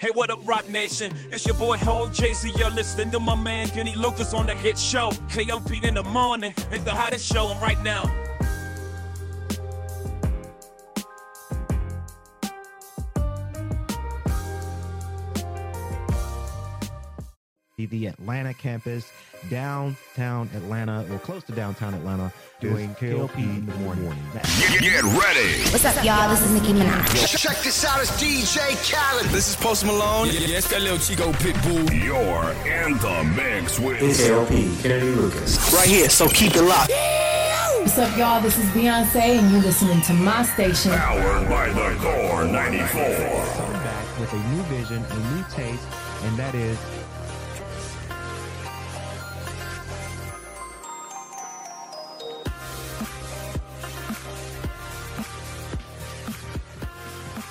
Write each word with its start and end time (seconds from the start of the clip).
Hey, 0.00 0.10
what 0.14 0.30
up, 0.30 0.38
Rock 0.46 0.68
Nation? 0.68 1.12
It's 1.32 1.44
your 1.44 1.56
boy 1.56 1.76
Ho 1.78 2.06
JC. 2.06 2.56
You're 2.56 2.70
listening 2.70 3.10
to 3.10 3.18
my 3.18 3.34
man 3.34 3.66
Kenny 3.66 3.96
Lucas 3.96 4.32
on 4.32 4.46
the 4.46 4.54
hit 4.54 4.78
show. 4.78 5.10
KLP 5.28 5.82
in 5.82 5.94
the 5.94 6.04
morning. 6.04 6.54
It's 6.70 6.84
the 6.84 6.92
hottest 6.92 7.26
show 7.26 7.52
right 7.60 7.82
now. 7.82 8.04
The 17.86 18.06
Atlanta 18.06 18.52
campus, 18.52 19.10
downtown 19.48 20.50
Atlanta, 20.54 21.06
or 21.12 21.18
close 21.18 21.44
to 21.44 21.52
downtown 21.52 21.94
Atlanta, 21.94 22.32
doing 22.60 22.94
KLP 22.96 23.36
in 23.38 23.66
the 23.66 23.74
morning. 23.76 24.12
Get, 24.34 24.80
get 24.80 25.04
ready. 25.04 25.62
What's 25.70 25.84
up, 25.84 26.04
y'all? 26.04 26.28
This 26.28 26.42
is 26.42 26.50
Nicki 26.52 26.72
Minaj. 26.72 27.38
Check 27.38 27.58
this 27.58 27.84
out, 27.84 28.00
it's 28.00 28.10
DJ 28.20 28.74
Khaled. 28.90 29.26
This 29.26 29.48
is 29.48 29.56
Post 29.56 29.84
Malone. 29.86 30.26
Yeah, 30.26 30.40
yeah, 30.40 30.58
it's 30.58 30.68
that 30.70 30.82
little 30.82 30.98
Chico 30.98 31.32
Pitbull. 31.32 31.88
You're 32.02 32.50
in 32.66 32.98
the 32.98 33.32
mix 33.36 33.78
with 33.78 33.98
KLP, 33.98 34.82
Kennedy 34.82 35.12
Lucas. 35.12 35.72
Right 35.72 35.88
here, 35.88 36.08
so 36.08 36.28
keep 36.28 36.56
it 36.56 36.62
locked. 36.62 36.90
What's 37.80 37.96
up, 37.96 38.18
y'all? 38.18 38.42
This 38.42 38.58
is 38.58 38.66
Beyonce, 38.66 39.38
and 39.38 39.52
you're 39.52 39.62
listening 39.62 40.00
to 40.02 40.12
my 40.12 40.42
station. 40.42 40.90
Powered 40.92 41.48
by 41.48 41.68
the 41.68 41.96
Core 42.00 42.44
94. 42.44 42.88
Coming 42.90 43.72
back 43.72 44.20
with 44.20 44.32
a 44.32 44.48
new 44.48 44.62
vision, 44.64 45.04
a 45.08 45.34
new 45.34 45.44
taste, 45.50 45.86
and 46.24 46.36
that 46.36 46.54
is 46.54 46.76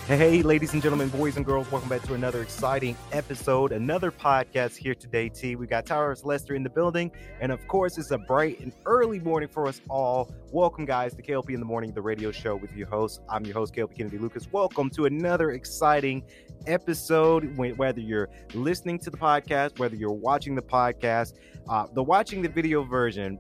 Hey, 0.08 0.42
ladies 0.42 0.72
and 0.72 0.82
gentlemen, 0.82 1.10
boys 1.10 1.36
and 1.36 1.46
girls, 1.46 1.70
welcome 1.70 1.90
back 1.90 2.02
to 2.04 2.14
another 2.14 2.42
exciting 2.42 2.96
episode, 3.12 3.74
another 3.74 4.10
podcast 4.10 4.78
here 4.78 4.96
today, 4.96 5.28
T. 5.28 5.58
We 5.58 5.68
got 5.68 5.86
Towers 5.86 6.24
Lester 6.24 6.56
in 6.56 6.64
the 6.64 6.70
building, 6.70 7.12
and 7.42 7.52
of 7.52 7.68
course, 7.68 7.98
it's 7.98 8.12
a 8.12 8.18
bright 8.18 8.62
and 8.62 8.72
early 8.86 9.20
morning 9.20 9.50
for 9.50 9.68
us 9.68 9.82
all. 9.90 10.34
Welcome, 10.54 10.86
guys, 10.86 11.14
to 11.16 11.22
KLP 11.22 11.50
in 11.50 11.60
the 11.60 11.66
Morning, 11.66 11.92
the 11.92 12.02
radio 12.02 12.32
show 12.32 12.56
with 12.56 12.74
your 12.74 12.88
host. 12.88 13.20
I'm 13.28 13.44
your 13.44 13.56
host, 13.56 13.76
KLP 13.76 13.98
Kennedy 13.98 14.18
Lucas. 14.18 14.48
Welcome 14.50 14.90
to 14.92 15.08
another 15.08 15.52
exciting 15.52 16.24
episode. 16.68 17.58
Whether 17.58 18.00
you're 18.00 18.30
listening 18.54 19.00
to 19.00 19.10
the 19.10 19.18
podcast, 19.18 19.78
whether 19.78 19.98
you're 19.98 20.14
watching 20.14 20.56
the 20.56 20.62
podcast, 20.62 21.34
uh, 21.68 21.88
the 21.92 22.02
watching 22.02 22.42
the 22.42 22.48
video 22.48 22.82
version, 22.82 23.38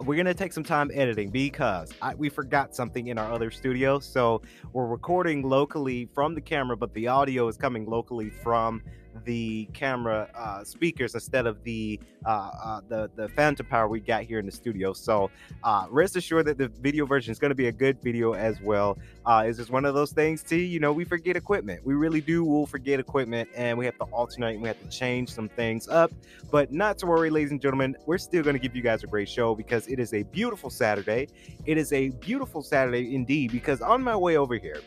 we're 0.00 0.16
gonna 0.16 0.32
take 0.32 0.52
some 0.52 0.64
time 0.64 0.90
editing 0.94 1.30
because 1.30 1.92
I, 2.00 2.14
we 2.14 2.30
forgot 2.30 2.74
something 2.74 3.08
in 3.08 3.18
our 3.18 3.30
other 3.30 3.50
studio. 3.50 3.98
So 3.98 4.40
we're 4.72 4.86
recording 4.86 5.42
locally 5.42 6.08
from 6.14 6.34
the 6.34 6.40
camera, 6.40 6.76
but 6.76 6.92
the 6.94 7.08
audio 7.08 7.48
is 7.48 7.56
coming 7.56 7.84
locally 7.84 8.30
from 8.30 8.82
the 9.24 9.66
camera 9.72 10.28
uh, 10.34 10.64
speakers 10.64 11.14
instead 11.14 11.46
of 11.46 11.62
the 11.64 11.98
uh, 12.26 12.50
uh, 12.62 12.80
the 12.88 13.10
the 13.16 13.28
phantom 13.30 13.66
power 13.66 13.88
we 13.88 14.00
got 14.00 14.22
here 14.22 14.38
in 14.38 14.46
the 14.46 14.52
studio. 14.52 14.92
So 14.92 15.30
uh, 15.64 15.86
rest 15.90 16.16
assured 16.16 16.46
that 16.46 16.58
the 16.58 16.68
video 16.68 17.06
version 17.06 17.32
is 17.32 17.38
going 17.38 17.50
to 17.50 17.54
be 17.54 17.66
a 17.66 17.72
good 17.72 18.02
video 18.02 18.34
as 18.34 18.60
well. 18.60 18.98
Uh, 19.26 19.44
it's 19.46 19.58
just 19.58 19.70
one 19.70 19.84
of 19.84 19.94
those 19.94 20.12
things. 20.12 20.42
T, 20.42 20.64
you 20.64 20.80
know, 20.80 20.92
we 20.92 21.04
forget 21.04 21.36
equipment. 21.36 21.84
We 21.84 21.94
really 21.94 22.20
do. 22.20 22.44
We'll 22.44 22.66
forget 22.66 23.00
equipment, 23.00 23.48
and 23.54 23.76
we 23.78 23.84
have 23.84 23.96
to 23.98 24.04
alternate. 24.04 24.54
and 24.54 24.62
We 24.62 24.68
have 24.68 24.80
to 24.82 24.88
change 24.88 25.32
some 25.32 25.48
things 25.48 25.88
up, 25.88 26.12
but 26.50 26.72
not 26.72 26.98
to 26.98 27.06
worry, 27.06 27.30
ladies 27.30 27.50
and 27.50 27.60
gentlemen. 27.60 27.96
We're 28.06 28.18
still 28.18 28.42
going 28.42 28.56
to 28.56 28.60
give 28.60 28.74
you 28.74 28.82
guys 28.82 29.04
a 29.04 29.06
great 29.06 29.28
show 29.28 29.54
because 29.54 29.86
it 29.88 29.98
is 29.98 30.14
a 30.14 30.22
beautiful 30.24 30.70
Saturday. 30.70 31.28
It 31.66 31.78
is 31.78 31.92
a 31.92 32.10
beautiful 32.10 32.62
Saturday 32.62 33.14
indeed. 33.14 33.50
Because 33.50 33.80
on 33.80 34.02
my 34.02 34.16
way 34.16 34.36
over 34.36 34.56
here. 34.56 34.80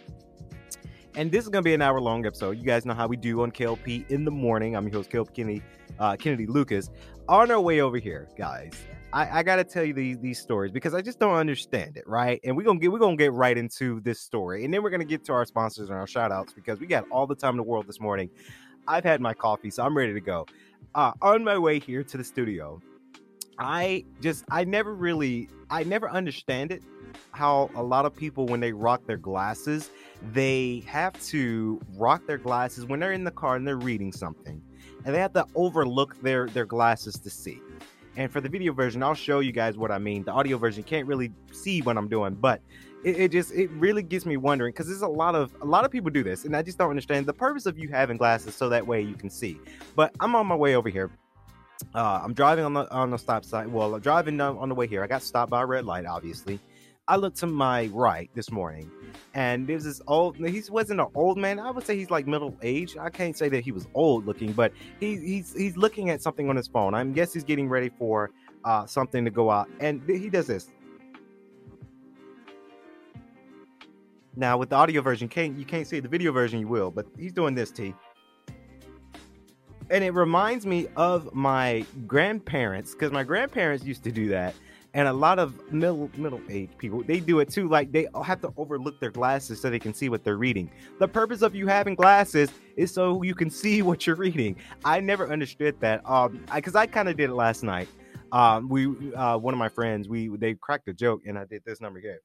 And 1.16 1.32
this 1.32 1.44
is 1.44 1.50
going 1.50 1.64
to 1.64 1.68
be 1.68 1.76
an 1.76 1.82
hour 1.82 2.02
long 2.02 2.26
episode. 2.26 2.58
You 2.58 2.64
guys 2.64 2.86
know 2.86 2.96
how 2.96 3.06
we 3.06 3.18
do 3.18 3.44
on 3.44 3.52
KLP 3.52 4.10
in 4.10 4.26
the 4.26 4.32
morning. 4.32 4.76
I'm 4.76 4.88
your 4.88 4.94
host, 4.94 5.12
KLP 5.12 5.36
Kennedy, 5.36 5.62
uh, 6.00 6.16
Kennedy 6.16 6.48
Lucas. 6.48 6.90
On 7.30 7.52
our 7.52 7.62
way 7.62 7.82
over 7.82 8.00
here, 8.00 8.28
guys, 8.36 8.74
I, 9.14 9.40
I 9.40 9.44
got 9.44 9.58
to 9.58 9.64
tell 9.64 9.84
you 9.84 9.94
these 9.94 10.18
these 10.18 10.40
stories 10.40 10.72
because 10.72 10.96
I 10.96 11.04
just 11.04 11.20
don't 11.20 11.36
understand 11.36 11.98
it, 11.98 12.08
right? 12.08 12.40
And 12.44 12.58
we're 12.58 12.64
gonna 12.64 12.80
get 12.80 12.92
we're 12.92 12.98
gonna 12.98 13.16
get 13.16 13.32
right 13.32 13.56
into 13.56 14.02
this 14.02 14.20
story, 14.20 14.66
and 14.66 14.74
then 14.74 14.82
we're 14.82 14.90
gonna 14.90 15.06
get 15.06 15.24
to 15.26 15.34
our 15.34 15.46
sponsors 15.46 15.90
and 15.90 15.98
our 15.98 16.08
shout 16.08 16.32
outs 16.32 16.52
because 16.52 16.80
we 16.80 16.88
got 16.88 17.06
all 17.12 17.28
the 17.28 17.36
time 17.36 17.52
in 17.52 17.58
the 17.58 17.64
world 17.64 17.86
this 17.88 18.00
morning. 18.00 18.30
I've 18.88 19.04
had 19.04 19.22
my 19.22 19.36
coffee, 19.36 19.70
so 19.70 19.84
I'm 19.84 19.96
ready 19.96 20.14
to 20.14 20.20
go. 20.20 20.48
Uh, 20.96 21.12
on 21.22 21.44
my 21.44 21.60
way 21.60 21.78
here 21.80 22.04
to 22.04 22.18
the 22.18 22.24
studio, 22.24 22.82
I 23.60 24.04
just 24.20 24.46
I 24.50 24.64
never 24.64 24.96
really 24.96 25.48
I 25.70 25.84
never 25.84 26.10
understand 26.10 26.72
it 26.72 26.82
how 27.32 27.70
a 27.76 27.84
lot 27.84 28.06
of 28.06 28.16
people 28.16 28.48
when 28.48 28.60
they 28.60 28.74
rock 28.74 29.06
their 29.06 29.18
glasses 29.18 29.92
they 30.32 30.84
have 30.88 31.20
to 31.26 31.82
rock 31.96 32.26
their 32.26 32.38
glasses 32.38 32.86
when 32.86 33.00
they're 33.00 33.14
in 33.14 33.24
the 33.24 33.32
car 33.32 33.56
and 33.56 33.68
they're 33.68 33.78
reading 33.78 34.12
something 34.12 34.62
and 35.06 35.14
they 35.14 35.20
have 35.20 35.34
to 35.34 35.46
overlook 35.56 36.20
their 36.22 36.48
their 36.48 36.66
glasses 36.66 37.16
to 37.16 37.30
see 37.30 37.60
and 38.16 38.32
for 38.32 38.40
the 38.40 38.48
video 38.48 38.72
version 38.72 39.04
i'll 39.04 39.14
show 39.14 39.40
you 39.40 39.52
guys 39.52 39.78
what 39.78 39.92
i 39.92 39.98
mean 39.98 40.24
the 40.24 40.32
audio 40.32 40.58
version 40.58 40.82
can't 40.82 41.08
really 41.08 41.32
see 41.52 41.82
what 41.82 41.98
i'm 41.98 42.08
doing 42.08 42.34
but 42.36 42.62
it, 43.04 43.20
it 43.20 43.32
just 43.32 43.52
it 43.52 43.70
really 43.72 44.02
gets 44.02 44.26
me 44.26 44.38
wondering 44.38 44.72
because 44.72 44.88
there's 44.88 45.02
a 45.02 45.08
lot 45.08 45.36
of 45.36 45.54
a 45.62 45.66
lot 45.66 45.84
of 45.84 45.92
people 45.92 46.10
do 46.10 46.24
this 46.24 46.46
and 46.46 46.56
i 46.56 46.62
just 46.62 46.78
don't 46.78 46.90
understand 46.90 47.26
the 47.26 47.34
purpose 47.34 47.66
of 47.66 47.78
you 47.78 47.90
having 47.90 48.16
glasses 48.16 48.56
so 48.56 48.70
that 48.70 48.86
way 48.86 49.02
you 49.02 49.16
can 49.16 49.30
see 49.30 49.60
but 49.96 50.14
i'm 50.22 50.36
on 50.36 50.48
my 50.48 50.56
way 50.56 50.76
over 50.76 50.90
here 50.90 51.12
uh, 51.94 52.22
I'm 52.24 52.34
driving 52.34 52.66
on 52.66 52.74
the 52.74 52.90
on 52.92 53.12
the 53.12 53.18
stop 53.18 53.46
sign. 53.46 53.72
Well, 53.72 54.00
driving 54.00 54.40
on 54.40 54.70
the 54.70 54.76
way 54.76 54.88
here. 54.88 55.04
I 55.04 55.08
got 55.08 55.22
stopped 55.22 55.52
by 55.52 55.62
a 55.62 55.66
red 55.66 55.86
light, 55.86 56.06
obviously. 56.06 56.60
I 57.08 57.18
looked 57.18 57.38
to 57.40 57.48
my 57.48 57.88
right 57.88 58.30
this 58.34 58.50
morning, 58.50 58.90
and 59.34 59.68
there's 59.68 59.84
this 59.84 60.02
old. 60.08 60.38
He 60.38 60.64
wasn't 60.70 61.02
an 61.02 61.08
old 61.16 61.38
man. 61.38 61.60
I 61.60 61.70
would 61.70 61.86
say 61.86 61.98
he's 61.98 62.10
like 62.10 62.28
middle 62.28 62.56
age. 62.62 62.96
I 62.96 63.10
can't 63.10 63.38
say 63.38 63.50
that 63.50 63.62
he 63.62 63.74
was 63.74 63.88
old 63.94 64.26
looking, 64.26 64.54
but 64.54 64.72
he, 65.02 65.18
he's 65.18 65.54
he's 65.54 65.76
looking 65.76 66.12
at 66.12 66.22
something 66.22 66.50
on 66.50 66.56
his 66.56 66.68
phone. 66.68 66.94
I 66.94 67.04
guess 67.04 67.34
he's 67.34 67.44
getting 67.44 67.68
ready 67.68 67.90
for 67.90 68.32
uh, 68.64 68.86
something 68.86 69.26
to 69.26 69.32
go 69.32 69.52
out, 69.52 69.70
and 69.82 70.02
he 70.08 70.30
does 70.30 70.48
this. 70.48 70.72
Now 74.38 74.58
with 74.58 74.70
the 74.70 74.78
audio 74.78 75.02
version, 75.02 75.28
can't 75.28 75.58
you 75.58 75.66
can't 75.66 75.86
see 75.86 76.00
the 76.00 76.08
video 76.08 76.32
version, 76.32 76.62
you 76.62 76.70
will, 76.70 76.90
but 76.90 77.06
he's 77.18 77.34
doing 77.34 77.54
this, 77.54 77.70
T 77.70 77.94
and 79.90 80.04
it 80.04 80.12
reminds 80.12 80.66
me 80.66 80.88
of 80.96 81.34
my 81.36 81.86
grandparents 82.08 82.94
because 82.94 83.12
my 83.12 83.24
grandparents 83.24 83.84
used 83.84 84.04
to 84.04 84.12
do 84.12 84.28
that 84.30 84.56
and 84.94 85.08
a 85.08 85.14
lot 85.14 85.40
of 85.40 85.72
middle 85.72 86.10
middle 86.18 86.42
age 86.50 86.70
people 86.78 87.04
they 87.04 87.20
do 87.20 87.40
it 87.40 87.50
too 87.50 87.68
like 87.68 87.92
they 87.92 88.08
have 88.24 88.40
to 88.42 88.54
overlook 88.58 89.00
their 89.00 89.12
glasses 89.12 89.60
so 89.60 89.70
they 89.70 89.80
can 89.80 89.94
see 89.94 90.10
what 90.10 90.24
they're 90.24 90.38
reading. 90.38 90.70
The 91.00 91.08
purpose 91.08 91.42
of 91.42 91.56
you 91.56 91.68
having 91.68 91.96
glasses 91.96 92.50
is 92.78 92.94
so 92.94 93.24
you 93.24 93.36
can 93.36 93.50
see 93.50 93.82
what 93.82 94.06
you're 94.06 94.16
reading. 94.16 94.56
I 94.86 95.00
never 95.00 95.32
understood 95.32 95.80
that 95.80 96.08
um 96.10 96.44
because 96.54 96.76
I, 96.76 96.82
I 96.82 96.88
kind 96.88 97.10
of 97.10 97.18
did 97.18 97.30
it 97.30 97.34
last 97.34 97.64
night. 97.64 97.88
Um 98.32 98.70
we 98.70 99.14
uh 99.14 99.38
one 99.38 99.54
of 99.54 99.58
my 99.58 99.70
friends 99.70 100.08
we 100.08 100.30
they 100.38 100.54
cracked 100.56 100.88
a 100.88 100.94
joke 100.94 101.22
and 101.26 101.38
i 101.38 101.46
did 101.46 101.64
this 101.66 101.82
number 101.82 102.00
here 102.00 102.20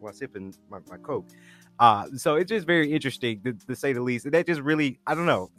while 0.00 0.12
sipping 0.12 0.54
my, 0.70 0.78
my 0.88 0.96
coke 0.98 1.26
uh, 1.80 2.06
so 2.16 2.34
it's 2.34 2.48
just 2.48 2.66
very 2.66 2.92
interesting 2.92 3.40
to, 3.42 3.52
to, 3.52 3.76
say 3.76 3.92
the 3.92 4.02
least. 4.02 4.24
And 4.24 4.34
that 4.34 4.46
just 4.46 4.60
really, 4.60 4.98
I 5.06 5.14
don't 5.14 5.26
know. 5.26 5.50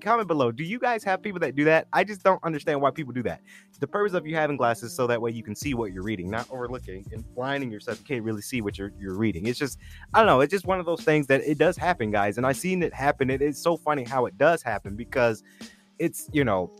Comment 0.00 0.26
below. 0.26 0.50
Do 0.50 0.64
you 0.64 0.78
guys 0.80 1.04
have 1.04 1.22
people 1.22 1.38
that 1.40 1.54
do 1.54 1.64
that? 1.64 1.86
I 1.92 2.02
just 2.02 2.24
don't 2.24 2.42
understand 2.42 2.80
why 2.80 2.90
people 2.90 3.12
do 3.12 3.22
that. 3.22 3.40
The 3.78 3.86
purpose 3.86 4.12
of 4.12 4.26
you 4.26 4.34
having 4.34 4.56
glasses 4.56 4.92
so 4.92 5.06
that 5.06 5.22
way 5.22 5.30
you 5.30 5.44
can 5.44 5.54
see 5.54 5.74
what 5.74 5.92
you're 5.92 6.02
reading, 6.02 6.28
not 6.28 6.48
overlooking 6.50 7.06
and 7.12 7.24
blinding 7.36 7.70
yourself. 7.70 8.00
You 8.00 8.04
can't 8.06 8.24
really 8.24 8.42
see 8.42 8.60
what 8.60 8.76
you're 8.76 8.90
you're 8.98 9.16
reading. 9.16 9.46
It's 9.46 9.58
just, 9.58 9.78
I 10.14 10.18
don't 10.18 10.26
know. 10.26 10.40
It's 10.40 10.50
just 10.50 10.66
one 10.66 10.80
of 10.80 10.86
those 10.86 11.02
things 11.02 11.28
that 11.28 11.42
it 11.42 11.58
does 11.58 11.76
happen, 11.76 12.10
guys. 12.10 12.38
And 12.38 12.46
I've 12.46 12.56
seen 12.56 12.82
it 12.82 12.92
happen. 12.92 13.30
It 13.30 13.40
is 13.40 13.62
so 13.62 13.76
funny 13.76 14.02
how 14.02 14.26
it 14.26 14.36
does 14.36 14.62
happen 14.62 14.96
because 14.96 15.44
it's 16.00 16.28
you 16.32 16.44
know 16.44 16.72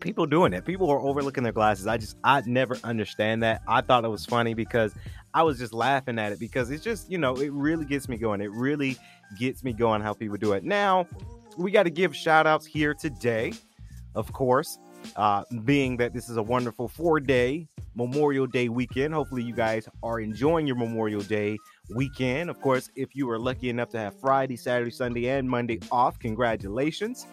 people 0.00 0.26
doing 0.26 0.52
it. 0.52 0.64
People 0.64 0.90
are 0.90 1.00
overlooking 1.00 1.42
their 1.42 1.52
glasses. 1.52 1.86
I 1.86 1.98
just 1.98 2.16
I 2.24 2.42
never 2.46 2.78
understand 2.84 3.42
that. 3.42 3.62
I 3.68 3.80
thought 3.80 4.04
it 4.04 4.08
was 4.08 4.26
funny 4.26 4.54
because 4.54 4.94
I 5.34 5.42
was 5.42 5.58
just 5.58 5.72
laughing 5.72 6.18
at 6.18 6.32
it 6.32 6.40
because 6.40 6.70
it's 6.70 6.82
just, 6.82 7.10
you 7.10 7.18
know, 7.18 7.34
it 7.36 7.52
really 7.52 7.84
gets 7.84 8.08
me 8.08 8.16
going. 8.16 8.40
It 8.40 8.50
really 8.50 8.96
gets 9.38 9.62
me 9.62 9.72
going 9.72 10.02
how 10.02 10.12
people 10.12 10.36
do 10.36 10.52
it. 10.52 10.64
Now, 10.64 11.06
we 11.56 11.70
got 11.70 11.84
to 11.84 11.90
give 11.90 12.16
shout 12.16 12.46
outs 12.46 12.66
here 12.66 12.94
today, 12.94 13.52
of 14.14 14.32
course, 14.32 14.78
uh, 15.16 15.44
being 15.64 15.96
that 15.98 16.12
this 16.12 16.28
is 16.28 16.36
a 16.36 16.42
wonderful 16.42 16.88
four 16.88 17.20
day 17.20 17.68
Memorial 17.94 18.46
Day 18.46 18.68
weekend. 18.68 19.14
Hopefully, 19.14 19.42
you 19.42 19.54
guys 19.54 19.88
are 20.02 20.20
enjoying 20.20 20.66
your 20.66 20.76
Memorial 20.76 21.20
Day 21.20 21.58
weekend. 21.94 22.50
Of 22.50 22.60
course, 22.60 22.90
if 22.96 23.14
you 23.14 23.26
were 23.26 23.38
lucky 23.38 23.68
enough 23.68 23.90
to 23.90 23.98
have 23.98 24.18
Friday, 24.20 24.56
Saturday, 24.56 24.90
Sunday, 24.90 25.28
and 25.28 25.48
Monday 25.48 25.80
off, 25.90 26.18
congratulations. 26.18 27.26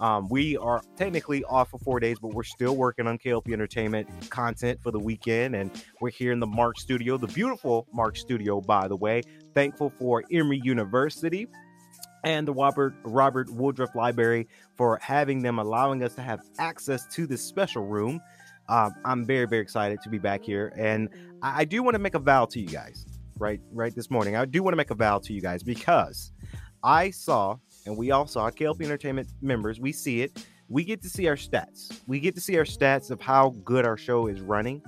Um, 0.00 0.28
we 0.28 0.56
are 0.56 0.82
technically 0.96 1.44
off 1.44 1.70
for 1.70 1.78
four 1.78 2.00
days, 2.00 2.18
but 2.20 2.34
we're 2.34 2.42
still 2.42 2.76
working 2.76 3.06
on 3.06 3.18
KLP 3.18 3.52
Entertainment 3.52 4.08
content 4.30 4.80
for 4.82 4.90
the 4.90 4.98
weekend. 4.98 5.54
And 5.54 5.70
we're 6.00 6.10
here 6.10 6.32
in 6.32 6.40
the 6.40 6.46
Mark 6.46 6.78
Studio, 6.80 7.16
the 7.16 7.28
beautiful 7.28 7.86
Mark 7.92 8.16
Studio, 8.16 8.60
by 8.60 8.88
the 8.88 8.96
way. 8.96 9.22
Thankful 9.54 9.90
for 9.98 10.24
Emory 10.32 10.60
University 10.64 11.46
and 12.24 12.48
the 12.48 12.52
Robert 12.52 12.94
Robert 13.04 13.50
Woodruff 13.50 13.94
Library 13.94 14.48
for 14.76 14.98
having 15.00 15.42
them, 15.42 15.58
allowing 15.58 16.02
us 16.02 16.14
to 16.14 16.22
have 16.22 16.40
access 16.58 17.06
to 17.14 17.26
this 17.26 17.42
special 17.42 17.86
room. 17.86 18.20
Um, 18.68 18.94
I'm 19.04 19.24
very, 19.26 19.46
very 19.46 19.62
excited 19.62 20.00
to 20.02 20.08
be 20.08 20.18
back 20.18 20.42
here, 20.42 20.72
and 20.76 21.08
I, 21.42 21.60
I 21.60 21.64
do 21.64 21.82
want 21.82 21.94
to 21.94 21.98
make 21.98 22.14
a 22.14 22.18
vow 22.18 22.46
to 22.46 22.60
you 22.60 22.66
guys. 22.66 23.06
Right, 23.36 23.60
right 23.72 23.94
this 23.94 24.10
morning, 24.10 24.36
I 24.36 24.44
do 24.44 24.62
want 24.62 24.72
to 24.72 24.76
make 24.76 24.90
a 24.90 24.94
vow 24.94 25.18
to 25.18 25.32
you 25.32 25.40
guys 25.40 25.62
because 25.62 26.32
I 26.82 27.10
saw 27.10 27.56
and 27.86 27.96
we 27.96 28.10
also 28.10 28.40
our 28.40 28.52
KLP 28.52 28.82
Entertainment 28.82 29.28
members, 29.40 29.80
we 29.80 29.92
see 29.92 30.22
it. 30.22 30.46
We 30.68 30.84
get 30.84 31.02
to 31.02 31.08
see 31.08 31.28
our 31.28 31.36
stats. 31.36 32.00
We 32.06 32.20
get 32.20 32.34
to 32.36 32.40
see 32.40 32.56
our 32.56 32.64
stats 32.64 33.10
of 33.10 33.20
how 33.20 33.50
good 33.64 33.84
our 33.84 33.96
show 33.96 34.28
is 34.28 34.40
running. 34.40 34.82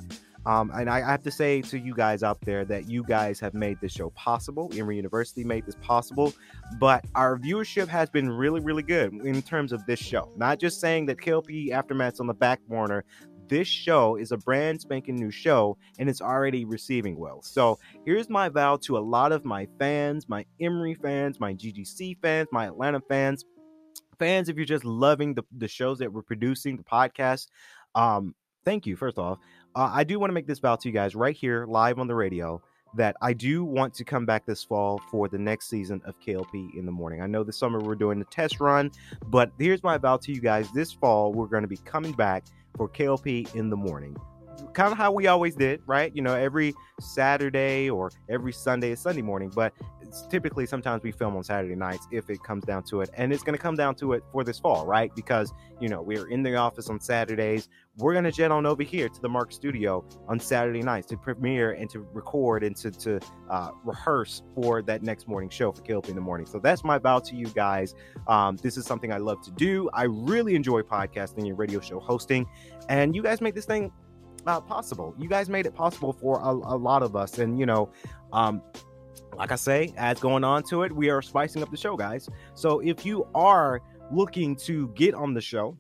Um, 0.47 0.71
and 0.75 0.89
I, 0.89 0.99
I 0.99 1.11
have 1.11 1.23
to 1.25 1.31
say 1.31 1.61
to 1.63 1.79
you 1.79 1.93
guys 1.93 2.23
out 2.23 2.41
there 2.43 2.65
that 2.67 2.89
you 2.89 3.03
guys 3.03 3.41
have 3.41 3.53
made 3.53 3.81
this 3.81 3.93
show 3.93 4.11
possible. 4.11 4.71
Emory 4.75 4.95
University 4.97 5.43
made 5.43 5.67
this 5.67 5.75
possible, 5.83 6.33
but 6.79 7.05
our 7.17 7.37
viewership 7.37 7.89
has 7.89 8.09
been 8.09 8.31
really, 8.31 8.61
really 8.61 8.85
good 8.85 9.13
in 9.13 9.43
terms 9.43 9.73
of 9.73 9.85
this 9.87 9.99
show. 9.99 10.33
Not 10.37 10.61
just 10.61 10.81
saying 10.81 11.07
that 11.07 11.19
KLP 11.19 11.71
Aftermath's 11.71 12.21
on 12.21 12.29
the 12.29 12.35
back 12.35 12.61
burner. 12.69 13.05
This 13.49 13.69
show 13.69 14.17
is 14.17 14.33
a 14.33 14.37
brand 14.37 14.81
spanking 14.81 15.17
new 15.17 15.31
show 15.31 15.77
and 15.99 16.09
it's 16.09 16.21
already 16.21 16.65
receiving 16.65 17.17
well. 17.17 17.43
So 17.43 17.79
here's 18.05 18.29
my 18.29 18.49
vow 18.49 18.77
to 18.83 18.99
a 18.99 19.01
lot 19.01 19.33
of 19.33 19.45
my 19.45 19.69
fans, 19.79 20.29
my 20.29 20.45
Emory 20.61 20.95
fans, 20.95 21.39
my 21.39 21.55
GGC 21.55 22.19
fans, 22.21 22.49
my 22.51 22.67
Atlanta 22.67 23.01
fans, 23.01 23.45
fans, 24.19 24.49
if 24.49 24.57
you're 24.57 24.65
just 24.65 24.85
loving 24.85 25.35
the, 25.35 25.45
the 25.57 25.69
shows 25.69 25.99
that 25.99 26.13
we're 26.13 26.23
producing, 26.23 26.77
the 26.77 26.85
podcast. 26.85 27.49
Um, 27.95 28.35
thank 28.65 28.87
you, 28.87 28.97
first 28.97 29.19
off 29.19 29.39
uh, 29.77 29.91
I 29.93 30.05
do 30.05 30.19
want 30.19 30.31
to 30.31 30.35
make 30.35 30.47
this 30.47 30.59
vow 30.59 30.75
to 30.77 30.89
you 30.89 30.93
guys 30.93 31.15
right 31.15 31.37
here, 31.37 31.67
live 31.67 31.99
on 31.99 32.07
the 32.07 32.15
radio, 32.15 32.63
that 32.95 33.15
I 33.21 33.35
do 33.35 33.63
want 33.63 33.93
to 33.95 34.05
come 34.05 34.25
back 34.25 34.47
this 34.47 34.65
fall 34.65 35.03
for 35.11 35.29
the 35.29 35.39
next 35.39 35.69
season 35.69 36.01
of 36.07 36.19
KLP 36.19 36.75
in 36.75 36.87
the 36.87 36.93
morning. 36.93 37.21
I 37.21 37.27
know 37.27 37.45
this 37.45 37.59
summer 37.59 37.79
we're 37.79 37.95
doing 37.95 38.19
the 38.19 38.25
test 38.25 38.59
run, 38.59 38.91
but 39.27 39.53
here's 39.59 39.83
my 39.83 39.99
vow 39.99 40.17
to 40.17 40.33
you 40.33 40.41
guys 40.41 40.73
this 40.73 40.93
fall, 40.93 41.35
we're 41.35 41.47
going 41.47 41.63
to 41.63 41.69
be 41.69 41.77
coming 41.77 42.13
back 42.13 42.45
for 42.77 42.89
KLP 42.89 43.55
in 43.55 43.71
the 43.71 43.77
morning 43.77 44.17
kind 44.73 44.93
of 44.93 44.99
how 44.99 45.13
we 45.13 45.27
always 45.27 45.55
did, 45.55 45.81
right? 45.87 46.15
You 46.15 46.23
know, 46.23 46.35
every 46.35 46.75
Saturday 47.01 47.91
or 47.91 48.11
every 48.29 48.53
Sunday 48.53 48.93
is 48.93 49.01
Sunday 49.01 49.23
morning, 49.23 49.51
but 49.55 49.73
typically 50.31 50.67
sometimes 50.67 51.03
we 51.03 51.13
film 51.13 51.37
on 51.37 51.45
Saturday 51.45 51.75
nights 51.75 52.07
if 52.11 52.31
it 52.31 52.43
comes 52.43 52.65
down 52.65 52.83
to 52.85 53.01
it. 53.01 53.11
And 53.15 53.33
it's 53.33 53.43
going 53.43 53.57
to 53.57 53.63
come 53.63 53.75
down 53.75 53.95
to 53.97 54.13
it 54.13 54.23
for 54.33 54.45
this 54.45 54.59
fall, 54.59 54.87
right? 54.87 55.15
Because, 55.15 55.53
you 55.81 55.89
know, 55.89 56.03
we're 56.03 56.29
in 56.29 56.43
the 56.43 56.57
office 56.57 56.89
on 56.89 57.01
Saturdays. 57.01 57.69
We're 57.99 58.13
going 58.13 58.25
to 58.25 58.33
jet 58.33 58.51
on 58.51 58.67
over 58.67 58.83
here 58.83 59.09
to 59.09 59.21
the 59.21 59.29
Mark 59.29 59.53
studio 59.53 60.05
on 60.29 60.39
Saturday 60.39 60.83
nights 60.83 61.07
to 61.09 61.17
premiere 61.17 61.73
and 61.73 61.89
to 61.91 62.07
record 62.13 62.63
and 62.63 62.77
to, 62.77 62.91
to 62.91 63.21
uh, 63.51 63.71
rehearse 63.85 64.43
for 64.55 64.83
that 64.83 65.03
next 65.03 65.29
morning 65.29 65.49
show 65.49 65.73
for 65.73 65.83
KLP 65.83 66.11
in 66.11 66.15
the 66.15 66.21
morning. 66.21 66.47
So 66.47 66.59
that's 66.59 66.85
my 66.85 66.99
vow 66.99 67.19
to 67.21 67.37
you 67.37 67.47
guys. 67.47 67.95
Um, 68.29 68.57
this 68.57 68.77
is 68.77 68.85
something 68.85 69.13
I 69.13 69.19
love 69.19 69.43
to 69.43 69.51
do. 69.53 69.89
I 69.93 70.05
really 70.05 70.55
enjoy 70.55 70.83
podcasting 70.83 71.47
and 71.47 71.59
radio 71.59 71.81
show 71.81 72.01
hosting. 72.01 72.47
And 72.89 73.15
you 73.15 73.23
guys 73.23 73.41
make 73.41 73.55
this 73.55 73.67
thing 73.67 73.93
uh, 74.47 74.61
possible. 74.61 75.15
You 75.19 75.29
guys 75.29 75.49
made 75.49 75.67
it 75.67 75.75
possible 75.75 76.13
for 76.13 76.41
a, 76.41 76.51
a 76.51 76.77
lot 76.77 77.03
of 77.03 77.17
us. 77.17 77.39
And, 77.39 77.59
you 77.59 77.67
know, 77.67 77.91
um, 78.33 78.63
like 79.37 79.53
I 79.53 79.57
say, 79.57 79.93
as 79.97 80.19
going 80.21 80.45
on 80.45 80.63
to 80.65 80.83
it, 80.83 80.93
we 80.93 81.11
are 81.11 81.21
spicing 81.23 81.63
up 81.63 81.71
the 81.71 81.77
show, 81.77 81.97
guys. 81.97 82.29
So 82.55 82.81
if 82.81 83.05
you 83.05 83.27
are 83.35 83.81
looking 84.11 84.57
to 84.57 84.89
get 84.89 85.15
on 85.15 85.35
the 85.35 85.41
show, 85.41 85.77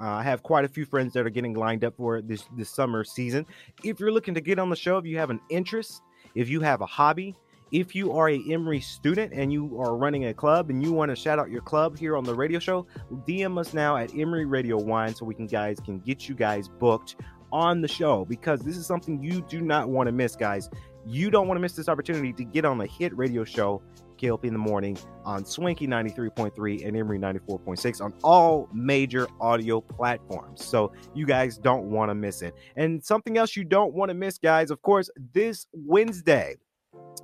uh, 0.00 0.04
I 0.04 0.22
have 0.22 0.42
quite 0.42 0.64
a 0.64 0.68
few 0.68 0.86
friends 0.86 1.12
that 1.14 1.26
are 1.26 1.30
getting 1.30 1.54
lined 1.54 1.84
up 1.84 1.96
for 1.96 2.22
this 2.22 2.44
this 2.56 2.70
summer 2.70 3.04
season. 3.04 3.46
If 3.84 4.00
you're 4.00 4.12
looking 4.12 4.34
to 4.34 4.40
get 4.40 4.58
on 4.58 4.70
the 4.70 4.76
show, 4.76 4.96
if 4.96 5.04
you 5.04 5.18
have 5.18 5.28
an 5.28 5.40
interest, 5.50 6.00
if 6.34 6.48
you 6.48 6.60
have 6.60 6.80
a 6.80 6.86
hobby, 6.86 7.36
if 7.70 7.94
you 7.94 8.12
are 8.12 8.30
a 8.30 8.42
Emory 8.48 8.80
student 8.80 9.32
and 9.34 9.52
you 9.52 9.78
are 9.78 9.96
running 9.96 10.26
a 10.26 10.34
club 10.34 10.70
and 10.70 10.82
you 10.82 10.92
want 10.92 11.10
to 11.10 11.16
shout 11.16 11.38
out 11.38 11.50
your 11.50 11.60
club 11.60 11.98
here 11.98 12.16
on 12.16 12.24
the 12.24 12.34
radio 12.34 12.58
show, 12.58 12.86
DM 13.28 13.58
us 13.58 13.74
now 13.74 13.96
at 13.96 14.14
Emory 14.14 14.46
Radio 14.46 14.78
One 14.78 15.14
so 15.14 15.26
we 15.26 15.34
can 15.34 15.46
guys 15.46 15.78
can 15.80 15.98
get 16.00 16.28
you 16.28 16.34
guys 16.34 16.66
booked 16.66 17.16
on 17.52 17.80
the 17.80 17.88
show 17.88 18.24
because 18.24 18.60
this 18.60 18.76
is 18.76 18.86
something 18.86 19.22
you 19.22 19.42
do 19.42 19.60
not 19.60 19.88
want 19.88 20.06
to 20.06 20.12
miss, 20.12 20.36
guys. 20.36 20.70
You 21.06 21.30
don't 21.30 21.48
want 21.48 21.56
to 21.56 21.62
miss 21.62 21.72
this 21.72 21.88
opportunity 21.88 22.32
to 22.32 22.44
get 22.44 22.64
on 22.64 22.80
a 22.80 22.86
hit 22.86 23.16
radio 23.16 23.44
show, 23.44 23.82
KLP 24.20 24.44
in 24.44 24.52
the 24.52 24.58
morning 24.58 24.98
on 25.24 25.44
Swanky 25.44 25.86
93.3 25.86 26.86
and 26.86 26.96
Emory 26.96 27.18
94.6 27.18 28.00
on 28.00 28.12
all 28.22 28.68
major 28.72 29.26
audio 29.40 29.80
platforms. 29.80 30.64
So 30.64 30.92
you 31.14 31.26
guys 31.26 31.56
don't 31.56 31.90
want 31.90 32.10
to 32.10 32.14
miss 32.14 32.42
it. 32.42 32.54
And 32.76 33.02
something 33.02 33.38
else 33.38 33.56
you 33.56 33.64
don't 33.64 33.94
want 33.94 34.10
to 34.10 34.14
miss, 34.14 34.38
guys, 34.38 34.70
of 34.70 34.82
course, 34.82 35.10
this 35.32 35.66
Wednesday. 35.72 36.56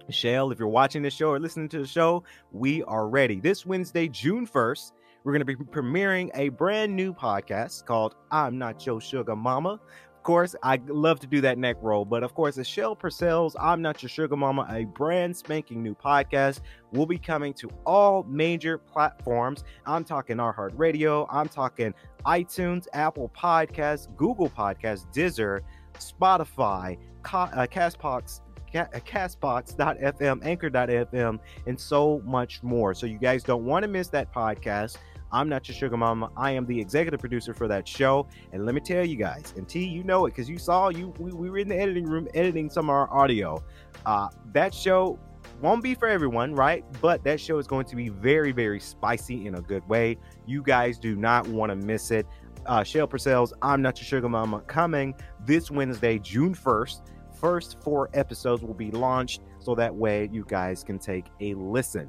Shale, 0.08 0.52
if 0.52 0.58
you're 0.58 0.68
watching 0.68 1.02
this 1.02 1.14
show 1.14 1.30
or 1.30 1.40
listening 1.40 1.68
to 1.70 1.78
the 1.78 1.86
show, 1.86 2.24
we 2.52 2.82
are 2.84 3.08
ready. 3.08 3.40
This 3.40 3.66
Wednesday, 3.66 4.08
June 4.08 4.46
1st, 4.46 4.92
we're 5.24 5.32
going 5.32 5.44
to 5.44 5.44
be 5.44 5.56
premiering 5.56 6.30
a 6.34 6.50
brand 6.50 6.94
new 6.94 7.12
podcast 7.12 7.84
called 7.84 8.14
I'm 8.30 8.58
Not 8.58 8.86
Your 8.86 9.00
Sugar 9.00 9.34
Mama 9.34 9.80
course, 10.26 10.56
I 10.60 10.80
love 10.88 11.20
to 11.20 11.28
do 11.28 11.40
that 11.42 11.56
neck 11.56 11.76
roll, 11.80 12.04
but 12.04 12.24
of 12.24 12.34
course, 12.34 12.58
it's 12.58 12.68
Shell 12.68 12.96
Purcell's 12.96 13.54
I'm 13.60 13.80
Not 13.80 14.02
Your 14.02 14.10
Sugar 14.10 14.36
Mama, 14.36 14.66
a 14.68 14.84
brand 14.84 15.36
spanking 15.36 15.84
new 15.84 15.94
podcast, 15.94 16.62
will 16.92 17.06
be 17.06 17.16
coming 17.16 17.54
to 17.54 17.70
all 17.86 18.24
major 18.24 18.76
platforms. 18.76 19.62
I'm 19.86 20.02
talking 20.02 20.38
iHeart 20.38 20.72
Radio, 20.74 21.28
I'm 21.30 21.48
talking 21.48 21.94
iTunes, 22.26 22.88
Apple 22.92 23.30
Podcasts, 23.38 24.14
Google 24.16 24.50
Podcasts, 24.50 25.06
Deezer, 25.14 25.60
Spotify, 25.94 26.98
uh, 27.32 27.66
Castbox, 27.68 28.40
uh, 28.74 28.84
Castbox.fm, 28.94 30.44
Anchor.fm, 30.44 31.38
and 31.68 31.80
so 31.80 32.20
much 32.24 32.64
more. 32.64 32.94
So 32.94 33.06
you 33.06 33.18
guys 33.18 33.44
don't 33.44 33.64
want 33.64 33.84
to 33.84 33.88
miss 33.88 34.08
that 34.08 34.34
podcast. 34.34 34.96
I'm 35.32 35.48
not 35.48 35.66
your 35.68 35.76
sugar 35.76 35.96
mama. 35.96 36.30
I 36.36 36.52
am 36.52 36.66
the 36.66 36.80
executive 36.80 37.20
producer 37.20 37.52
for 37.52 37.68
that 37.68 37.86
show. 37.86 38.26
And 38.52 38.64
let 38.64 38.74
me 38.74 38.80
tell 38.80 39.04
you 39.04 39.16
guys, 39.16 39.54
and 39.56 39.68
T, 39.68 39.84
you 39.84 40.04
know 40.04 40.26
it 40.26 40.30
because 40.30 40.48
you 40.48 40.58
saw 40.58 40.88
you 40.88 41.12
we, 41.18 41.32
we, 41.32 41.50
were 41.50 41.58
in 41.58 41.68
the 41.68 41.76
editing 41.76 42.06
room 42.06 42.28
editing 42.34 42.70
some 42.70 42.86
of 42.86 42.90
our 42.90 43.12
audio. 43.12 43.62
Uh, 44.04 44.28
that 44.52 44.72
show 44.72 45.18
won't 45.60 45.82
be 45.82 45.94
for 45.94 46.08
everyone, 46.08 46.54
right? 46.54 46.84
But 47.00 47.24
that 47.24 47.40
show 47.40 47.58
is 47.58 47.66
going 47.66 47.86
to 47.86 47.96
be 47.96 48.08
very, 48.08 48.52
very 48.52 48.80
spicy 48.80 49.46
in 49.46 49.56
a 49.56 49.60
good 49.60 49.86
way. 49.88 50.18
You 50.46 50.62
guys 50.62 50.98
do 50.98 51.16
not 51.16 51.46
want 51.48 51.70
to 51.70 51.76
miss 51.76 52.10
it. 52.10 52.26
Uh, 52.66 52.82
Shale 52.82 53.06
Purcell's 53.06 53.52
I'm 53.62 53.80
Not 53.80 53.98
Your 53.98 54.06
Sugar 54.06 54.28
Mama 54.28 54.60
coming 54.62 55.14
this 55.44 55.70
Wednesday, 55.70 56.18
June 56.18 56.54
1st. 56.54 57.02
First 57.38 57.80
four 57.82 58.10
episodes 58.14 58.62
will 58.62 58.74
be 58.74 58.90
launched 58.90 59.42
so 59.58 59.74
that 59.74 59.94
way 59.94 60.28
you 60.32 60.44
guys 60.48 60.82
can 60.82 60.98
take 60.98 61.26
a 61.40 61.54
listen. 61.54 62.08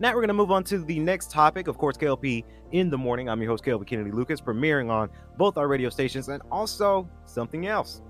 Now 0.00 0.10
we're 0.10 0.20
going 0.20 0.28
to 0.28 0.34
move 0.34 0.50
on 0.50 0.64
to 0.64 0.78
the 0.78 0.98
next 0.98 1.30
topic. 1.30 1.68
Of 1.68 1.78
course, 1.78 1.96
KLP 1.96 2.44
in 2.72 2.90
the 2.90 2.98
morning. 2.98 3.28
I'm 3.28 3.40
your 3.40 3.50
host, 3.50 3.64
KLP 3.64 3.86
Kennedy 3.86 4.10
Lucas, 4.10 4.40
premiering 4.40 4.90
on 4.90 5.08
both 5.38 5.56
our 5.56 5.68
radio 5.68 5.88
stations 5.88 6.28
and 6.28 6.42
also 6.50 7.08
something 7.26 7.66
else. 7.66 8.02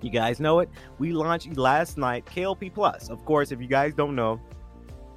You 0.00 0.10
guys 0.10 0.40
know 0.40 0.60
it. 0.60 0.70
We 0.98 1.12
launched 1.12 1.56
last 1.56 1.98
night 1.98 2.24
KLP 2.24 2.72
Plus. 2.72 3.10
Of 3.10 3.24
course, 3.26 3.52
if 3.52 3.60
you 3.60 3.66
guys 3.66 3.94
don't 3.94 4.14
know, 4.14 4.40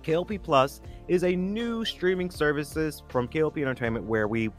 KLP 0.03 0.43
Plus 0.43 0.81
is 1.07 1.23
a 1.23 1.33
new 1.33 1.85
streaming 1.85 2.29
services 2.29 3.03
from 3.07 3.27
KLP 3.27 3.61
Entertainment 3.61 4.05
where 4.05 4.27
we 4.27 4.49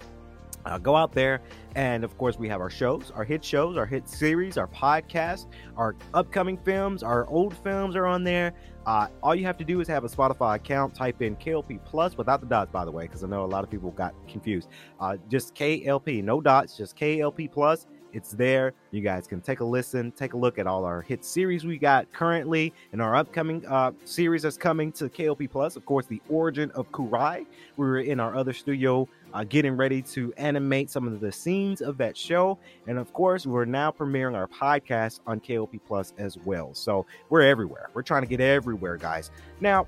uh, 0.64 0.78
go 0.78 0.96
out 0.96 1.12
there 1.12 1.40
and 1.74 2.04
of 2.04 2.16
course 2.18 2.38
we 2.38 2.48
have 2.48 2.60
our 2.60 2.70
shows 2.70 3.10
our 3.14 3.24
hit 3.24 3.44
shows 3.44 3.76
our 3.76 3.86
hit 3.86 4.08
series 4.08 4.56
our 4.56 4.68
podcast 4.68 5.46
our 5.76 5.94
upcoming 6.14 6.56
films 6.58 7.02
our 7.02 7.26
old 7.28 7.54
films 7.58 7.96
are 7.96 8.06
on 8.06 8.24
there 8.24 8.52
uh, 8.86 9.06
all 9.22 9.34
you 9.34 9.44
have 9.44 9.56
to 9.56 9.64
do 9.64 9.80
is 9.80 9.88
have 9.88 10.04
a 10.04 10.08
spotify 10.08 10.56
account 10.56 10.94
type 10.94 11.22
in 11.22 11.36
klp 11.36 11.78
plus 11.84 12.16
without 12.16 12.40
the 12.40 12.46
dots 12.46 12.70
by 12.70 12.84
the 12.84 12.90
way 12.90 13.04
because 13.04 13.24
i 13.24 13.26
know 13.26 13.44
a 13.44 13.46
lot 13.46 13.64
of 13.64 13.70
people 13.70 13.90
got 13.92 14.14
confused 14.28 14.68
uh, 15.00 15.16
just 15.28 15.54
klp 15.54 16.22
no 16.22 16.40
dots 16.40 16.76
just 16.76 16.96
klp 16.96 17.50
plus 17.50 17.86
it's 18.12 18.32
there. 18.32 18.74
You 18.90 19.00
guys 19.00 19.26
can 19.26 19.40
take 19.40 19.60
a 19.60 19.64
listen, 19.64 20.12
take 20.12 20.34
a 20.34 20.36
look 20.36 20.58
at 20.58 20.66
all 20.66 20.84
our 20.84 21.00
hit 21.00 21.24
series 21.24 21.64
we 21.64 21.78
got 21.78 22.12
currently 22.12 22.72
and 22.92 23.00
our 23.00 23.16
upcoming 23.16 23.64
uh, 23.66 23.92
series 24.04 24.42
that's 24.42 24.58
coming 24.58 24.92
to 24.92 25.08
KLP 25.08 25.50
Plus. 25.50 25.76
Of 25.76 25.86
course, 25.86 26.06
the 26.06 26.20
origin 26.28 26.70
of 26.72 26.90
Kurai. 26.92 27.46
We 27.76 27.86
were 27.86 28.00
in 28.00 28.20
our 28.20 28.36
other 28.36 28.52
studio 28.52 29.08
uh, 29.32 29.44
getting 29.44 29.76
ready 29.76 30.02
to 30.02 30.32
animate 30.36 30.90
some 30.90 31.06
of 31.06 31.20
the 31.20 31.32
scenes 31.32 31.80
of 31.80 31.96
that 31.98 32.16
show. 32.16 32.58
And 32.86 32.98
of 32.98 33.12
course, 33.12 33.46
we're 33.46 33.64
now 33.64 33.90
premiering 33.90 34.36
our 34.36 34.46
podcast 34.46 35.20
on 35.26 35.40
KLP 35.40 35.80
Plus 35.86 36.12
as 36.18 36.36
well. 36.38 36.74
So 36.74 37.06
we're 37.30 37.42
everywhere. 37.42 37.90
We're 37.94 38.02
trying 38.02 38.22
to 38.22 38.28
get 38.28 38.40
everywhere, 38.40 38.96
guys. 38.96 39.30
Now, 39.60 39.86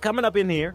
coming 0.00 0.24
up 0.24 0.36
in 0.36 0.48
here, 0.48 0.74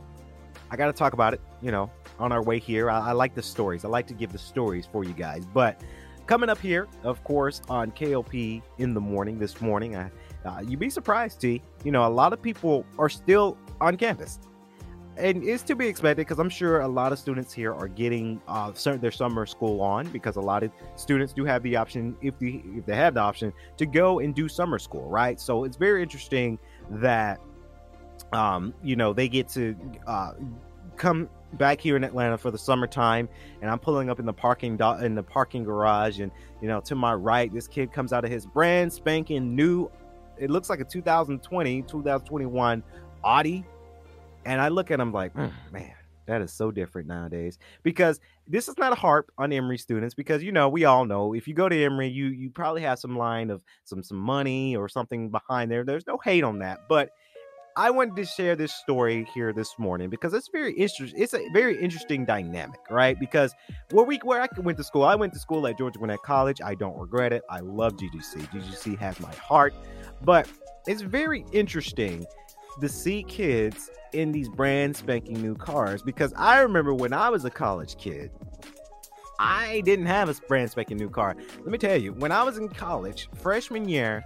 I 0.70 0.76
got 0.76 0.88
to 0.88 0.94
talk 0.94 1.14
about 1.14 1.34
it, 1.34 1.42
you 1.62 1.72
know, 1.72 1.90
on 2.20 2.32
our 2.32 2.44
way 2.44 2.60
here. 2.60 2.90
I, 2.90 3.10
I 3.10 3.12
like 3.14 3.36
the 3.36 3.44
stories. 3.44 3.86
I 3.86 3.88
like 3.88 4.08
to 4.08 4.14
give 4.14 4.32
the 4.32 4.38
stories 4.38 4.88
for 4.92 5.04
you 5.04 5.14
guys. 5.14 5.46
But 5.46 5.82
coming 6.26 6.50
up 6.50 6.60
here, 6.60 6.88
of 7.04 7.24
course, 7.24 7.62
on 7.70 7.92
KLP 7.92 8.62
in 8.78 8.94
the 8.94 9.02
morning 9.02 9.40
this 9.40 9.62
morning, 9.62 9.96
I, 9.96 10.12
uh, 10.46 10.60
you'd 10.60 10.80
be 10.80 10.90
surprised, 10.90 11.42
T. 11.42 11.62
You 11.84 11.92
know, 11.92 12.06
a 12.06 12.10
lot 12.10 12.34
of 12.34 12.42
people 12.42 12.86
are 12.98 13.10
still 13.10 13.58
on 13.80 13.96
campus 13.98 14.40
and 15.18 15.44
it's 15.44 15.64
to 15.64 15.76
be 15.76 15.88
expected 15.88 16.28
because 16.28 16.40
I'm 16.40 16.50
sure 16.50 16.82
a 16.82 16.88
lot 16.88 17.12
of 17.12 17.20
students 17.20 17.54
here 17.54 17.74
are 17.74 17.88
getting 17.88 18.42
uh, 18.48 18.72
their 19.00 19.12
summer 19.12 19.46
school 19.46 19.82
on 19.82 20.08
because 20.10 20.36
a 20.36 20.42
lot 20.42 20.64
of 20.64 20.72
students 20.96 21.34
do 21.34 21.44
have 21.46 21.64
the 21.64 21.76
option, 21.76 22.16
if 22.22 22.38
they 22.40 22.64
if 22.66 22.86
they 22.86 22.96
have 22.96 23.16
the 23.16 23.22
option, 23.22 23.52
to 23.78 23.86
go 23.86 24.20
and 24.20 24.36
do 24.36 24.48
summer 24.48 24.80
school, 24.80 25.10
right? 25.10 25.40
So 25.40 25.64
it's 25.64 25.78
very 25.78 26.04
interesting 26.04 26.60
that 26.90 27.40
um, 28.32 28.74
you 28.84 28.96
know 28.96 29.14
they 29.14 29.28
get 29.28 29.48
to 29.50 29.76
uh, 30.06 30.34
come 30.96 31.30
back 31.54 31.82
here 31.82 31.96
in 31.96 32.04
Atlanta 32.04 32.38
for 32.38 32.52
the 32.52 32.58
summertime, 32.58 33.28
and 33.62 33.72
I'm 33.72 33.80
pulling 33.80 34.10
up 34.10 34.20
in 34.20 34.26
the 34.26 34.34
parking 34.34 34.78
do- 34.78 35.00
in 35.04 35.16
the 35.16 35.24
parking 35.24 35.64
garage, 35.64 36.20
and 36.20 36.32
you 36.62 36.68
know 36.68 36.80
to 36.82 36.96
my 36.96 37.14
right, 37.14 37.52
this 37.54 37.68
kid 37.68 37.92
comes 37.92 38.14
out 38.14 38.24
of 38.24 38.32
his 38.32 38.46
brand 38.46 38.94
spanking 38.94 39.56
new. 39.56 39.90
It 40.38 40.52
looks 40.52 40.70
like 40.70 40.80
a 40.80 40.86
2020, 40.86 41.82
2021 41.82 42.84
Audi 43.24 43.66
and 44.48 44.62
I 44.62 44.70
look 44.70 44.92
at 44.92 44.98
them 44.98 45.12
like, 45.12 45.34
mm, 45.34 45.52
man, 45.72 45.94
That 46.26 46.42
is 46.42 46.52
so 46.52 46.72
different 46.72 47.08
nowadays 47.08 47.58
because 47.84 48.20
this 48.48 48.68
is 48.68 48.78
not 48.78 48.94
a 48.94 48.96
harp 48.96 49.30
on 49.38 49.52
Emory 49.54 49.78
students 49.78 50.16
because 50.16 50.42
you 50.44 50.52
know 50.52 50.70
we 50.70 50.86
all 50.86 51.06
know 51.06 51.34
if 51.34 51.48
you 51.48 51.54
go 51.54 51.70
to 51.70 51.84
Emory 51.84 52.08
you 52.08 52.28
you 52.28 52.50
probably 52.50 52.82
have 52.82 53.00
some 53.00 53.18
line 53.18 53.50
of 53.50 53.64
some 53.84 54.04
some 54.04 54.18
money 54.18 54.76
or 54.76 54.90
something 54.90 55.30
behind 55.30 55.72
there. 55.72 55.84
There's 55.84 56.08
no 56.08 56.18
hate 56.24 56.44
on 56.44 56.60
that, 56.60 56.88
but 56.90 57.10
I 57.78 57.92
wanted 57.92 58.16
to 58.16 58.26
share 58.26 58.56
this 58.56 58.74
story 58.74 59.28
here 59.36 59.54
this 59.54 59.78
morning 59.78 60.10
because 60.10 60.34
it's 60.34 60.50
very 60.52 60.74
interesting. 60.74 61.22
It's 61.22 61.36
a 61.36 61.48
very 61.54 61.80
interesting 61.80 62.26
dynamic, 62.26 62.80
right? 62.90 63.20
Because 63.20 63.54
where 63.92 64.04
we 64.04 64.18
where 64.24 64.42
I 64.42 64.48
went 64.58 64.80
to 64.80 64.84
school, 64.84 65.04
I 65.04 65.14
went 65.14 65.32
to 65.34 65.40
school 65.40 65.68
at 65.68 65.78
Georgia 65.78 66.00
Gwinnett 66.00 66.24
College. 66.26 66.60
I 66.60 66.74
don't 66.74 66.98
regret 66.98 67.34
it. 67.34 67.44
I 67.52 67.60
love 67.60 67.94
GGC. 67.94 68.50
GGC 68.50 68.98
has 68.98 69.20
my 69.20 69.34
heart, 69.36 69.76
but 70.24 70.50
it's 70.88 71.04
very 71.04 71.46
interesting 71.52 72.26
to 72.82 72.90
see 72.90 73.24
kids 73.24 73.90
in 74.14 74.32
these 74.32 74.50
brand 74.50 74.96
spanking 74.96 75.42
new 75.42 75.56
cars 75.56 76.02
because 76.02 76.34
I 76.38 76.60
remember 76.60 76.94
when 76.94 77.14
I 77.14 77.30
was 77.30 77.46
a 77.46 77.50
college 77.50 77.98
kid, 77.98 78.32
I 79.40 79.82
didn't 79.82 80.08
have 80.08 80.30
a 80.30 80.34
brand 80.48 80.72
spanking 80.72 80.98
new 80.98 81.10
car. 81.10 81.36
Let 81.60 81.68
me 81.68 81.78
tell 81.78 82.00
you, 82.00 82.14
when 82.14 82.32
I 82.32 82.44
was 82.44 82.58
in 82.58 82.70
college, 82.70 83.30
freshman 83.36 83.88
year, 83.88 84.24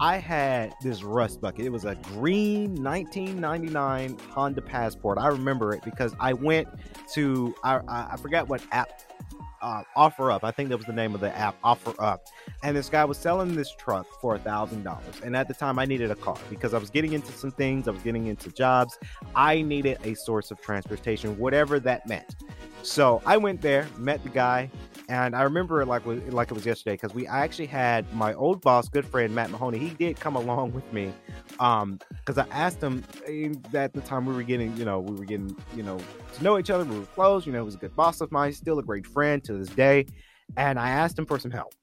I 0.00 0.16
had 0.16 0.74
this 0.82 1.02
rust 1.02 1.42
bucket. 1.42 1.66
It 1.66 1.70
was 1.70 1.84
a 1.84 1.94
green 1.94 2.82
1999 2.82 4.18
Honda 4.30 4.62
Passport. 4.62 5.18
I 5.18 5.28
remember 5.28 5.74
it 5.74 5.82
because 5.82 6.14
I 6.18 6.32
went 6.32 6.68
to 7.12 7.54
I 7.62 7.76
I, 7.86 8.08
I 8.12 8.16
forgot 8.16 8.48
what 8.48 8.62
app 8.72 9.02
uh, 9.62 9.82
OfferUp. 9.96 10.40
I 10.42 10.50
think 10.50 10.68
that 10.70 10.76
was 10.76 10.86
the 10.86 10.92
name 10.92 11.14
of 11.14 11.20
the 11.20 11.36
app, 11.36 11.60
OfferUp. 11.62 12.20
And 12.62 12.76
this 12.76 12.88
guy 12.88 13.04
was 13.04 13.18
selling 13.18 13.54
this 13.54 13.72
truck 13.74 14.06
for 14.20 14.34
a 14.36 14.38
thousand 14.38 14.84
dollars. 14.84 15.20
And 15.22 15.36
at 15.36 15.48
the 15.48 15.54
time, 15.54 15.78
I 15.78 15.84
needed 15.84 16.10
a 16.10 16.14
car 16.14 16.36
because 16.48 16.74
I 16.74 16.78
was 16.78 16.90
getting 16.90 17.12
into 17.12 17.32
some 17.32 17.50
things. 17.50 17.88
I 17.88 17.90
was 17.90 18.02
getting 18.02 18.26
into 18.26 18.50
jobs. 18.50 18.98
I 19.34 19.62
needed 19.62 19.98
a 20.04 20.14
source 20.14 20.50
of 20.50 20.60
transportation, 20.60 21.36
whatever 21.38 21.80
that 21.80 22.06
meant. 22.08 22.36
So 22.82 23.22
I 23.26 23.36
went 23.36 23.60
there, 23.60 23.86
met 23.98 24.22
the 24.22 24.30
guy, 24.30 24.70
and 25.10 25.34
I 25.34 25.42
remember 25.42 25.82
it 25.82 25.86
like 25.86 26.06
like 26.06 26.50
it 26.50 26.54
was 26.54 26.64
yesterday 26.64 26.94
because 26.94 27.12
we 27.12 27.26
I 27.26 27.40
actually 27.42 27.66
had 27.66 28.10
my 28.14 28.32
old 28.32 28.60
boss, 28.60 28.88
good 28.88 29.04
friend 29.04 29.34
Matt 29.34 29.50
Mahoney. 29.50 29.78
He 29.78 29.90
did 29.90 30.20
come 30.20 30.36
along 30.36 30.72
with 30.72 30.90
me, 30.92 31.12
um, 31.58 31.98
because 32.24 32.38
I 32.38 32.46
asked 32.52 32.80
him 32.80 33.04
eh, 33.26 33.52
at 33.74 33.92
the 33.92 34.02
time 34.02 34.24
we 34.24 34.34
were 34.34 34.44
getting, 34.44 34.74
you 34.76 34.84
know, 34.84 35.00
we 35.00 35.16
were 35.16 35.24
getting, 35.24 35.54
you 35.74 35.82
know, 35.82 35.98
to 36.34 36.44
know 36.44 36.58
each 36.58 36.70
other. 36.70 36.84
We 36.84 37.00
were 37.00 37.06
close. 37.06 37.44
You 37.44 37.52
know, 37.52 37.58
he 37.58 37.64
was 37.64 37.74
a 37.74 37.78
good 37.78 37.96
boss 37.96 38.20
of 38.20 38.30
mine, 38.30 38.52
still 38.52 38.78
a 38.78 38.84
great 38.84 39.06
friend 39.06 39.42
to 39.44 39.54
this 39.54 39.68
day. 39.70 40.06
And 40.56 40.78
I 40.78 40.90
asked 40.90 41.18
him 41.18 41.26
for 41.26 41.40
some 41.40 41.50
help. 41.50 41.74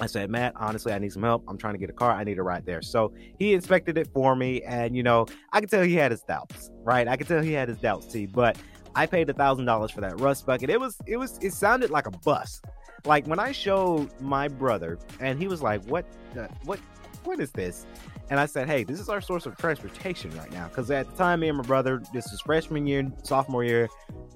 I 0.00 0.06
said, 0.06 0.30
Matt, 0.30 0.52
honestly, 0.56 0.92
I 0.92 0.98
need 0.98 1.12
some 1.12 1.22
help. 1.22 1.44
I'm 1.48 1.58
trying 1.58 1.74
to 1.74 1.78
get 1.78 1.90
a 1.90 1.94
car. 1.94 2.12
I 2.12 2.24
need 2.24 2.38
a 2.38 2.42
ride 2.42 2.64
there. 2.64 2.80
So 2.82 3.12
he 3.38 3.52
inspected 3.52 3.98
it 3.98 4.08
for 4.12 4.34
me. 4.34 4.62
And, 4.62 4.96
you 4.96 5.02
know, 5.02 5.26
I 5.52 5.60
could 5.60 5.70
tell 5.70 5.82
he 5.82 5.94
had 5.94 6.10
his 6.10 6.22
doubts, 6.22 6.70
right? 6.82 7.06
I 7.06 7.16
could 7.16 7.28
tell 7.28 7.42
he 7.42 7.52
had 7.52 7.68
his 7.68 7.78
doubts, 7.78 8.06
too. 8.06 8.26
But 8.28 8.56
I 8.94 9.06
paid 9.06 9.28
a 9.30 9.32
thousand 9.32 9.64
dollars 9.64 9.90
for 9.90 10.00
that 10.00 10.20
rust 10.20 10.46
bucket. 10.46 10.70
It 10.70 10.80
was, 10.80 10.98
it 11.06 11.16
was, 11.16 11.38
it 11.42 11.52
sounded 11.52 11.90
like 11.90 12.06
a 12.06 12.10
bus. 12.10 12.60
Like 13.04 13.26
when 13.26 13.38
I 13.38 13.52
showed 13.52 14.10
my 14.20 14.48
brother, 14.48 14.98
and 15.20 15.38
he 15.38 15.48
was 15.48 15.60
like, 15.60 15.84
"What, 15.86 16.04
the, 16.34 16.48
what, 16.64 16.78
what 17.24 17.40
is 17.40 17.50
this?" 17.50 17.84
And 18.30 18.38
I 18.38 18.46
said, 18.46 18.68
"Hey, 18.68 18.84
this 18.84 19.00
is 19.00 19.08
our 19.08 19.20
source 19.20 19.44
of 19.44 19.56
transportation 19.56 20.30
right 20.36 20.52
now." 20.52 20.68
Because 20.68 20.90
at 20.90 21.10
the 21.10 21.16
time, 21.16 21.40
me 21.40 21.48
and 21.48 21.58
my 21.58 21.64
brother, 21.64 22.00
this 22.12 22.32
is 22.32 22.40
freshman 22.40 22.86
year, 22.86 23.10
sophomore 23.24 23.64
year, 23.64 23.88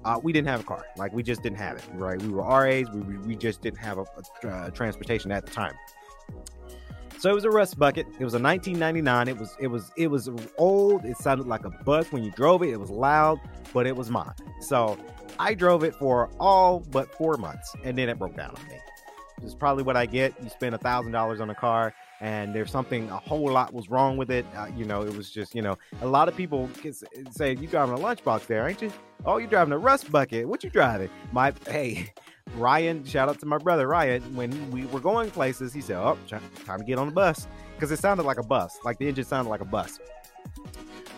uh, 0.03 0.19
we 0.21 0.33
didn't 0.33 0.49
have 0.49 0.59
a 0.59 0.63
car. 0.63 0.83
Like 0.97 1.13
we 1.13 1.23
just 1.23 1.43
didn't 1.43 1.59
have 1.59 1.77
it. 1.77 1.85
Right? 1.93 2.21
We 2.21 2.27
were 2.27 2.43
RAs. 2.43 2.89
We 2.91 3.17
we, 3.19 3.35
just 3.37 3.61
didn't 3.61 3.79
have 3.79 3.99
a, 3.99 4.65
a 4.65 4.71
transportation 4.71 5.31
at 5.31 5.45
the 5.45 5.51
time. 5.51 5.73
So 7.19 7.31
it 7.31 7.33
was 7.33 7.45
a 7.45 7.49
rust 7.49 7.79
bucket. 7.79 8.05
It 8.19 8.23
was 8.23 8.35
a 8.35 8.39
1999. 8.39 9.27
It 9.27 9.37
was 9.37 9.55
it 9.59 9.67
was 9.67 9.91
it 9.97 10.07
was 10.07 10.29
old. 10.57 11.03
It 11.03 11.17
sounded 11.17 11.47
like 11.47 11.65
a 11.65 11.71
bus 11.71 12.11
when 12.11 12.23
you 12.23 12.31
drove 12.31 12.61
it. 12.61 12.69
It 12.69 12.79
was 12.79 12.91
loud, 12.91 13.39
but 13.73 13.87
it 13.87 13.95
was 13.95 14.11
mine. 14.11 14.33
So 14.61 14.97
I 15.39 15.55
drove 15.55 15.83
it 15.83 15.95
for 15.95 16.29
all 16.39 16.81
but 16.91 17.11
four 17.15 17.37
months, 17.37 17.75
and 17.83 17.97
then 17.97 18.07
it 18.07 18.19
broke 18.19 18.35
down 18.35 18.51
on 18.55 18.67
me. 18.67 18.77
Is 19.43 19.55
probably 19.55 19.83
what 19.83 19.95
I 19.95 20.05
get. 20.07 20.33
You 20.41 20.49
spend 20.49 20.73
a 20.73 20.79
thousand 20.79 21.11
dollars 21.11 21.39
on 21.39 21.49
a 21.49 21.55
car, 21.55 21.93
and 22.21 22.55
there's 22.55 22.71
something 22.71 23.09
a 23.09 23.17
whole 23.17 23.51
lot 23.51 23.73
was 23.73 23.89
wrong 23.89 24.17
with 24.17 24.31
it. 24.31 24.45
Uh, 24.55 24.67
you 24.75 24.83
know, 24.85 25.03
it 25.03 25.15
was 25.15 25.29
just 25.31 25.55
you 25.55 25.61
know 25.61 25.77
a 26.01 26.07
lot 26.07 26.27
of 26.27 26.35
people 26.35 26.69
say 27.31 27.55
you 27.55 27.67
driving 27.67 27.95
a 27.95 27.97
lunchbox 27.99 28.47
there, 28.47 28.67
ain't 28.67 28.81
you? 28.81 28.91
Oh, 29.25 29.37
you 29.37 29.47
driving 29.47 29.73
a 29.73 29.77
rust 29.77 30.11
bucket? 30.11 30.47
What 30.47 30.63
you 30.63 30.69
driving? 30.69 31.09
My 31.31 31.53
hey. 31.67 32.11
Ryan, 32.55 33.03
shout 33.03 33.29
out 33.29 33.39
to 33.39 33.45
my 33.45 33.57
brother 33.57 33.87
Ryan. 33.87 34.21
When 34.35 34.71
we 34.71 34.85
were 34.87 34.99
going 34.99 35.31
places, 35.31 35.73
he 35.73 35.81
said, 35.81 35.97
"Oh, 35.97 36.17
time 36.27 36.79
to 36.79 36.85
get 36.85 36.97
on 36.97 37.07
the 37.07 37.13
bus," 37.13 37.47
because 37.75 37.91
it 37.91 37.99
sounded 37.99 38.23
like 38.23 38.37
a 38.37 38.43
bus, 38.43 38.77
like 38.83 38.97
the 38.97 39.07
engine 39.07 39.25
sounded 39.25 39.49
like 39.49 39.61
a 39.61 39.65
bus. 39.65 39.99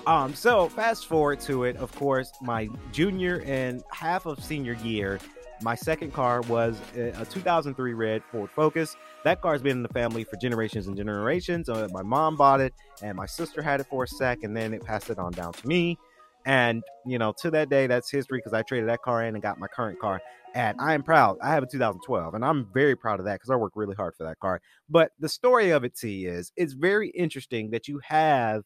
Um, 0.08 0.34
so 0.34 0.70
fast 0.70 1.06
forward 1.08 1.40
to 1.42 1.66
it, 1.66 1.76
of 1.78 1.94
course, 1.96 2.32
my 2.42 2.70
junior 2.92 3.44
and 3.46 3.84
half 3.92 4.26
of 4.26 4.44
senior 4.44 4.74
year, 4.74 5.20
my 5.62 5.76
second 5.76 6.14
car 6.14 6.42
was 6.42 6.80
a 6.96 7.26
2003 7.26 7.94
red 7.94 8.24
Ford 8.32 8.50
Focus. 8.56 8.96
That 9.24 9.42
car's 9.42 9.62
been 9.62 9.78
in 9.78 9.84
the 9.84 9.90
family 9.90 10.24
for 10.24 10.38
generations 10.38 10.88
and 10.88 10.96
generations. 10.96 11.70
Uh, 11.70 11.88
my 11.92 12.02
mom 12.02 12.38
bought 12.38 12.62
it, 12.62 12.74
and 13.02 13.16
my 13.16 13.26
sister 13.26 13.62
had 13.62 13.82
it 13.82 13.88
for 13.90 14.06
a 14.06 14.08
sec, 14.08 14.40
and 14.44 14.56
then 14.56 14.74
it 14.74 14.84
passed 14.84 15.10
it 15.10 15.20
on 15.20 15.32
down 15.32 15.54
to 15.54 15.68
me. 15.68 15.98
And 16.46 16.82
you 17.06 17.20
know, 17.20 17.34
to 17.42 17.52
that 17.52 17.70
day, 17.70 17.88
that's 17.88 18.10
history 18.10 18.40
because 18.40 18.54
I 18.54 18.62
traded 18.62 18.90
that 18.90 19.02
car 19.02 19.24
in 19.26 19.36
and 19.36 19.42
got 19.42 19.60
my 19.60 19.68
current 19.68 20.00
car. 20.00 20.22
And 20.56 20.80
I 20.82 20.94
am 20.94 21.04
proud. 21.04 21.38
I 21.44 21.50
have 21.50 21.62
a 21.62 21.68
2012, 21.68 22.34
and 22.34 22.44
I'm 22.44 22.68
very 22.74 22.96
proud 22.96 23.20
of 23.20 23.26
that 23.26 23.36
because 23.36 23.52
I 23.52 23.56
worked 23.56 23.78
really 23.78 23.96
hard 23.96 24.16
for 24.16 24.24
that 24.24 24.40
car. 24.40 24.62
But 24.90 25.12
the 25.20 25.30
story 25.30 25.70
of 25.70 25.84
it, 25.84 25.96
T, 25.96 26.26
is 26.26 26.52
it's 26.56 26.74
very 26.74 27.10
interesting 27.10 27.70
that 27.72 27.88
you 27.88 28.00
have 28.04 28.64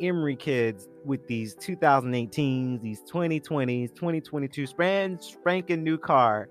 Emory 0.00 0.36
kids 0.36 0.88
with 1.04 1.26
these 1.26 1.54
2018s, 1.56 2.80
these 2.80 3.02
2020s, 3.02 3.94
2022 3.94 4.66
span 4.66 5.20
spanking 5.20 5.82
new 5.82 5.98
car, 5.98 6.48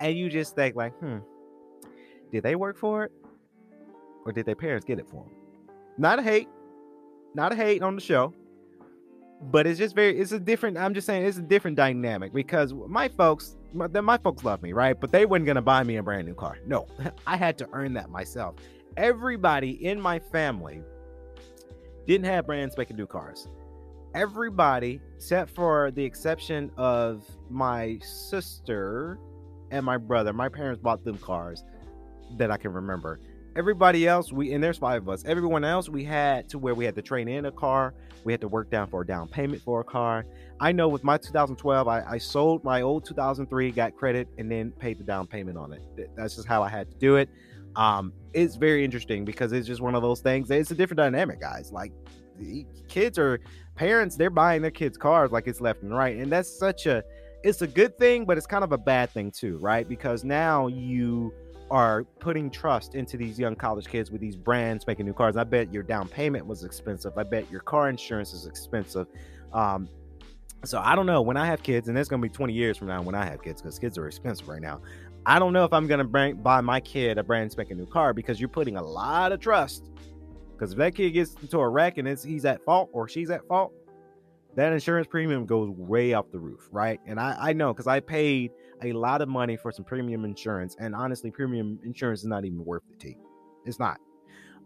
and 0.00 0.16
you 0.16 0.28
just 0.28 0.54
think 0.56 0.74
like, 0.74 0.92
hmm, 0.94 1.18
did 2.32 2.42
they 2.42 2.56
work 2.56 2.76
for 2.76 3.04
it, 3.04 3.12
or 4.24 4.32
did 4.32 4.46
their 4.46 4.56
parents 4.56 4.84
get 4.84 4.98
it 4.98 5.08
for 5.08 5.24
them? 5.24 5.32
Not 5.96 6.18
a 6.18 6.22
hate, 6.22 6.48
not 7.34 7.52
a 7.52 7.56
hate 7.56 7.82
on 7.82 7.94
the 7.94 8.00
show, 8.00 8.34
but 9.42 9.66
it's 9.66 9.78
just 9.78 9.94
very, 9.94 10.18
it's 10.18 10.32
a 10.32 10.40
different. 10.40 10.76
I'm 10.76 10.94
just 10.94 11.06
saying, 11.06 11.24
it's 11.24 11.38
a 11.38 11.42
different 11.42 11.76
dynamic 11.76 12.32
because 12.32 12.72
my 12.72 13.08
folks, 13.08 13.56
my, 13.72 13.88
my 13.88 14.18
folks 14.18 14.44
love 14.44 14.62
me, 14.62 14.72
right? 14.72 14.98
But 14.98 15.12
they 15.12 15.26
weren't 15.26 15.46
gonna 15.46 15.62
buy 15.62 15.82
me 15.82 15.96
a 15.96 16.02
brand 16.02 16.26
new 16.26 16.34
car. 16.34 16.58
No, 16.66 16.86
I 17.26 17.36
had 17.36 17.58
to 17.58 17.68
earn 17.72 17.94
that 17.94 18.10
myself. 18.10 18.56
Everybody 18.96 19.84
in 19.84 20.00
my 20.00 20.18
family 20.18 20.82
didn't 22.06 22.26
have 22.26 22.46
brand 22.46 22.72
spanking 22.72 22.96
new 22.96 23.06
cars. 23.06 23.48
Everybody, 24.14 25.00
except 25.16 25.54
for 25.54 25.90
the 25.90 26.04
exception 26.04 26.70
of 26.76 27.24
my 27.48 27.98
sister 28.02 29.18
and 29.70 29.86
my 29.86 29.96
brother, 29.96 30.32
my 30.32 30.48
parents 30.48 30.82
bought 30.82 31.02
them 31.04 31.16
cars 31.18 31.64
that 32.36 32.50
I 32.50 32.58
can 32.58 32.72
remember. 32.72 33.20
Everybody 33.54 34.06
else, 34.06 34.32
we 34.32 34.52
and 34.52 34.62
there's 34.62 34.78
five 34.78 35.02
of 35.02 35.08
us. 35.08 35.24
Everyone 35.26 35.64
else, 35.64 35.88
we 35.88 36.04
had 36.04 36.48
to 36.50 36.58
where 36.58 36.74
we 36.74 36.84
had 36.84 36.94
to 36.94 37.02
train 37.02 37.28
in 37.28 37.46
a 37.46 37.52
car. 37.52 37.94
We 38.24 38.32
had 38.32 38.40
to 38.40 38.48
work 38.48 38.70
down 38.70 38.88
for 38.88 39.02
a 39.02 39.06
down 39.06 39.28
payment 39.28 39.62
for 39.62 39.80
a 39.80 39.84
car. 39.84 40.24
I 40.60 40.72
know 40.72 40.88
with 40.88 41.04
my 41.04 41.18
2012, 41.18 41.88
I, 41.88 42.02
I 42.02 42.18
sold 42.18 42.64
my 42.64 42.82
old 42.82 43.04
2003, 43.04 43.72
got 43.72 43.96
credit, 43.96 44.28
and 44.38 44.50
then 44.50 44.70
paid 44.70 44.98
the 44.98 45.04
down 45.04 45.26
payment 45.26 45.58
on 45.58 45.72
it. 45.72 45.82
That's 46.16 46.36
just 46.36 46.46
how 46.46 46.62
I 46.62 46.68
had 46.68 46.90
to 46.90 46.96
do 46.98 47.16
it 47.16 47.28
um 47.76 48.12
it's 48.32 48.56
very 48.56 48.84
interesting 48.84 49.24
because 49.24 49.52
it's 49.52 49.66
just 49.66 49.80
one 49.80 49.94
of 49.94 50.02
those 50.02 50.20
things 50.20 50.50
it's 50.50 50.70
a 50.70 50.74
different 50.74 50.98
dynamic 50.98 51.40
guys 51.40 51.72
like 51.72 51.92
kids 52.88 53.18
or 53.18 53.40
parents 53.76 54.16
they're 54.16 54.30
buying 54.30 54.62
their 54.62 54.70
kids 54.70 54.98
cars 54.98 55.30
like 55.30 55.46
it's 55.46 55.60
left 55.60 55.82
and 55.82 55.94
right 55.94 56.16
and 56.16 56.30
that's 56.30 56.50
such 56.58 56.86
a 56.86 57.02
it's 57.42 57.62
a 57.62 57.66
good 57.66 57.96
thing 57.98 58.24
but 58.24 58.36
it's 58.36 58.46
kind 58.46 58.64
of 58.64 58.72
a 58.72 58.78
bad 58.78 59.10
thing 59.10 59.30
too 59.30 59.58
right 59.58 59.88
because 59.88 60.24
now 60.24 60.66
you 60.66 61.32
are 61.72 62.04
putting 62.20 62.50
trust 62.50 62.94
into 62.94 63.16
these 63.16 63.38
young 63.38 63.56
college 63.56 63.86
kids 63.88 64.10
with 64.12 64.20
these 64.20 64.36
brands 64.36 64.86
making 64.86 65.06
new 65.06 65.12
cars 65.12 65.36
i 65.36 65.42
bet 65.42 65.72
your 65.72 65.82
down 65.82 66.06
payment 66.06 66.46
was 66.46 66.62
expensive 66.62 67.16
i 67.16 67.22
bet 67.22 67.50
your 67.50 67.60
car 67.62 67.88
insurance 67.88 68.32
is 68.32 68.46
expensive 68.46 69.06
um 69.52 69.88
so 70.64 70.78
I 70.78 70.94
don't 70.94 71.06
know 71.06 71.22
when 71.22 71.36
I 71.36 71.46
have 71.46 71.62
kids, 71.62 71.88
and 71.88 71.98
it's 71.98 72.08
gonna 72.08 72.22
be 72.22 72.28
20 72.28 72.52
years 72.52 72.76
from 72.76 72.88
now 72.88 73.02
when 73.02 73.14
I 73.14 73.24
have 73.24 73.42
kids 73.42 73.60
because 73.60 73.78
kids 73.78 73.98
are 73.98 74.06
expensive 74.06 74.48
right 74.48 74.62
now. 74.62 74.80
I 75.26 75.38
don't 75.38 75.52
know 75.52 75.64
if 75.64 75.72
I'm 75.72 75.86
gonna 75.86 76.34
buy 76.34 76.60
my 76.60 76.80
kid 76.80 77.18
a 77.18 77.22
brand 77.22 77.50
spanking 77.50 77.78
new 77.78 77.86
car 77.86 78.12
because 78.12 78.40
you're 78.40 78.48
putting 78.48 78.76
a 78.76 78.82
lot 78.82 79.32
of 79.32 79.40
trust. 79.40 79.90
Because 80.52 80.72
if 80.72 80.78
that 80.78 80.94
kid 80.94 81.10
gets 81.10 81.34
into 81.42 81.58
a 81.58 81.68
wreck 81.68 81.98
and 81.98 82.06
it's 82.06 82.22
he's 82.22 82.44
at 82.44 82.64
fault 82.64 82.90
or 82.92 83.08
she's 83.08 83.30
at 83.30 83.46
fault, 83.48 83.72
that 84.54 84.72
insurance 84.72 85.08
premium 85.08 85.46
goes 85.46 85.70
way 85.70 86.12
off 86.12 86.30
the 86.30 86.38
roof, 86.38 86.68
right? 86.70 87.00
And 87.06 87.18
I, 87.18 87.36
I 87.40 87.52
know 87.52 87.72
because 87.72 87.88
I 87.88 87.98
paid 87.98 88.52
a 88.84 88.92
lot 88.92 89.22
of 89.22 89.28
money 89.28 89.56
for 89.56 89.72
some 89.72 89.84
premium 89.84 90.24
insurance, 90.24 90.76
and 90.78 90.94
honestly, 90.94 91.30
premium 91.30 91.78
insurance 91.84 92.20
is 92.20 92.26
not 92.26 92.44
even 92.44 92.64
worth 92.64 92.82
the 92.88 92.96
tea. 92.96 93.16
It's 93.64 93.78
not. 93.78 93.98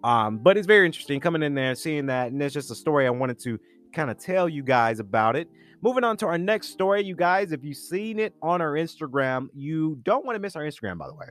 Um, 0.05 0.39
but 0.39 0.57
it's 0.57 0.67
very 0.67 0.87
interesting 0.87 1.21
coming 1.21 1.43
in 1.43 1.55
there, 1.55 1.75
seeing 1.75 2.07
that, 2.07 2.33
and 2.33 2.43
it's 2.43 2.55
just 2.55 2.71
a 2.71 2.75
story 2.75 3.07
I 3.07 3.11
wanted 3.11 3.39
to 3.41 3.59
kind 3.93 4.11
of 4.11 4.19
tell 4.19 4.49
you 4.49 4.63
guys 4.63 5.01
about 5.01 5.37
it. 5.37 5.49
Moving 5.83 6.05
on 6.05 6.17
to 6.19 6.27
our 6.27 6.39
next 6.39 6.69
story, 6.69 7.05
you 7.05 7.15
guys, 7.15 7.53
if 7.53 7.65
you've 7.65 7.77
seen 7.77 8.19
it 8.19 8.35
on 8.43 8.61
our 8.61 8.73
Instagram, 8.73 9.49
you 9.55 9.99
don't 10.03 10.25
want 10.25 10.37
to 10.37 10.41
miss 10.41 10.57
our 10.57 10.63
Instagram, 10.63 10.99
by 10.99 11.07
the 11.07 11.15
way. 11.15 11.27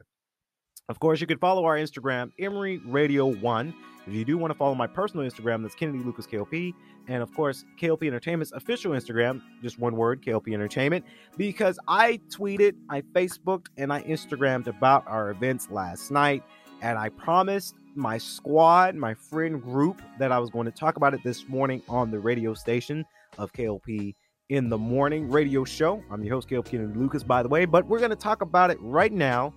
Of 0.88 1.00
course, 1.00 1.20
you 1.20 1.26
can 1.26 1.40
follow 1.40 1.66
our 1.66 1.78
Instagram, 1.78 2.32
Emory 2.38 2.78
Radio 2.86 3.26
One. 3.26 3.74
If 4.06 4.14
you 4.14 4.24
do 4.24 4.38
want 4.38 4.52
to 4.52 4.58
follow 4.58 4.76
my 4.76 4.86
personal 4.86 5.28
Instagram, 5.28 5.64
that's 5.64 5.74
Kennedy 5.74 5.98
Lucas 5.98 6.28
KLP. 6.28 6.76
And 7.08 7.24
of 7.24 7.34
course, 7.34 7.66
KLP 7.82 8.06
Entertainment's 8.06 8.52
official 8.52 8.92
Instagram, 8.92 9.42
just 9.64 9.80
one 9.80 9.96
word, 9.96 10.22
KLP 10.22 10.54
Entertainment, 10.54 11.04
because 11.38 11.80
I 11.88 12.20
tweeted, 12.30 12.76
I 12.88 13.02
Facebooked, 13.02 13.68
and 13.78 13.92
I 13.92 14.04
Instagrammed 14.04 14.68
about 14.68 15.08
our 15.08 15.32
events 15.32 15.72
last 15.72 16.12
night. 16.12 16.44
And 16.84 17.00
I 17.00 17.10
promised 17.10 17.74
my 17.96 18.20
squad, 18.20 18.94
my 18.94 19.16
friend 19.16 19.64
group, 19.64 20.04
that 20.20 20.32
I 20.32 20.38
was 20.38 20.52
going 20.52 20.66
to 20.66 20.72
talk 20.72 20.98
about 20.98 21.16
it 21.16 21.24
this 21.24 21.50
morning 21.50 21.82
on 21.90 22.12
the 22.12 22.20
radio 22.20 22.54
station 22.54 23.04
of 23.40 23.52
KLP 23.54 24.14
in 24.50 24.70
the 24.70 24.78
morning 24.78 25.32
radio 25.32 25.64
show. 25.64 26.04
I'm 26.12 26.24
your 26.24 26.36
host, 26.36 26.48
KLP 26.48 26.66
Kennedy 26.66 27.00
Lucas, 27.00 27.24
by 27.24 27.42
the 27.42 27.50
way, 27.50 27.66
but 27.66 27.88
we're 27.88 27.98
going 27.98 28.12
to 28.12 28.16
talk 28.16 28.44
about 28.44 28.70
it 28.70 28.78
right 28.82 29.12
now. 29.12 29.52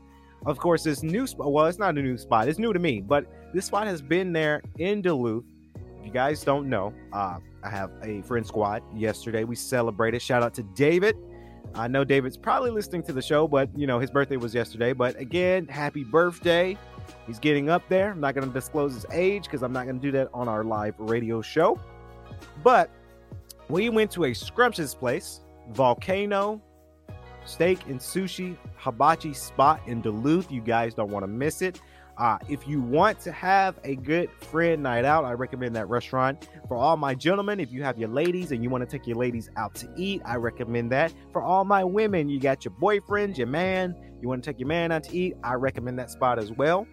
Of 0.46 0.58
course, 0.58 0.82
this 0.84 1.02
new 1.02 1.26
spot, 1.26 1.52
well, 1.52 1.66
it's 1.66 1.78
not 1.78 1.98
a 1.98 2.02
new 2.02 2.16
spot, 2.16 2.48
it's 2.48 2.58
new 2.58 2.72
to 2.72 2.78
me, 2.78 3.00
but 3.00 3.26
this 3.52 3.66
spot 3.66 3.86
has 3.86 4.00
been 4.00 4.32
there 4.32 4.62
in 4.78 5.02
Duluth. 5.02 5.44
If 5.74 6.06
you 6.06 6.12
guys 6.12 6.42
don't 6.42 6.68
know, 6.68 6.94
uh, 7.12 7.38
I 7.62 7.70
have 7.70 7.90
a 8.02 8.22
friend 8.22 8.46
squad. 8.46 8.82
Yesterday, 8.94 9.44
we 9.44 9.56
celebrated. 9.56 10.22
Shout 10.22 10.42
out 10.42 10.54
to 10.54 10.62
David. 10.62 11.16
I 11.74 11.88
know 11.88 12.04
David's 12.04 12.36
probably 12.36 12.70
listening 12.70 13.02
to 13.04 13.12
the 13.12 13.20
show, 13.20 13.46
but 13.48 13.68
you 13.76 13.86
know, 13.86 13.98
his 13.98 14.10
birthday 14.10 14.36
was 14.36 14.54
yesterday. 14.54 14.92
But 14.92 15.18
again, 15.18 15.66
happy 15.66 16.04
birthday. 16.04 16.78
He's 17.26 17.38
getting 17.38 17.68
up 17.68 17.82
there. 17.88 18.12
I'm 18.12 18.20
not 18.20 18.34
going 18.34 18.46
to 18.46 18.52
disclose 18.52 18.94
his 18.94 19.06
age 19.12 19.44
because 19.44 19.62
I'm 19.62 19.72
not 19.72 19.84
going 19.84 19.96
to 19.96 20.02
do 20.02 20.12
that 20.12 20.28
on 20.32 20.48
our 20.48 20.64
live 20.64 20.94
radio 20.98 21.42
show. 21.42 21.78
But 22.62 22.90
we 23.68 23.88
went 23.90 24.10
to 24.12 24.24
a 24.24 24.34
scrumptious 24.34 24.94
place, 24.94 25.40
Volcano 25.70 26.62
Steak 27.48 27.86
and 27.86 27.98
Sushi 27.98 28.56
Hibachi 28.76 29.32
spot 29.32 29.80
in 29.86 30.00
Duluth. 30.00 30.52
You 30.52 30.60
guys 30.60 30.94
don't 30.94 31.10
want 31.10 31.22
to 31.22 31.28
miss 31.28 31.62
it. 31.62 31.80
Uh, 32.18 32.36
if 32.48 32.66
you 32.66 32.80
want 32.80 33.20
to 33.20 33.30
have 33.30 33.78
a 33.84 33.94
good 33.94 34.28
friend 34.32 34.82
night 34.82 35.04
out, 35.04 35.24
I 35.24 35.32
recommend 35.32 35.76
that 35.76 35.88
restaurant. 35.88 36.48
For 36.66 36.76
all 36.76 36.96
my 36.96 37.14
gentlemen, 37.14 37.60
if 37.60 37.70
you 37.72 37.84
have 37.84 37.96
your 37.96 38.08
ladies 38.08 38.50
and 38.50 38.62
you 38.62 38.70
want 38.70 38.82
to 38.82 38.90
take 38.90 39.06
your 39.06 39.16
ladies 39.16 39.50
out 39.56 39.74
to 39.76 39.88
eat, 39.96 40.20
I 40.24 40.34
recommend 40.34 40.90
that. 40.90 41.12
For 41.32 41.40
all 41.40 41.64
my 41.64 41.84
women, 41.84 42.28
you 42.28 42.40
got 42.40 42.64
your 42.64 42.74
boyfriend, 42.80 43.38
your 43.38 43.46
man, 43.46 43.94
you 44.20 44.28
want 44.28 44.42
to 44.42 44.50
take 44.50 44.58
your 44.58 44.66
man 44.66 44.90
out 44.90 45.04
to 45.04 45.16
eat, 45.16 45.36
I 45.44 45.54
recommend 45.54 45.96
that 46.00 46.10
spot 46.10 46.40
as 46.40 46.50
well. 46.50 46.88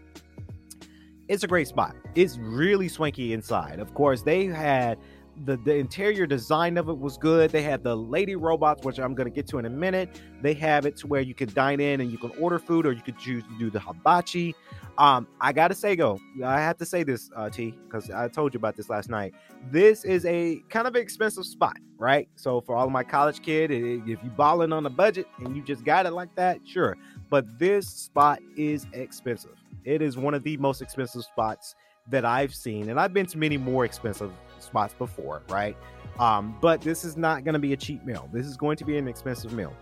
It's 1.28 1.44
a 1.44 1.48
great 1.48 1.68
spot. 1.68 1.96
It's 2.14 2.38
really 2.38 2.88
swanky 2.88 3.34
inside. 3.34 3.80
Of 3.80 3.96
course, 3.96 4.22
they 4.22 4.46
had 4.46 5.00
the, 5.44 5.58
the 5.58 5.76
interior 5.76 6.26
design 6.26 6.78
of 6.78 6.88
it 6.88 6.98
was 6.98 7.18
good. 7.18 7.52
They 7.52 7.62
had 7.62 7.84
the 7.84 7.96
lady 7.96 8.36
robots, 8.36 8.86
which 8.86 9.00
I'm 9.00 9.14
going 9.14 9.28
to 9.28 9.34
get 9.34 9.48
to 9.48 9.60
in 9.60 9.66
a 9.66 9.70
minute. 9.70 10.22
They 10.42 10.54
have 10.54 10.86
it 10.86 10.96
to 10.98 11.08
where 11.08 11.22
you 11.22 11.34
can 11.34 11.50
dine 11.54 11.80
in 11.82 12.02
and 12.02 12.12
you 12.12 12.18
can 12.18 12.32
order 12.40 12.60
food, 12.60 12.86
or 12.86 12.94
you 12.94 13.02
could 13.02 13.18
choose 13.18 13.44
to 13.44 13.60
do 13.60 13.70
the 13.70 13.80
hibachi. 13.80 14.56
Um, 14.98 15.28
I 15.42 15.52
gotta 15.52 15.76
say, 15.76 15.98
go. 15.98 16.20
I 16.44 16.62
have 16.62 16.78
to 16.78 16.86
say 16.86 17.04
this, 17.04 17.30
uh, 17.36 17.50
T, 17.50 17.78
because 17.84 18.10
I 18.10 18.30
told 18.30 18.54
you 18.54 18.60
about 18.60 18.78
this 18.78 18.90
last 18.90 19.10
night. 19.10 19.34
This 19.70 20.06
is 20.06 20.26
a 20.26 20.62
kind 20.70 20.88
of 20.88 20.96
expensive 20.96 21.46
spot, 21.46 21.76
right? 21.98 22.30
So 22.36 22.62
for 22.62 22.78
all 22.78 22.90
my 22.90 23.04
college 23.04 23.42
kid, 23.42 23.72
if 23.72 24.08
you 24.08 24.32
balling 24.38 24.72
on 24.72 24.86
a 24.86 24.90
budget 24.90 25.28
and 25.40 25.54
you 25.54 25.62
just 25.64 25.84
got 25.84 26.06
it 26.06 26.12
like 26.12 26.34
that, 26.36 26.60
sure. 26.66 26.96
But 27.30 27.60
this 27.60 27.90
spot 27.90 28.40
is 28.56 28.88
expensive. 28.94 29.58
It 29.84 30.02
is 30.02 30.16
one 30.16 30.34
of 30.34 30.44
the 30.44 30.56
most 30.58 30.82
expensive 30.82 31.24
spots 31.24 31.76
that 32.08 32.24
I've 32.24 32.56
seen, 32.56 32.90
and 32.90 32.98
I've 33.00 33.14
been 33.14 33.26
to 33.28 33.38
many 33.38 33.58
more 33.58 33.84
expensive 33.84 34.32
spots 34.66 34.94
before, 34.94 35.44
right? 35.50 35.78
Um, 36.20 36.58
but 36.62 36.82
this 36.82 37.04
is 37.04 37.18
not 37.18 37.44
going 37.44 37.54
to 37.54 37.60
be 37.60 37.74
a 37.74 37.78
cheap 37.78 38.06
meal. 38.06 38.30
This 38.32 38.46
is 38.46 38.58
going 38.58 38.78
to 38.78 38.86
be 38.86 38.98
an 38.98 39.08
expensive 39.08 39.54
meal. 39.54 39.74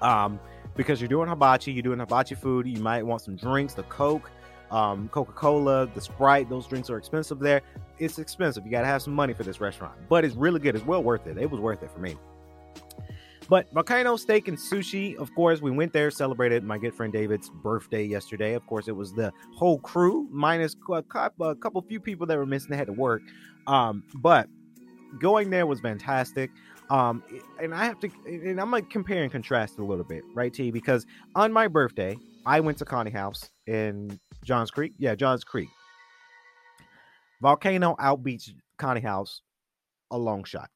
Um, 0.00 0.40
because 0.74 1.00
you're 1.00 1.08
doing 1.08 1.28
hibachi, 1.28 1.72
you're 1.72 1.82
doing 1.82 1.98
hibachi 1.98 2.34
food. 2.34 2.66
You 2.66 2.80
might 2.80 3.04
want 3.04 3.22
some 3.22 3.36
drinks, 3.36 3.74
the 3.74 3.82
Coke, 3.84 4.30
um, 4.70 5.08
Coca 5.08 5.32
Cola, 5.32 5.86
the 5.94 6.00
Sprite. 6.00 6.48
Those 6.48 6.66
drinks 6.66 6.90
are 6.90 6.96
expensive 6.96 7.38
there. 7.38 7.62
It's 7.98 8.18
expensive. 8.18 8.64
You 8.64 8.70
got 8.70 8.80
to 8.80 8.86
have 8.86 9.02
some 9.02 9.14
money 9.14 9.32
for 9.34 9.42
this 9.42 9.60
restaurant, 9.60 9.94
but 10.08 10.24
it's 10.24 10.34
really 10.34 10.60
good. 10.60 10.74
It's 10.74 10.86
well 10.86 11.02
worth 11.02 11.26
it. 11.26 11.36
It 11.38 11.50
was 11.50 11.60
worth 11.60 11.82
it 11.82 11.90
for 11.90 12.00
me. 12.00 12.16
But 13.52 13.70
Volcano 13.74 14.16
Steak 14.16 14.48
and 14.48 14.56
Sushi, 14.56 15.14
of 15.16 15.34
course, 15.34 15.60
we 15.60 15.70
went 15.70 15.92
there, 15.92 16.10
celebrated 16.10 16.64
my 16.64 16.78
good 16.78 16.94
friend 16.94 17.12
David's 17.12 17.50
birthday 17.50 18.02
yesterday. 18.02 18.54
Of 18.54 18.66
course, 18.66 18.88
it 18.88 18.96
was 18.96 19.12
the 19.12 19.30
whole 19.54 19.78
crew, 19.78 20.26
minus 20.30 20.74
a 20.90 21.02
couple, 21.02 21.82
few 21.82 22.00
people 22.00 22.26
that 22.28 22.38
were 22.38 22.46
missing 22.46 22.70
that 22.70 22.78
had 22.78 22.86
to 22.86 22.94
work. 22.94 23.20
Um, 23.66 24.04
but 24.14 24.48
going 25.20 25.50
there 25.50 25.66
was 25.66 25.80
fantastic. 25.80 26.50
Um, 26.88 27.22
and 27.60 27.74
I 27.74 27.84
have 27.84 28.00
to, 28.00 28.10
and 28.24 28.58
I'm 28.58 28.70
gonna 28.70 28.80
compare 28.84 29.22
and 29.22 29.30
contrast 29.30 29.78
a 29.78 29.84
little 29.84 30.02
bit, 30.02 30.22
right, 30.32 30.54
T? 30.54 30.70
Because 30.70 31.04
on 31.34 31.52
my 31.52 31.68
birthday, 31.68 32.16
I 32.46 32.58
went 32.60 32.78
to 32.78 32.86
Kani 32.86 33.12
House 33.12 33.50
in 33.66 34.18
Johns 34.42 34.70
Creek. 34.70 34.94
Yeah, 34.96 35.14
Johns 35.14 35.44
Creek. 35.44 35.68
Volcano 37.42 37.96
outbeats 38.00 38.50
Kani 38.78 39.02
House 39.02 39.42
a 40.10 40.16
long 40.16 40.42
shot. 40.44 40.70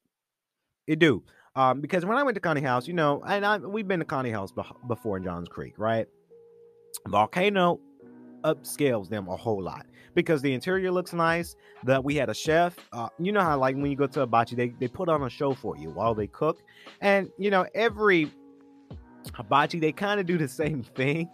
It 0.86 0.98
do. 0.98 1.24
Um, 1.56 1.80
because 1.80 2.04
when 2.04 2.18
I 2.18 2.22
went 2.22 2.34
to 2.34 2.40
Kani 2.40 2.62
House, 2.62 2.86
you 2.86 2.92
know, 2.92 3.22
and 3.26 3.44
I 3.44 3.56
we've 3.56 3.88
been 3.88 4.00
to 4.00 4.04
Kani 4.04 4.30
House 4.30 4.52
before 4.86 5.16
in 5.16 5.24
Johns 5.24 5.48
Creek, 5.48 5.74
right? 5.78 6.06
Volcano 7.08 7.80
upscales 8.44 9.08
them 9.08 9.26
a 9.28 9.36
whole 9.36 9.62
lot 9.62 9.86
because 10.14 10.42
the 10.42 10.52
interior 10.52 10.92
looks 10.92 11.14
nice. 11.14 11.56
That 11.84 12.04
we 12.04 12.14
had 12.14 12.28
a 12.28 12.34
chef. 12.34 12.76
Uh, 12.92 13.08
you 13.18 13.32
know 13.32 13.40
how 13.40 13.58
like 13.58 13.74
when 13.74 13.86
you 13.86 13.96
go 13.96 14.06
to 14.06 14.20
a 14.20 14.22
hibachi, 14.24 14.54
they 14.54 14.68
they 14.78 14.86
put 14.86 15.08
on 15.08 15.22
a 15.22 15.30
show 15.30 15.54
for 15.54 15.76
you 15.78 15.90
while 15.90 16.14
they 16.14 16.26
cook, 16.26 16.62
and 17.00 17.30
you 17.38 17.50
know 17.50 17.64
every 17.74 18.30
hibachi 19.34 19.80
they 19.80 19.92
kind 19.92 20.20
of 20.20 20.26
do 20.26 20.36
the 20.36 20.48
same 20.62 20.82
thing. 20.82 21.30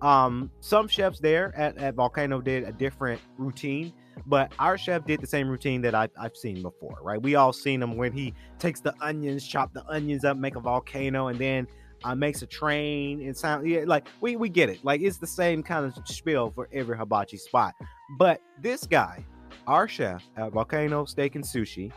Um, 0.00 0.50
some 0.60 0.86
chefs 0.86 1.18
there 1.18 1.52
at, 1.56 1.76
at 1.78 1.94
Volcano 1.94 2.40
did 2.40 2.64
a 2.64 2.72
different 2.72 3.20
routine 3.38 3.92
but 4.24 4.52
our 4.58 4.78
chef 4.78 5.04
did 5.04 5.20
the 5.20 5.26
same 5.26 5.48
routine 5.48 5.82
that 5.82 5.94
I've, 5.94 6.10
I've 6.18 6.36
seen 6.36 6.62
before, 6.62 6.98
right? 7.02 7.20
We 7.20 7.34
all 7.34 7.52
seen 7.52 7.82
him 7.82 7.96
when 7.96 8.12
he 8.12 8.32
takes 8.58 8.80
the 8.80 8.94
onions, 9.00 9.46
chop 9.46 9.72
the 9.72 9.84
onions 9.88 10.24
up, 10.24 10.36
make 10.36 10.56
a 10.56 10.60
volcano, 10.60 11.28
and 11.28 11.38
then 11.38 11.66
uh, 12.04 12.14
makes 12.14 12.42
a 12.42 12.46
train 12.46 13.20
and 13.22 13.36
sound 13.36 13.68
yeah, 13.68 13.82
like 13.86 14.06
we 14.20 14.36
we 14.36 14.48
get 14.48 14.68
it. 14.68 14.84
Like 14.84 15.00
it's 15.00 15.18
the 15.18 15.26
same 15.26 15.62
kind 15.62 15.84
of 15.84 16.06
spiel 16.06 16.50
for 16.54 16.68
every 16.72 16.96
hibachi 16.96 17.36
spot. 17.36 17.74
But 18.18 18.40
this 18.60 18.86
guy, 18.86 19.24
our 19.66 19.88
chef 19.88 20.22
at 20.36 20.52
Volcano 20.52 21.04
Steak 21.04 21.34
and 21.34 21.44
Sushi, 21.44 21.92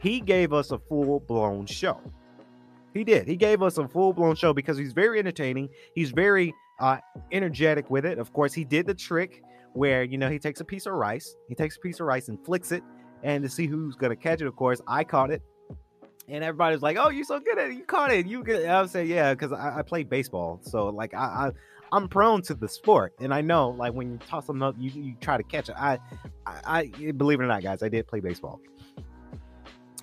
he 0.00 0.20
gave 0.20 0.52
us 0.52 0.70
a 0.70 0.78
full 0.78 1.20
blown 1.20 1.66
show. 1.66 2.00
He 2.94 3.04
did. 3.04 3.28
He 3.28 3.36
gave 3.36 3.62
us 3.62 3.78
a 3.78 3.86
full 3.86 4.12
blown 4.12 4.34
show 4.36 4.52
because 4.52 4.76
he's 4.76 4.92
very 4.92 5.18
entertaining. 5.18 5.68
He's 5.94 6.10
very 6.10 6.54
uh, 6.80 6.98
energetic 7.32 7.90
with 7.90 8.04
it. 8.04 8.18
Of 8.18 8.32
course, 8.32 8.52
he 8.52 8.64
did 8.64 8.86
the 8.86 8.94
trick 8.94 9.42
where 9.74 10.02
you 10.02 10.18
know 10.18 10.30
he 10.30 10.38
takes 10.38 10.60
a 10.60 10.64
piece 10.64 10.86
of 10.86 10.94
rice, 10.94 11.36
he 11.48 11.54
takes 11.54 11.76
a 11.76 11.80
piece 11.80 12.00
of 12.00 12.06
rice 12.06 12.28
and 12.28 12.44
flicks 12.44 12.72
it, 12.72 12.82
and 13.22 13.42
to 13.42 13.48
see 13.48 13.66
who's 13.66 13.96
gonna 13.96 14.16
catch 14.16 14.40
it. 14.40 14.46
Of 14.46 14.56
course, 14.56 14.80
I 14.86 15.04
caught 15.04 15.30
it, 15.30 15.42
and 16.28 16.44
everybody's 16.44 16.82
like, 16.82 16.96
"Oh, 16.98 17.10
you're 17.10 17.24
so 17.24 17.40
good 17.40 17.58
at 17.58 17.70
it! 17.70 17.76
You 17.76 17.84
caught 17.84 18.12
it! 18.12 18.26
You 18.26 18.42
good?" 18.42 18.66
I 18.66 18.80
would 18.80 18.90
say, 18.90 19.04
"Yeah," 19.04 19.34
because 19.34 19.52
I, 19.52 19.78
I 19.78 19.82
play 19.82 20.04
baseball, 20.04 20.60
so 20.62 20.88
like 20.88 21.14
I, 21.14 21.52
I 21.92 21.96
am 21.96 22.08
prone 22.08 22.42
to 22.42 22.54
the 22.54 22.68
sport, 22.68 23.14
and 23.20 23.32
I 23.32 23.40
know 23.40 23.70
like 23.70 23.94
when 23.94 24.12
you 24.12 24.18
toss 24.18 24.46
them 24.46 24.62
up, 24.62 24.74
you 24.78 24.90
you 24.90 25.14
try 25.20 25.36
to 25.36 25.42
catch 25.42 25.68
it. 25.68 25.76
I, 25.78 25.98
I, 26.46 26.90
I 26.98 27.12
believe 27.12 27.40
it 27.40 27.44
or 27.44 27.48
not, 27.48 27.62
guys, 27.62 27.82
I 27.82 27.88
did 27.88 28.06
play 28.06 28.20
baseball. 28.20 28.60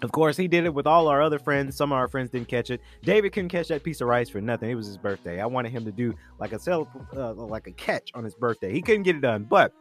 Of 0.02 0.12
course, 0.12 0.36
he 0.36 0.48
did 0.48 0.66
it 0.66 0.74
with 0.74 0.88
all 0.88 1.08
our 1.08 1.22
other 1.22 1.40
friends. 1.40 1.76
Some 1.76 1.92
of 1.92 1.98
our 1.98 2.08
friends 2.08 2.30
didn't 2.30 2.50
catch 2.50 2.70
it. 2.70 2.82
David 3.04 3.32
couldn't 3.32 3.50
catch 3.50 3.70
that 3.70 3.84
piece 3.84 4.02
of 4.02 4.08
rice 4.08 4.30
for 4.30 4.42
nothing. 4.42 4.70
It 4.70 4.76
was 4.76 4.88
his 4.88 4.98
birthday. 4.98 5.40
I 5.40 5.46
wanted 5.46 5.72
him 5.72 5.86
to 5.86 5.92
do 5.92 6.14
like 6.38 6.52
a 6.52 6.60
cel- 6.60 6.90
uh, 7.16 7.34
like 7.34 7.68
a 7.68 7.72
catch 7.72 8.12
on 8.14 8.24
his 8.24 8.36
birthday. 8.36 8.74
He 8.74 8.82
couldn't 8.82 9.04
get 9.04 9.16
it 9.16 9.22
done, 9.22 9.46
but 9.50 9.74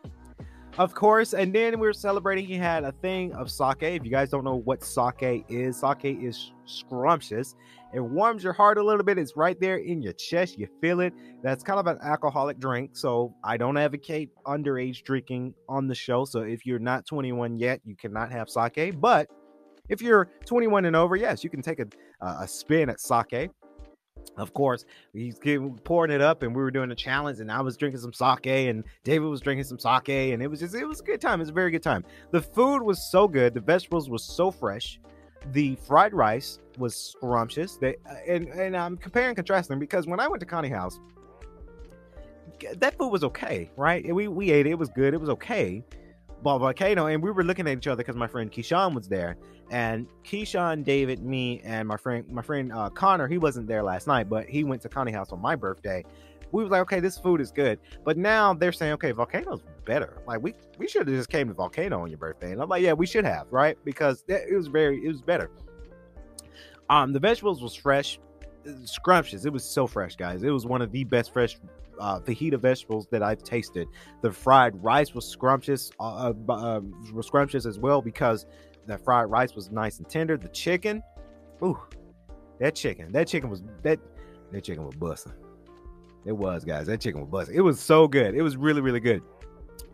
of 0.79 0.95
course. 0.95 1.35
And 1.35 1.53
then 1.53 1.79
we 1.81 1.87
were 1.87 1.93
celebrating. 1.93 2.47
He 2.47 2.55
had 2.55 2.85
a 2.85 2.93
thing 2.93 3.33
of 3.35 3.51
sake. 3.51 3.83
If 3.83 4.05
you 4.05 4.11
guys 4.11 4.31
don't 4.31 4.45
know 4.45 4.57
what 4.57 4.85
sake 4.85 5.45
is, 5.49 5.79
sake 5.79 6.05
is 6.05 6.53
scrumptious. 6.65 7.57
It 7.93 8.01
warms 8.01 8.43
your 8.43 8.53
heart 8.53 8.79
a 8.79 8.83
little 8.83 9.05
bit. 9.05 9.19
It's 9.19 9.37
right 9.37 9.59
there 9.61 9.77
in 9.77 10.03
your 10.03 10.15
chest. 10.15 10.59
You 10.59 10.69
feel 10.81 11.01
it. 11.01 11.13
That's 11.43 11.63
kind 11.63 11.79
of 11.79 11.87
an 11.87 11.99
alcoholic 12.03 12.59
drink. 12.59 12.91
So 12.95 13.35
I 13.45 13.57
don't 13.57 13.77
advocate 13.77 14.31
underage 14.47 15.05
drinking 15.05 15.55
on 15.69 15.87
the 15.87 15.95
show. 15.95 16.25
So 16.25 16.41
if 16.41 16.67
you're 16.67 16.81
not 16.81 17.07
21 17.07 17.59
yet, 17.59 17.81
you 17.85 17.95
cannot 17.95 18.33
have 18.33 18.49
sake. 18.49 19.01
But 19.01 19.29
if 19.89 20.01
you're 20.01 20.31
21 20.47 20.85
and 20.85 20.97
over, 20.97 21.17
yes, 21.17 21.45
you 21.45 21.51
can 21.51 21.63
take 21.63 21.81
a, 21.81 21.87
a 22.21 22.49
spin 22.49 22.89
at 22.89 23.01
sake. 23.01 23.51
Of 24.37 24.55
course, 24.55 24.85
he's 25.13 25.39
pouring 25.85 26.11
it 26.11 26.21
up, 26.21 26.43
and 26.43 26.57
we 26.57 26.63
were 26.63 26.71
doing 26.71 26.91
a 26.91 26.95
challenge, 26.95 27.41
and 27.41 27.53
I 27.53 27.61
was 27.61 27.77
drinking 27.77 28.01
some 28.01 28.13
sake, 28.13 28.47
and 28.47 28.83
David 29.05 29.27
was 29.27 29.41
drinking 29.41 29.65
some 29.65 29.79
sake, 29.79 30.09
and 30.09 30.43
it 30.43 30.49
was 30.49 30.61
just 30.61 30.75
it 30.75 30.87
was 30.87 31.01
a 31.01 31.05
good 31.05 31.21
time. 31.21 31.41
It 31.41 31.45
was 31.45 31.51
a 31.51 31.53
very 31.53 31.71
good 31.71 31.83
time. 31.83 32.05
The 32.31 32.41
food 32.41 32.83
was 32.83 33.11
so 33.11 33.29
good, 33.29 33.55
the 33.55 33.61
vegetables 33.61 34.09
was 34.09 34.25
so 34.25 34.51
fresh, 34.51 34.99
the 35.53 35.77
fried 35.87 36.15
rice 36.15 36.59
was 36.79 36.97
scrumptious. 36.97 37.77
They 37.77 37.97
uh, 38.11 38.15
and 38.27 38.49
and 38.49 38.77
I'm 38.77 38.97
comparing 38.97 39.35
contrasting 39.35 39.79
because 39.79 40.07
when 40.07 40.19
I 40.19 40.27
went 40.27 40.41
to 40.41 40.47
Kani 40.47 40.71
House, 40.71 40.99
that 42.77 42.97
food 42.99 43.11
was 43.11 43.25
okay, 43.25 43.71
right? 43.77 44.13
We 44.13 44.27
we 44.29 44.51
ate 44.51 44.67
it, 44.67 44.71
it 44.71 44.79
was 44.79 44.89
good, 44.89 45.15
it 45.15 45.21
was 45.21 45.31
okay, 45.31 45.85
Ball 46.45 46.59
Volcano, 46.59 47.07
and 47.07 47.21
we 47.23 47.33
were 47.33 47.43
looking 47.43 47.67
at 47.67 47.77
each 47.77 47.89
other 47.89 47.97
because 48.05 48.15
my 48.15 48.29
friend 48.29 48.53
Keyshawn 48.53 48.95
was 48.95 49.09
there, 49.09 49.37
and 49.71 50.07
Keyshawn, 50.25 50.85
David, 50.85 51.25
me, 51.25 51.61
and 51.65 51.89
my 51.89 51.97
friend 51.97 52.29
my 52.29 52.43
friend 52.43 52.73
uh, 52.73 52.91
Connor. 52.91 53.27
He 53.27 53.39
wasn't 53.39 53.67
there 53.67 53.83
last 53.83 54.07
night, 54.07 54.29
but 54.29 54.47
he 54.47 54.63
went 54.63 54.83
to 54.83 54.89
Kani 54.89 55.13
House 55.13 55.33
on 55.33 55.41
my 55.41 55.57
birthday. 55.57 56.05
We 56.53 56.63
was 56.63 56.71
like, 56.71 56.83
okay, 56.83 57.01
this 57.01 57.19
food 57.19 57.41
is 57.41 57.51
good, 57.51 57.81
but 58.05 58.17
now 58.17 58.55
they're 58.55 58.71
saying, 58.71 58.93
okay, 58.93 59.11
Volcano's 59.11 59.63
better. 59.85 60.23
Like 60.27 60.43
we 60.43 60.55
we 60.79 60.87
should 60.87 61.09
have 61.09 61.17
just 61.17 61.31
came 61.31 61.49
to 61.49 61.55
Volcano 61.55 62.03
on 62.03 62.11
your 62.11 62.19
birthday, 62.19 62.53
and 62.53 62.63
I'm 62.63 62.69
like, 62.69 62.83
yeah, 62.83 62.93
we 62.93 63.07
should 63.07 63.25
have, 63.25 63.47
right? 63.51 63.77
Because 63.83 64.23
it 64.29 64.55
was 64.55 64.69
very 64.69 65.05
it 65.05 65.09
was 65.09 65.23
better. 65.23 65.51
Um, 66.91 67.15
the 67.15 67.21
vegetables 67.21 67.63
was 67.63 67.75
fresh, 67.75 68.21
scrumptious. 68.85 69.47
It 69.47 69.53
was 69.53 69.65
so 69.65 69.87
fresh, 69.87 70.15
guys. 70.15 70.43
It 70.43 70.51
was 70.51 70.67
one 70.67 70.83
of 70.83 70.93
the 70.93 71.05
best 71.05 71.33
fresh 71.33 71.57
uh, 71.99 72.21
fajita 72.21 72.59
vegetables 72.59 73.07
that 73.11 73.23
I've 73.23 73.43
tasted. 73.43 73.89
The 74.23 74.31
fried 74.31 74.83
rice 74.83 75.15
was 75.15 75.27
scrumptious, 75.27 75.91
uh, 76.01 76.33
uh, 76.49 76.53
uh, 76.53 76.81
was 77.13 77.27
scrumptious 77.27 77.67
as 77.67 77.79
well 77.79 78.03
because 78.03 78.47
the 78.87 78.99
fried 78.99 79.31
rice 79.31 79.55
was 79.55 79.71
nice 79.71 79.99
and 79.99 80.09
tender. 80.09 80.37
The 80.37 80.49
chicken, 80.49 81.03
ooh, 81.63 81.79
that 82.61 82.75
chicken, 82.75 83.13
that 83.13 83.29
chicken 83.29 83.51
was 83.51 83.63
that 83.83 83.99
that 84.53 84.65
chicken 84.65 84.85
was 84.85 84.95
busting. 84.95 85.33
It 86.25 86.33
was, 86.33 86.65
guys. 86.65 86.87
That 86.87 87.01
chicken 87.01 87.21
was 87.21 87.31
busting. 87.31 87.55
It 87.55 87.61
was 87.61 87.79
so 87.79 88.09
good. 88.09 88.35
It 88.35 88.43
was 88.43 88.57
really, 88.57 88.81
really 88.81 89.01
good. 89.01 89.23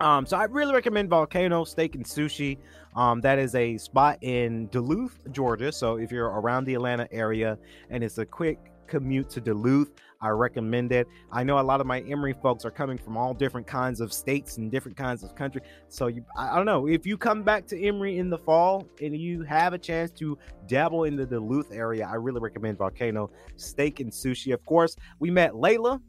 Um, 0.00 0.24
so 0.24 0.36
I 0.36 0.44
really 0.44 0.72
recommend 0.72 1.10
Volcano 1.10 1.64
Steak 1.64 1.94
and 1.94 2.04
Sushi. 2.04 2.58
Um, 2.96 3.20
that 3.20 3.38
is 3.38 3.54
a 3.54 3.76
spot 3.78 4.18
in 4.22 4.66
Duluth, 4.68 5.18
Georgia. 5.32 5.72
So 5.72 5.96
if 5.96 6.10
you're 6.10 6.28
around 6.28 6.64
the 6.64 6.74
Atlanta 6.74 7.08
area 7.12 7.58
and 7.90 8.02
it's 8.02 8.18
a 8.18 8.26
quick 8.26 8.58
commute 8.86 9.28
to 9.30 9.40
Duluth, 9.40 9.92
I 10.22 10.28
recommend 10.28 10.92
it. 10.92 11.08
I 11.32 11.44
know 11.44 11.58
a 11.58 11.62
lot 11.62 11.80
of 11.80 11.86
my 11.86 12.00
Emory 12.00 12.34
folks 12.34 12.66
are 12.66 12.70
coming 12.70 12.98
from 12.98 13.16
all 13.16 13.32
different 13.32 13.66
kinds 13.66 14.02
of 14.02 14.12
states 14.12 14.58
and 14.58 14.70
different 14.70 14.98
kinds 14.98 15.22
of 15.22 15.34
country. 15.34 15.62
So 15.88 16.08
you, 16.08 16.22
I, 16.36 16.54
don't 16.56 16.66
know 16.66 16.86
if 16.86 17.06
you 17.06 17.16
come 17.16 17.42
back 17.42 17.66
to 17.68 17.82
Emory 17.82 18.18
in 18.18 18.28
the 18.28 18.36
fall 18.36 18.86
and 19.00 19.16
you 19.16 19.42
have 19.44 19.72
a 19.72 19.78
chance 19.78 20.10
to 20.18 20.36
dabble 20.66 21.04
in 21.04 21.16
the 21.16 21.24
Duluth 21.24 21.72
area, 21.72 22.06
I 22.06 22.16
really 22.16 22.40
recommend 22.40 22.76
Volcano 22.76 23.30
Steak 23.56 24.00
and 24.00 24.12
Sushi. 24.12 24.52
Of 24.52 24.62
course, 24.66 24.94
we 25.20 25.30
met 25.30 25.52
Layla, 25.52 26.02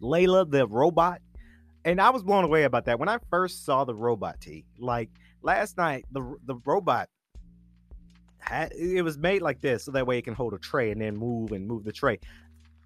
Layla 0.00 0.50
the 0.50 0.66
robot, 0.66 1.20
and 1.84 2.00
I 2.00 2.08
was 2.08 2.22
blown 2.22 2.44
away 2.44 2.64
about 2.64 2.86
that 2.86 2.98
when 2.98 3.10
I 3.10 3.18
first 3.28 3.66
saw 3.66 3.84
the 3.84 3.94
robot 3.94 4.40
T. 4.40 4.64
Like 4.78 5.10
last 5.42 5.76
night, 5.76 6.06
the 6.10 6.36
the 6.46 6.54
robot 6.64 7.10
had 8.38 8.72
it 8.72 9.02
was 9.02 9.18
made 9.18 9.42
like 9.42 9.60
this 9.60 9.84
so 9.84 9.90
that 9.90 10.06
way 10.06 10.16
it 10.16 10.22
can 10.22 10.32
hold 10.32 10.54
a 10.54 10.58
tray 10.58 10.90
and 10.90 11.00
then 11.00 11.16
move 11.16 11.52
and 11.52 11.66
move 11.66 11.84
the 11.84 11.92
tray. 11.92 12.18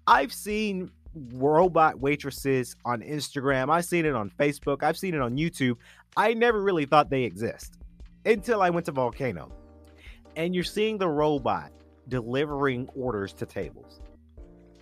I've 0.07 0.33
seen 0.33 0.91
robot 1.33 1.99
waitresses 1.99 2.75
on 2.85 3.01
Instagram. 3.01 3.69
I've 3.69 3.85
seen 3.85 4.05
it 4.05 4.13
on 4.13 4.29
Facebook. 4.29 4.83
I've 4.83 4.97
seen 4.97 5.13
it 5.13 5.21
on 5.21 5.37
YouTube. 5.37 5.77
I 6.17 6.33
never 6.33 6.61
really 6.61 6.85
thought 6.85 7.09
they 7.09 7.23
exist 7.23 7.77
until 8.25 8.61
I 8.61 8.69
went 8.69 8.85
to 8.87 8.91
Volcano. 8.91 9.51
And 10.35 10.53
you're 10.53 10.63
seeing 10.63 10.97
the 10.97 11.07
robot 11.07 11.71
delivering 12.07 12.87
orders 12.95 13.33
to 13.33 13.45
tables. 13.45 14.01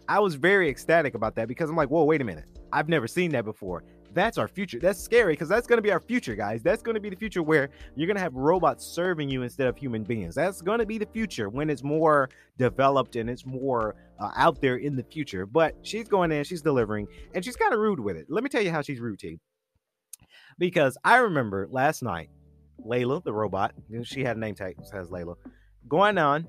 I 0.10 0.20
was 0.20 0.36
very 0.36 0.70
ecstatic 0.70 1.16
about 1.16 1.36
that 1.36 1.48
because 1.48 1.70
I'm 1.70 1.76
like, 1.76 1.90
whoa, 1.90 2.04
wait 2.04 2.22
a 2.22 2.26
minute. 2.26 2.46
I've 2.74 2.90
never 2.90 3.08
seen 3.08 3.32
that 3.32 3.46
before 3.46 3.84
that's 4.14 4.38
our 4.38 4.48
future. 4.48 4.80
That's 4.80 5.00
scary 5.00 5.34
because 5.34 5.50
that's 5.50 5.68
going 5.68 5.78
to 5.78 5.82
be 5.82 5.92
our 5.92 6.00
future, 6.00 6.36
guys. 6.36 6.62
That's 6.62 6.82
going 6.82 6.96
to 6.96 7.02
be 7.02 7.10
the 7.10 7.16
future 7.16 7.44
where 7.44 7.70
you're 7.96 8.08
going 8.08 8.18
to 8.18 8.22
have 8.22 8.34
robots 8.36 8.86
serving 8.86 9.30
you 9.30 9.44
instead 9.44 9.68
of 9.68 9.78
human 9.78 10.04
beings. 10.04 10.36
That's 10.36 10.62
going 10.62 10.80
to 10.80 10.86
be 10.86 10.98
the 10.98 11.08
future 11.08 11.50
when 11.50 11.70
it's 11.70 11.84
more 11.84 12.30
developed 12.58 13.16
and 13.16 13.30
it's 13.30 13.46
more 13.46 13.96
uh, 14.20 14.32
out 14.36 14.62
there 14.62 14.78
in 14.78 14.96
the 14.96 15.04
future. 15.04 15.46
But 15.46 15.76
she's 15.82 16.08
going 16.08 16.32
in, 16.32 16.44
she's 16.44 16.62
delivering, 16.62 17.08
and 17.34 17.44
she's 17.44 17.56
kind 17.56 17.74
of 17.74 17.80
rude 17.80 18.00
with 18.00 18.18
it. 18.18 18.28
Let 18.30 18.44
me 18.44 18.50
tell 18.50 18.62
you 18.62 18.72
how 18.72 18.82
she's 18.82 19.00
rude, 19.00 19.20
T. 19.20 19.40
Because 20.58 20.98
I 21.04 21.18
remember 21.18 21.68
last 21.70 22.04
night, 22.04 22.30
Layla, 22.86 23.24
the 23.24 23.34
robot, 23.34 23.74
she 24.04 24.24
had 24.24 24.38
a 24.38 24.40
name 24.40 24.56
tag, 24.56 24.76
says 24.84 25.10
Layla, 25.10 25.36
going 25.88 26.18
on, 26.18 26.48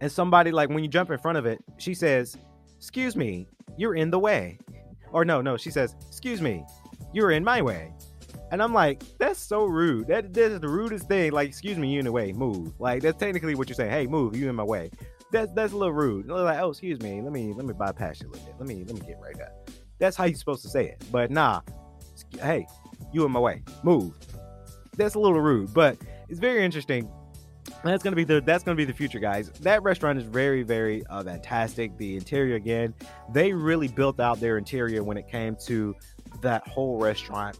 and 0.00 0.10
somebody, 0.10 0.50
like, 0.50 0.68
when 0.68 0.82
you 0.82 0.88
jump 0.88 1.10
in 1.10 1.18
front 1.18 1.38
of 1.38 1.46
it, 1.46 1.58
she 1.78 1.94
says, 1.94 2.36
Excuse 2.76 3.14
me, 3.14 3.46
you're 3.76 3.94
in 3.94 4.10
the 4.10 4.18
way. 4.18 4.58
Or 5.12 5.24
no, 5.24 5.40
no, 5.40 5.56
she 5.56 5.70
says, 5.70 5.94
Excuse 6.08 6.40
me, 6.40 6.64
you're 7.12 7.30
in 7.30 7.44
my 7.44 7.62
way. 7.62 7.92
And 8.50 8.62
I'm 8.62 8.74
like, 8.74 9.02
that's 9.18 9.40
so 9.40 9.64
rude. 9.64 10.08
That, 10.08 10.34
that 10.34 10.52
is 10.52 10.60
the 10.60 10.68
rudest 10.68 11.08
thing. 11.08 11.32
Like, 11.32 11.48
excuse 11.48 11.78
me, 11.78 11.90
you 11.90 12.00
in 12.00 12.04
the 12.04 12.12
way, 12.12 12.32
move. 12.32 12.78
Like, 12.78 13.02
that's 13.02 13.18
technically 13.18 13.54
what 13.54 13.68
you're 13.68 13.74
saying. 13.74 13.90
Hey, 13.90 14.06
move, 14.06 14.36
you 14.36 14.50
in 14.50 14.54
my 14.54 14.62
way. 14.62 14.90
That's 15.32 15.50
that's 15.52 15.72
a 15.72 15.76
little 15.76 15.94
rude. 15.94 16.26
Like, 16.26 16.60
oh, 16.60 16.70
excuse 16.70 17.00
me, 17.00 17.22
let 17.22 17.32
me 17.32 17.54
let 17.54 17.64
me 17.64 17.72
bypass 17.72 18.20
you 18.20 18.28
a 18.28 18.30
little 18.30 18.44
bit. 18.44 18.54
Let 18.58 18.68
me 18.68 18.84
let 18.84 18.94
me 18.94 19.00
get 19.06 19.18
right 19.22 19.40
up. 19.40 19.70
That's 19.98 20.14
how 20.14 20.24
you're 20.24 20.36
supposed 20.36 20.62
to 20.62 20.68
say 20.68 20.86
it. 20.86 21.02
But 21.10 21.30
nah, 21.30 21.62
hey, 22.38 22.66
you 23.12 23.24
in 23.24 23.32
my 23.32 23.40
way, 23.40 23.62
move. 23.82 24.14
That's 24.98 25.14
a 25.14 25.18
little 25.18 25.40
rude, 25.40 25.72
but 25.72 25.96
it's 26.28 26.38
very 26.38 26.62
interesting. 26.62 27.10
That's 27.82 28.02
gonna 28.02 28.16
be 28.16 28.24
the 28.24 28.42
that's 28.42 28.62
gonna 28.62 28.76
be 28.76 28.84
the 28.84 28.92
future, 28.92 29.18
guys. 29.18 29.48
That 29.60 29.82
restaurant 29.82 30.18
is 30.18 30.24
very 30.24 30.62
very 30.62 31.02
uh, 31.06 31.24
fantastic. 31.24 31.96
The 31.96 32.16
interior 32.16 32.56
again, 32.56 32.94
they 33.32 33.54
really 33.54 33.88
built 33.88 34.20
out 34.20 34.38
their 34.38 34.58
interior 34.58 35.02
when 35.02 35.16
it 35.16 35.28
came 35.28 35.56
to 35.64 35.96
that 36.42 36.66
whole 36.68 36.98
restaurant. 36.98 37.58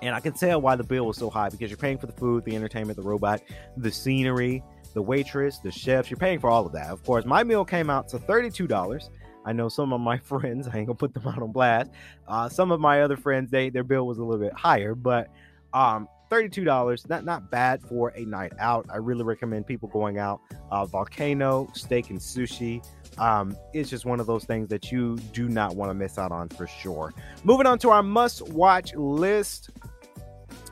And 0.00 0.14
I 0.14 0.20
can 0.20 0.32
tell 0.32 0.60
why 0.60 0.76
the 0.76 0.84
bill 0.84 1.06
was 1.06 1.16
so 1.16 1.30
high 1.30 1.48
because 1.48 1.70
you're 1.70 1.78
paying 1.78 1.98
for 1.98 2.06
the 2.06 2.12
food, 2.12 2.44
the 2.44 2.54
entertainment, 2.54 2.96
the 2.96 3.02
robot, 3.02 3.42
the 3.76 3.90
scenery, 3.90 4.62
the 4.94 5.02
waitress, 5.02 5.58
the 5.58 5.72
chefs. 5.72 6.10
You're 6.10 6.18
paying 6.18 6.38
for 6.38 6.50
all 6.50 6.66
of 6.66 6.72
that. 6.72 6.90
Of 6.90 7.02
course, 7.04 7.24
my 7.24 7.42
meal 7.42 7.64
came 7.64 7.90
out 7.90 8.08
to 8.08 8.18
$32. 8.18 9.08
I 9.44 9.52
know 9.52 9.68
some 9.68 9.92
of 9.92 10.00
my 10.00 10.18
friends, 10.24 10.68
I 10.68 10.78
ain't 10.78 10.86
gonna 10.86 10.96
put 10.96 11.14
them 11.14 11.26
out 11.26 11.42
on 11.42 11.52
blast. 11.52 11.90
Uh, 12.28 12.48
some 12.48 12.70
of 12.70 12.80
my 12.80 13.02
other 13.02 13.16
friends, 13.16 13.50
they 13.50 13.70
their 13.70 13.84
bill 13.84 14.06
was 14.06 14.18
a 14.18 14.24
little 14.24 14.42
bit 14.42 14.52
higher, 14.52 14.94
but 14.94 15.28
um, 15.72 16.08
$32 16.32 17.08
not 17.08 17.24
not 17.24 17.50
bad 17.50 17.82
for 17.82 18.08
a 18.16 18.24
night 18.24 18.52
out 18.58 18.86
i 18.90 18.96
really 18.96 19.22
recommend 19.22 19.66
people 19.66 19.88
going 19.90 20.18
out 20.18 20.40
uh, 20.70 20.86
volcano 20.86 21.68
steak 21.74 22.08
and 22.10 22.18
sushi 22.18 22.82
um, 23.18 23.56
it's 23.72 23.90
just 23.90 24.04
one 24.04 24.20
of 24.20 24.26
those 24.26 24.44
things 24.44 24.68
that 24.68 24.90
you 24.90 25.16
do 25.32 25.48
not 25.48 25.76
want 25.76 25.90
to 25.90 25.94
miss 25.94 26.18
out 26.18 26.32
on 26.32 26.48
for 26.48 26.66
sure. 26.66 27.12
Moving 27.44 27.66
on 27.66 27.78
to 27.80 27.90
our 27.90 28.02
must 28.02 28.48
watch 28.48 28.94
list. 28.94 29.70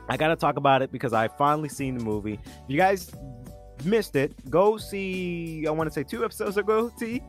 I 0.09 0.17
got 0.17 0.29
to 0.29 0.35
talk 0.35 0.57
about 0.57 0.81
it 0.81 0.91
because 0.91 1.13
I 1.13 1.27
finally 1.27 1.69
seen 1.69 1.97
the 1.97 2.03
movie. 2.03 2.33
If 2.33 2.63
you 2.67 2.77
guys 2.77 3.11
missed 3.85 4.15
it, 4.15 4.33
go 4.49 4.77
see, 4.77 5.65
I 5.67 5.71
want 5.71 5.89
to 5.89 5.93
say 5.93 6.03
two 6.03 6.25
episodes 6.25 6.57
ago, 6.57 6.91
T, 6.99 7.21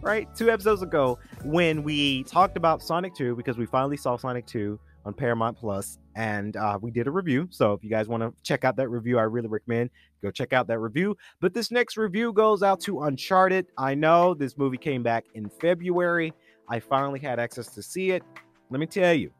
right? 0.00 0.28
Two 0.36 0.50
episodes 0.50 0.82
ago 0.82 1.18
when 1.44 1.82
we 1.82 2.22
talked 2.24 2.56
about 2.56 2.82
Sonic 2.82 3.14
2 3.14 3.36
because 3.36 3.56
we 3.56 3.66
finally 3.66 3.96
saw 3.96 4.16
Sonic 4.16 4.46
2 4.46 4.78
on 5.06 5.14
Paramount 5.14 5.56
Plus, 5.56 5.98
and 6.18 6.56
uh, 6.56 6.76
we 6.82 6.90
did 6.90 7.06
a 7.06 7.10
review. 7.12 7.46
So 7.48 7.74
if 7.74 7.84
you 7.84 7.88
guys 7.88 8.08
want 8.08 8.24
to 8.24 8.34
check 8.42 8.64
out 8.64 8.74
that 8.76 8.88
review, 8.88 9.18
I 9.18 9.22
really 9.22 9.46
recommend 9.46 9.90
go 10.20 10.32
check 10.32 10.52
out 10.52 10.66
that 10.66 10.80
review. 10.80 11.16
But 11.40 11.54
this 11.54 11.70
next 11.70 11.96
review 11.96 12.32
goes 12.32 12.64
out 12.64 12.80
to 12.80 13.04
Uncharted. 13.04 13.66
I 13.78 13.94
know 13.94 14.34
this 14.34 14.58
movie 14.58 14.78
came 14.78 15.04
back 15.04 15.26
in 15.34 15.48
February. 15.48 16.32
I 16.68 16.80
finally 16.80 17.20
had 17.20 17.38
access 17.38 17.68
to 17.68 17.82
see 17.82 18.10
it. 18.10 18.24
Let 18.68 18.80
me 18.80 18.86
tell 18.86 19.14
you, 19.14 19.30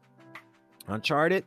Uncharted, 0.87 1.43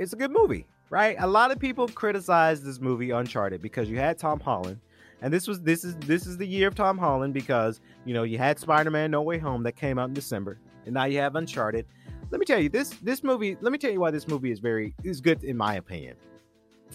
it's 0.00 0.14
a 0.14 0.16
good 0.16 0.32
movie, 0.32 0.66
right? 0.90 1.14
A 1.20 1.26
lot 1.26 1.52
of 1.52 1.60
people 1.60 1.86
criticize 1.86 2.60
this 2.60 2.80
movie 2.80 3.12
Uncharted 3.12 3.62
because 3.62 3.88
you 3.88 3.98
had 3.98 4.18
Tom 4.18 4.40
Holland. 4.40 4.80
And 5.22 5.32
this 5.32 5.46
was 5.46 5.60
this 5.60 5.84
is 5.84 5.94
this 5.98 6.26
is 6.26 6.36
the 6.36 6.46
year 6.46 6.66
of 6.66 6.74
Tom 6.74 6.98
Holland 6.98 7.34
because 7.34 7.80
you 8.04 8.14
know 8.14 8.24
you 8.24 8.36
had 8.36 8.58
Spider-Man 8.58 9.12
No 9.12 9.22
Way 9.22 9.38
Home 9.38 9.62
that 9.62 9.76
came 9.76 9.96
out 9.96 10.08
in 10.08 10.14
December, 10.14 10.58
and 10.86 10.94
now 10.94 11.04
you 11.04 11.18
have 11.18 11.36
Uncharted 11.36 11.86
let 12.30 12.38
me 12.38 12.44
tell 12.44 12.60
you 12.60 12.68
this 12.68 12.90
this 13.02 13.22
movie 13.22 13.56
let 13.60 13.72
me 13.72 13.78
tell 13.78 13.90
you 13.90 14.00
why 14.00 14.10
this 14.10 14.28
movie 14.28 14.50
is 14.50 14.58
very 14.58 14.94
is 15.04 15.20
good 15.20 15.42
in 15.44 15.56
my 15.56 15.74
opinion. 15.76 16.16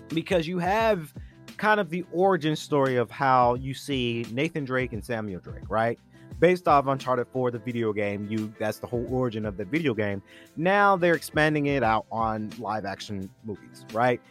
Because 0.10 0.48
you 0.48 0.60
have 0.60 1.14
kind 1.58 1.80
of 1.80 1.90
the 1.90 2.04
origin 2.12 2.56
story 2.56 2.96
of 2.98 3.12
how 3.12 3.56
you 3.56 3.74
see 3.74 4.26
Nathan 4.32 4.66
Drake 4.66 4.94
and 4.94 5.04
Samuel 5.04 5.40
Drake 5.40 5.70
right? 5.70 6.00
Based 6.40 6.68
off 6.68 6.88
Uncharted 6.88 7.28
4 7.32 7.52
the 7.52 7.60
video 7.60 7.94
game 7.94 8.28
you 8.30 8.54
that's 8.60 8.80
the 8.80 8.88
whole 8.88 9.06
origin 9.10 9.46
of 9.46 9.58
the 9.58 9.66
video 9.66 9.94
game. 9.94 10.22
Now 10.56 10.96
they're 10.96 11.16
expanding 11.16 11.68
it 11.68 11.84
out 11.84 12.06
on 12.12 12.52
live 12.60 12.86
action 12.86 13.30
movies 13.44 13.86
right? 13.94 14.22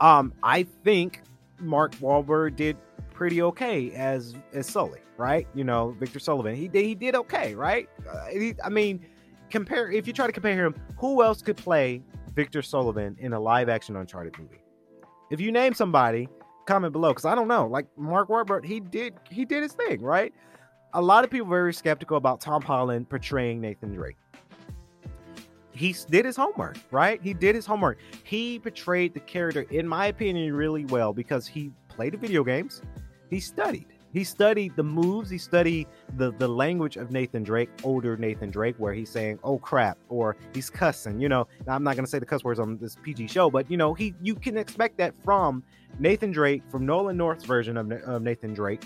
Um 0.00 0.32
I 0.42 0.64
think 0.84 1.22
Mark 1.58 1.94
Wahlberg 1.96 2.56
did 2.56 2.76
pretty 3.12 3.42
okay 3.42 3.92
as 3.92 4.34
as 4.52 4.66
Sully 4.66 5.00
right? 5.16 5.46
You 5.54 5.64
know 5.64 5.94
Victor 5.98 6.18
Sullivan 6.18 6.54
he 6.54 6.68
did 6.68 6.84
he 6.84 6.94
did 6.94 7.14
okay 7.14 7.54
right? 7.54 7.88
Uh, 8.10 8.26
he, 8.26 8.54
I 8.64 8.68
mean 8.68 9.04
compare 9.50 9.90
if 9.90 10.06
you 10.06 10.12
try 10.12 10.26
to 10.26 10.32
compare 10.32 10.54
him, 10.54 10.74
who 10.96 11.22
else 11.22 11.42
could 11.42 11.56
play 11.56 12.02
Victor 12.34 12.62
Sullivan 12.62 13.16
in 13.18 13.32
a 13.32 13.40
live 13.40 13.68
action 13.68 13.96
Uncharted 13.96 14.38
movie? 14.38 14.62
If 15.30 15.40
you 15.40 15.52
name 15.52 15.74
somebody, 15.74 16.28
comment 16.66 16.92
below 16.92 17.10
because 17.10 17.24
I 17.24 17.34
don't 17.34 17.48
know. 17.48 17.66
Like 17.66 17.86
Mark 17.96 18.28
Wahlberg, 18.28 18.64
he 18.64 18.80
did 18.80 19.14
he 19.30 19.44
did 19.44 19.62
his 19.62 19.72
thing, 19.72 20.00
right? 20.00 20.32
A 20.94 21.02
lot 21.02 21.24
of 21.24 21.30
people 21.30 21.48
very 21.48 21.72
skeptical 21.72 22.16
about 22.16 22.40
Tom 22.40 22.62
Holland 22.62 23.08
portraying 23.08 23.60
Nathan 23.60 23.94
Drake. 23.94 24.16
He 25.72 25.94
did 26.10 26.24
his 26.24 26.36
homework, 26.36 26.76
right? 26.90 27.22
He 27.22 27.32
did 27.32 27.54
his 27.54 27.64
homework. 27.64 27.98
He 28.24 28.58
portrayed 28.58 29.14
the 29.14 29.20
character, 29.20 29.62
in 29.70 29.86
my 29.86 30.06
opinion, 30.06 30.54
really 30.54 30.84
well 30.86 31.12
because 31.12 31.46
he 31.46 31.70
played 31.88 32.12
the 32.12 32.18
video 32.18 32.42
games. 32.44 32.82
He 33.30 33.40
studied, 33.40 33.86
he 34.12 34.24
studied 34.24 34.74
the 34.76 34.82
moves, 34.82 35.30
he 35.30 35.38
studied 35.38 35.86
the 36.16 36.32
the 36.32 36.48
language 36.48 36.96
of 36.96 37.10
Nathan 37.10 37.42
Drake, 37.42 37.70
older 37.84 38.16
Nathan 38.16 38.50
Drake, 38.50 38.76
where 38.78 38.92
he's 38.92 39.10
saying 39.10 39.38
"oh 39.44 39.58
crap" 39.58 39.98
or 40.08 40.36
he's 40.54 40.70
cussing. 40.70 41.20
You 41.20 41.28
know, 41.28 41.46
now, 41.66 41.74
I'm 41.74 41.84
not 41.84 41.96
gonna 41.96 42.08
say 42.08 42.18
the 42.18 42.26
cuss 42.26 42.44
words 42.44 42.60
on 42.60 42.78
this 42.78 42.96
PG 43.02 43.28
show, 43.28 43.50
but 43.50 43.70
you 43.70 43.76
know, 43.76 43.94
he 43.94 44.14
you 44.22 44.34
can 44.34 44.56
expect 44.56 44.98
that 44.98 45.14
from 45.24 45.62
Nathan 45.98 46.32
Drake, 46.32 46.62
from 46.70 46.86
Nolan 46.86 47.16
North's 47.16 47.44
version 47.44 47.76
of, 47.76 47.90
of 47.92 48.22
Nathan 48.22 48.54
Drake. 48.54 48.82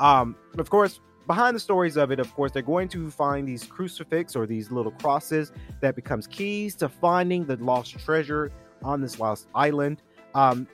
Um, 0.00 0.36
of 0.58 0.68
course, 0.68 1.00
behind 1.26 1.56
the 1.56 1.60
stories 1.60 1.96
of 1.96 2.10
it, 2.10 2.20
of 2.20 2.32
course, 2.34 2.52
they're 2.52 2.62
going 2.62 2.88
to 2.88 3.10
find 3.10 3.46
these 3.46 3.64
crucifix 3.64 4.36
or 4.36 4.46
these 4.46 4.70
little 4.70 4.92
crosses 4.92 5.52
that 5.80 5.96
becomes 5.96 6.26
keys 6.26 6.74
to 6.76 6.88
finding 6.88 7.44
the 7.44 7.56
lost 7.56 7.98
treasure 7.98 8.50
on 8.82 9.00
this 9.00 9.18
lost 9.18 9.48
island. 9.54 10.02
Um, 10.34 10.68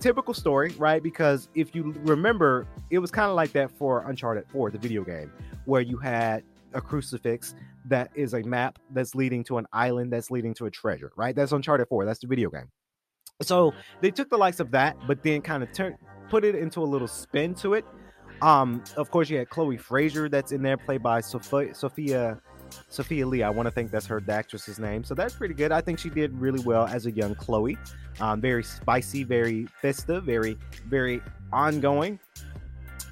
typical 0.00 0.34
story, 0.34 0.74
right? 0.78 1.02
Because 1.02 1.48
if 1.54 1.74
you 1.74 1.94
remember, 2.02 2.66
it 2.90 2.98
was 2.98 3.10
kind 3.10 3.28
of 3.28 3.36
like 3.36 3.52
that 3.52 3.70
for 3.70 4.08
Uncharted 4.08 4.44
4, 4.48 4.70
the 4.70 4.78
video 4.78 5.04
game, 5.04 5.32
where 5.64 5.80
you 5.80 5.96
had 5.96 6.42
a 6.74 6.80
crucifix 6.80 7.54
that 7.86 8.10
is 8.14 8.34
a 8.34 8.42
map 8.42 8.78
that's 8.90 9.14
leading 9.14 9.44
to 9.44 9.58
an 9.58 9.66
island 9.72 10.12
that's 10.12 10.30
leading 10.30 10.54
to 10.54 10.66
a 10.66 10.70
treasure, 10.70 11.12
right? 11.16 11.34
That's 11.34 11.52
Uncharted 11.52 11.88
4. 11.88 12.04
That's 12.04 12.20
the 12.20 12.26
video 12.26 12.50
game. 12.50 12.70
So 13.42 13.72
they 14.00 14.10
took 14.10 14.30
the 14.30 14.38
likes 14.38 14.60
of 14.60 14.70
that, 14.72 14.96
but 15.06 15.22
then 15.22 15.42
kind 15.42 15.62
of 15.62 15.72
turned 15.72 15.96
put 16.28 16.44
it 16.44 16.54
into 16.54 16.80
a 16.80 16.84
little 16.84 17.06
spin 17.06 17.54
to 17.54 17.74
it. 17.74 17.84
Um, 18.42 18.82
of 18.96 19.10
course, 19.10 19.30
you 19.30 19.38
had 19.38 19.48
Chloe 19.48 19.76
Frazer 19.76 20.28
that's 20.28 20.52
in 20.52 20.62
there, 20.62 20.76
played 20.76 21.02
by 21.02 21.20
Sophia 21.20 21.74
Sophia 21.74 22.40
Sophia 22.88 23.26
Lee. 23.26 23.42
I 23.42 23.50
want 23.50 23.66
to 23.66 23.70
think 23.70 23.90
that's 23.90 24.06
her 24.06 24.20
the 24.20 24.32
actress's 24.32 24.78
name. 24.78 25.04
So 25.04 25.14
that's 25.14 25.34
pretty 25.34 25.54
good. 25.54 25.72
I 25.72 25.80
think 25.80 25.98
she 25.98 26.10
did 26.10 26.32
really 26.38 26.60
well 26.60 26.86
as 26.86 27.06
a 27.06 27.10
young 27.10 27.34
Chloe. 27.34 27.76
Um, 28.20 28.40
very 28.40 28.64
spicy, 28.64 29.24
very 29.24 29.66
festive, 29.80 30.24
very, 30.24 30.56
very 30.86 31.20
ongoing. 31.52 32.18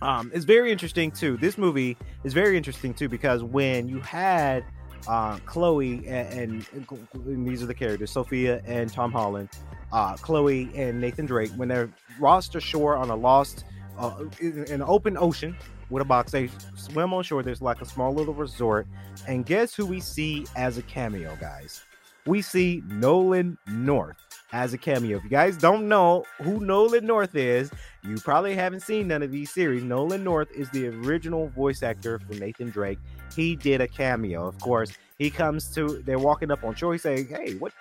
Um, 0.02 0.30
it's 0.34 0.44
very 0.44 0.70
interesting 0.70 1.10
too. 1.10 1.36
This 1.36 1.56
movie 1.56 1.96
is 2.24 2.32
very 2.32 2.56
interesting 2.56 2.94
too 2.94 3.08
because 3.08 3.42
when 3.42 3.88
you 3.88 4.00
had 4.00 4.64
uh, 5.06 5.38
Chloe 5.46 6.06
and, 6.06 6.66
and, 6.72 6.88
and, 7.14 7.46
these 7.46 7.62
are 7.62 7.66
the 7.66 7.74
characters, 7.74 8.10
Sophia 8.10 8.62
and 8.64 8.92
Tom 8.92 9.12
Holland, 9.12 9.50
uh, 9.92 10.16
Chloe 10.16 10.70
and 10.74 11.00
Nathan 11.00 11.26
Drake, 11.26 11.50
when 11.52 11.68
they're 11.68 11.90
lost 12.20 12.54
ashore 12.54 12.96
on 12.96 13.10
a 13.10 13.16
lost, 13.16 13.64
uh, 13.98 14.24
in 14.40 14.64
an 14.68 14.82
open 14.82 15.16
ocean 15.16 15.56
with 15.90 16.02
a 16.02 16.04
box, 16.04 16.32
they 16.32 16.50
swim 16.76 17.12
on 17.12 17.22
shore. 17.22 17.42
There's 17.42 17.62
like 17.62 17.80
a 17.80 17.86
small 17.86 18.12
little 18.12 18.34
resort, 18.34 18.86
and 19.28 19.44
guess 19.46 19.74
who 19.74 19.86
we 19.86 20.00
see 20.00 20.46
as 20.56 20.78
a 20.78 20.82
cameo, 20.82 21.36
guys? 21.40 21.82
We 22.26 22.40
see 22.40 22.82
Nolan 22.86 23.58
North 23.66 24.16
as 24.52 24.72
a 24.72 24.78
cameo. 24.78 25.18
If 25.18 25.24
you 25.24 25.30
guys 25.30 25.56
don't 25.56 25.88
know 25.88 26.24
who 26.42 26.60
Nolan 26.60 27.04
North 27.04 27.34
is, 27.34 27.70
you 28.02 28.16
probably 28.16 28.54
haven't 28.54 28.80
seen 28.80 29.08
none 29.08 29.22
of 29.22 29.30
these 29.30 29.50
series. 29.50 29.82
Nolan 29.82 30.24
North 30.24 30.50
is 30.52 30.70
the 30.70 30.88
original 30.88 31.48
voice 31.48 31.82
actor 31.82 32.18
for 32.18 32.34
Nathan 32.34 32.70
Drake. 32.70 32.98
He 33.34 33.56
did 33.56 33.80
a 33.80 33.88
cameo. 33.88 34.46
Of 34.46 34.58
course, 34.60 34.92
he 35.18 35.28
comes 35.28 35.72
to 35.74 36.02
they're 36.04 36.18
walking 36.18 36.50
up 36.50 36.64
on 36.64 36.74
shore. 36.74 36.92
He 36.92 36.98
say, 36.98 37.24
"Hey, 37.24 37.54
what 37.54 37.72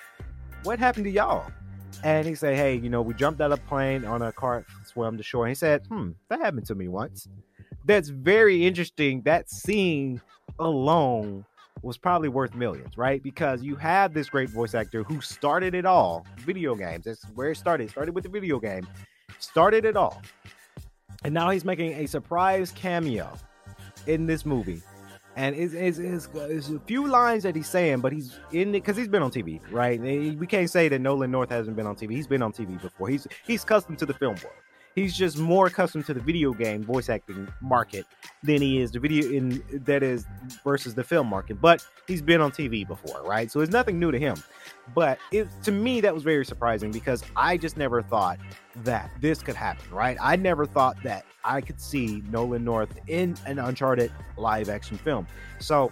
what 0.64 0.80
happened 0.80 1.06
to 1.06 1.12
y'all?" 1.12 1.52
And 2.04 2.28
he 2.28 2.36
said, 2.36 2.56
"Hey, 2.56 2.76
you 2.76 2.90
know, 2.90 3.02
we 3.02 3.14
jumped 3.14 3.42
out 3.42 3.52
of 3.52 3.60
a 3.60 3.62
plane 3.64 4.06
on 4.06 4.22
a 4.22 4.32
cart, 4.32 4.66
swam 4.86 5.18
to 5.18 5.24
shore." 5.24 5.46
And 5.46 5.52
he 5.52 5.56
said, 5.56 5.86
"Hmm, 5.88 6.12
that 6.30 6.40
happened 6.40 6.66
to 6.68 6.76
me 6.76 6.88
once." 6.88 7.28
That's 7.86 8.10
very 8.10 8.66
interesting. 8.66 9.22
That 9.24 9.50
scene 9.50 10.22
alone 10.60 11.46
was 11.82 11.98
probably 11.98 12.30
worth 12.30 12.56
millions, 12.56 12.98
right? 12.98 13.22
Because 13.22 13.62
you 13.62 13.76
have 13.76 14.14
this 14.14 14.30
great 14.30 14.50
voice 14.50 14.74
actor 14.74 15.04
who 15.04 15.20
started 15.20 15.76
it 15.76 15.86
all, 15.86 16.26
video 16.40 16.76
games. 16.76 17.06
That's 17.06 17.24
where 17.36 17.52
it 17.52 17.58
started. 17.58 17.86
It 17.86 17.92
started 17.92 18.16
with 18.16 18.24
the 18.24 18.30
video 18.30 18.58
game, 18.60 18.88
started 19.40 19.84
it 19.84 19.98
all. 19.98 20.22
And 21.26 21.34
now 21.34 21.50
he's 21.50 21.66
making 21.66 21.94
a 21.94 22.06
surprise 22.06 22.72
cameo 22.72 23.34
in 24.08 24.26
this 24.26 24.46
movie. 24.46 24.82
And 25.36 25.56
it's, 25.56 25.74
it's, 25.74 25.98
it's, 25.98 26.30
it's 26.36 26.70
a 26.70 26.80
few 26.82 27.08
lines 27.08 27.44
that 27.44 27.56
he's 27.56 27.68
saying, 27.68 28.02
but 28.02 28.14
he's 28.14 28.40
in 28.52 28.70
it 28.70 28.72
because 28.74 28.96
he's 28.96 29.08
been 29.08 29.24
on 29.24 29.32
TV, 29.32 29.60
right? 29.72 30.00
We 30.00 30.46
can't 30.46 30.70
say 30.70 30.90
that 30.90 31.00
Nolan 31.00 31.32
North 31.32 31.50
hasn't 31.50 31.76
been 31.76 31.88
on 31.88 31.96
TV. 31.96 32.12
He's 32.12 32.28
been 32.28 32.44
on 32.44 32.54
TV 32.54 32.80
before. 32.80 33.10
He's 33.10 33.28
he's 33.46 33.64
accustomed 33.64 33.98
to 34.00 34.06
the 34.06 34.14
film 34.14 34.36
world 34.36 34.63
he's 34.96 35.16
just 35.16 35.38
more 35.38 35.68
accustomed 35.68 36.06
to 36.06 36.14
the 36.14 36.20
video 36.20 36.54
game 36.54 36.84
voice 36.84 37.10
acting 37.10 37.48
market 37.62 38.06
than 38.44 38.62
he 38.62 38.80
is 38.82 38.92
the 38.92 39.00
video 39.00 39.30
in 39.32 39.64
that 39.86 40.04
is 40.04 40.26
versus 40.64 40.94
the 40.94 41.04
film 41.04 41.28
market. 41.28 41.60
But 41.62 41.86
he's 42.08 42.22
been 42.22 42.42
on 42.42 42.52
TV 42.52 42.88
before, 42.88 43.24
right? 43.24 43.52
So 43.52 43.62
it's 43.62 43.72
nothing 43.72 44.00
new 44.00 44.12
to 44.12 44.20
him. 44.20 44.42
But 44.94 45.18
it, 45.32 45.48
to 45.64 45.72
me, 45.72 46.02
that 46.02 46.14
was 46.14 46.24
very 46.24 46.46
surprising 46.46 46.92
because 46.92 47.24
I 47.36 47.58
just 47.58 47.78
never 47.78 48.02
thought 48.02 48.38
that 48.84 49.10
this 49.22 49.42
could 49.42 49.56
happen, 49.56 49.90
right? 49.94 50.18
I 50.22 50.36
never 50.36 50.66
thought 50.66 51.02
that 51.04 51.26
I 51.44 51.62
could 51.62 51.80
see 51.80 52.22
Nolan 52.30 52.64
North 52.64 53.00
in 53.08 53.36
an 53.46 53.60
Uncharted 53.60 54.12
live 54.38 54.70
action 54.70 54.98
film. 54.98 55.28
So 55.60 55.90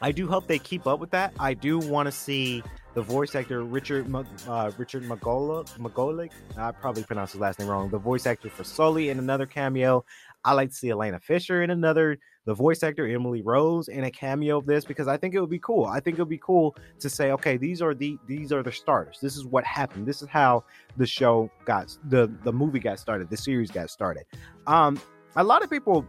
I 0.00 0.12
do 0.12 0.28
hope 0.28 0.46
they 0.46 0.58
keep 0.58 0.86
up 0.86 1.00
with 1.00 1.10
that. 1.10 1.32
I 1.38 1.54
do 1.54 1.78
want 1.78 2.06
to 2.06 2.12
see 2.12 2.62
the 2.94 3.02
voice 3.02 3.34
actor 3.34 3.62
Richard 3.64 4.12
uh, 4.48 4.70
Richard 4.78 5.02
Magolic. 5.04 6.30
I 6.56 6.70
probably 6.72 7.02
pronounced 7.02 7.32
his 7.32 7.40
last 7.40 7.58
name 7.58 7.68
wrong. 7.68 7.90
The 7.90 7.98
voice 7.98 8.26
actor 8.26 8.48
for 8.48 8.64
Sully 8.64 9.10
in 9.10 9.18
another 9.18 9.46
cameo. 9.46 10.04
I 10.44 10.52
like 10.52 10.70
to 10.70 10.74
see 10.74 10.90
Elena 10.90 11.18
Fisher 11.18 11.62
in 11.62 11.70
another. 11.70 12.18
The 12.44 12.54
voice 12.54 12.82
actor 12.82 13.06
Emily 13.06 13.42
Rose 13.42 13.88
in 13.88 14.04
a 14.04 14.10
cameo 14.10 14.58
of 14.58 14.66
this 14.66 14.84
because 14.84 15.08
I 15.08 15.16
think 15.16 15.34
it 15.34 15.40
would 15.40 15.50
be 15.50 15.58
cool. 15.58 15.86
I 15.86 16.00
think 16.00 16.18
it 16.18 16.22
would 16.22 16.28
be 16.28 16.38
cool 16.38 16.76
to 17.00 17.08
say, 17.08 17.32
okay, 17.32 17.56
these 17.56 17.80
are 17.82 17.94
the 17.94 18.18
these 18.26 18.52
are 18.52 18.62
the 18.62 18.72
starters. 18.72 19.18
This 19.20 19.36
is 19.36 19.44
what 19.44 19.64
happened. 19.64 20.06
This 20.06 20.22
is 20.22 20.28
how 20.28 20.64
the 20.96 21.06
show 21.06 21.50
got 21.64 21.96
the 22.08 22.30
the 22.44 22.52
movie 22.52 22.78
got 22.78 22.98
started. 23.00 23.30
The 23.30 23.36
series 23.36 23.70
got 23.70 23.90
started. 23.90 24.24
Um, 24.66 25.00
a 25.36 25.42
lot 25.42 25.64
of 25.64 25.70
people, 25.70 26.06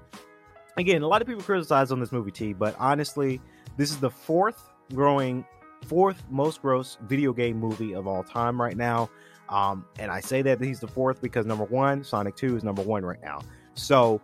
again, 0.78 1.02
a 1.02 1.08
lot 1.08 1.22
of 1.22 1.28
people 1.28 1.42
criticize 1.42 1.92
on 1.92 2.00
this 2.00 2.12
movie 2.12 2.32
T, 2.32 2.54
but 2.54 2.76
honestly, 2.78 3.42
this 3.78 3.90
is 3.90 3.98
the 3.98 4.12
fourth 4.12 4.70
growing 4.94 5.46
fourth 5.86 6.24
most 6.30 6.62
gross 6.62 6.98
video 7.04 7.34
game 7.34 7.60
movie 7.60 7.94
of 7.94 8.08
all 8.08 8.24
time 8.24 8.62
right 8.62 8.78
now. 8.78 9.10
Um, 9.50 9.86
and 10.00 10.12
I 10.12 10.22
say 10.22 10.42
that 10.42 10.60
he's 10.60 10.80
the 10.80 10.88
fourth 10.88 11.22
because 11.22 11.46
number 11.46 11.66
one, 11.66 12.04
Sonic 12.04 12.36
2 12.36 12.58
is 12.58 12.64
number 12.64 12.82
one 12.82 13.06
right 13.06 13.22
now. 13.24 13.42
So 13.76 14.22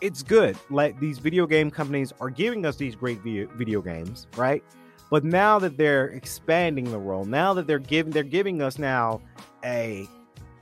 it's 0.00 0.22
good. 0.22 0.56
Like 0.70 0.98
these 1.00 1.18
video 1.18 1.46
game 1.46 1.70
companies 1.70 2.12
are 2.20 2.30
giving 2.30 2.64
us 2.64 2.76
these 2.76 2.94
great 2.94 3.20
video, 3.20 3.48
video 3.56 3.82
games, 3.82 4.26
right? 4.36 4.62
But 5.10 5.24
now 5.24 5.58
that 5.58 5.76
they're 5.76 6.06
expanding 6.06 6.90
the 6.90 6.98
role, 6.98 7.24
now 7.24 7.52
that 7.54 7.66
they're 7.66 7.80
giving 7.80 8.12
they're 8.12 8.22
giving 8.22 8.62
us 8.62 8.78
now 8.78 9.20
a 9.64 10.06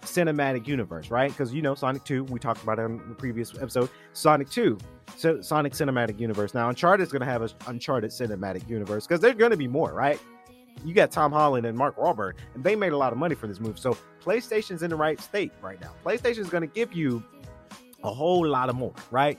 cinematic 0.03 0.67
universe, 0.67 1.11
right? 1.11 1.31
Because 1.31 1.53
you 1.53 1.61
know, 1.61 1.75
Sonic 1.75 2.05
2, 2.05 2.25
we 2.25 2.39
talked 2.39 2.63
about 2.63 2.79
it 2.79 2.83
in 2.83 2.97
the 3.09 3.15
previous 3.15 3.55
episode. 3.61 3.91
Sonic 4.15 4.49
2, 4.49 4.79
so 5.17 5.41
Sonic 5.41 5.73
Cinematic 5.73 6.19
Universe. 6.19 6.55
Now, 6.55 6.69
Uncharted 6.69 7.07
is 7.07 7.13
going 7.13 7.21
to 7.21 7.27
have 7.27 7.43
an 7.43 7.51
Uncharted 7.67 8.11
Cinematic 8.11 8.69
Universe 8.69 9.07
because 9.07 9.21
there's 9.21 9.37
going 9.37 9.51
to 9.51 9.57
be 9.57 9.69
more, 9.69 9.93
right? 9.93 10.21
You 10.85 10.95
got 10.95 11.11
Tom 11.11 11.33
Holland 11.33 11.67
and 11.67 11.77
Mark 11.77 11.97
Wahlberg, 11.97 12.35
and 12.55 12.65
they 12.65 12.77
made 12.77 12.93
a 12.93 12.97
lot 12.97 13.13
of 13.13 13.19
money 13.19 13.35
for 13.35 13.47
this 13.47 13.61
movie. 13.61 13.81
So 13.81 13.97
PlayStation's 14.23 14.83
in 14.83 14.91
the 14.91 14.97
right 14.97 15.21
state 15.21 15.53
right 15.61 15.81
now. 15.81 15.95
PlayStation 16.05 16.39
is 16.39 16.51
going 16.51 16.63
to 16.63 16.67
give 16.67 16.93
you 16.93 17.23
a 18.05 18.13
whole 18.13 18.47
lot 18.47 18.69
of 18.69 18.77
more, 18.77 18.95
right? 19.11 19.39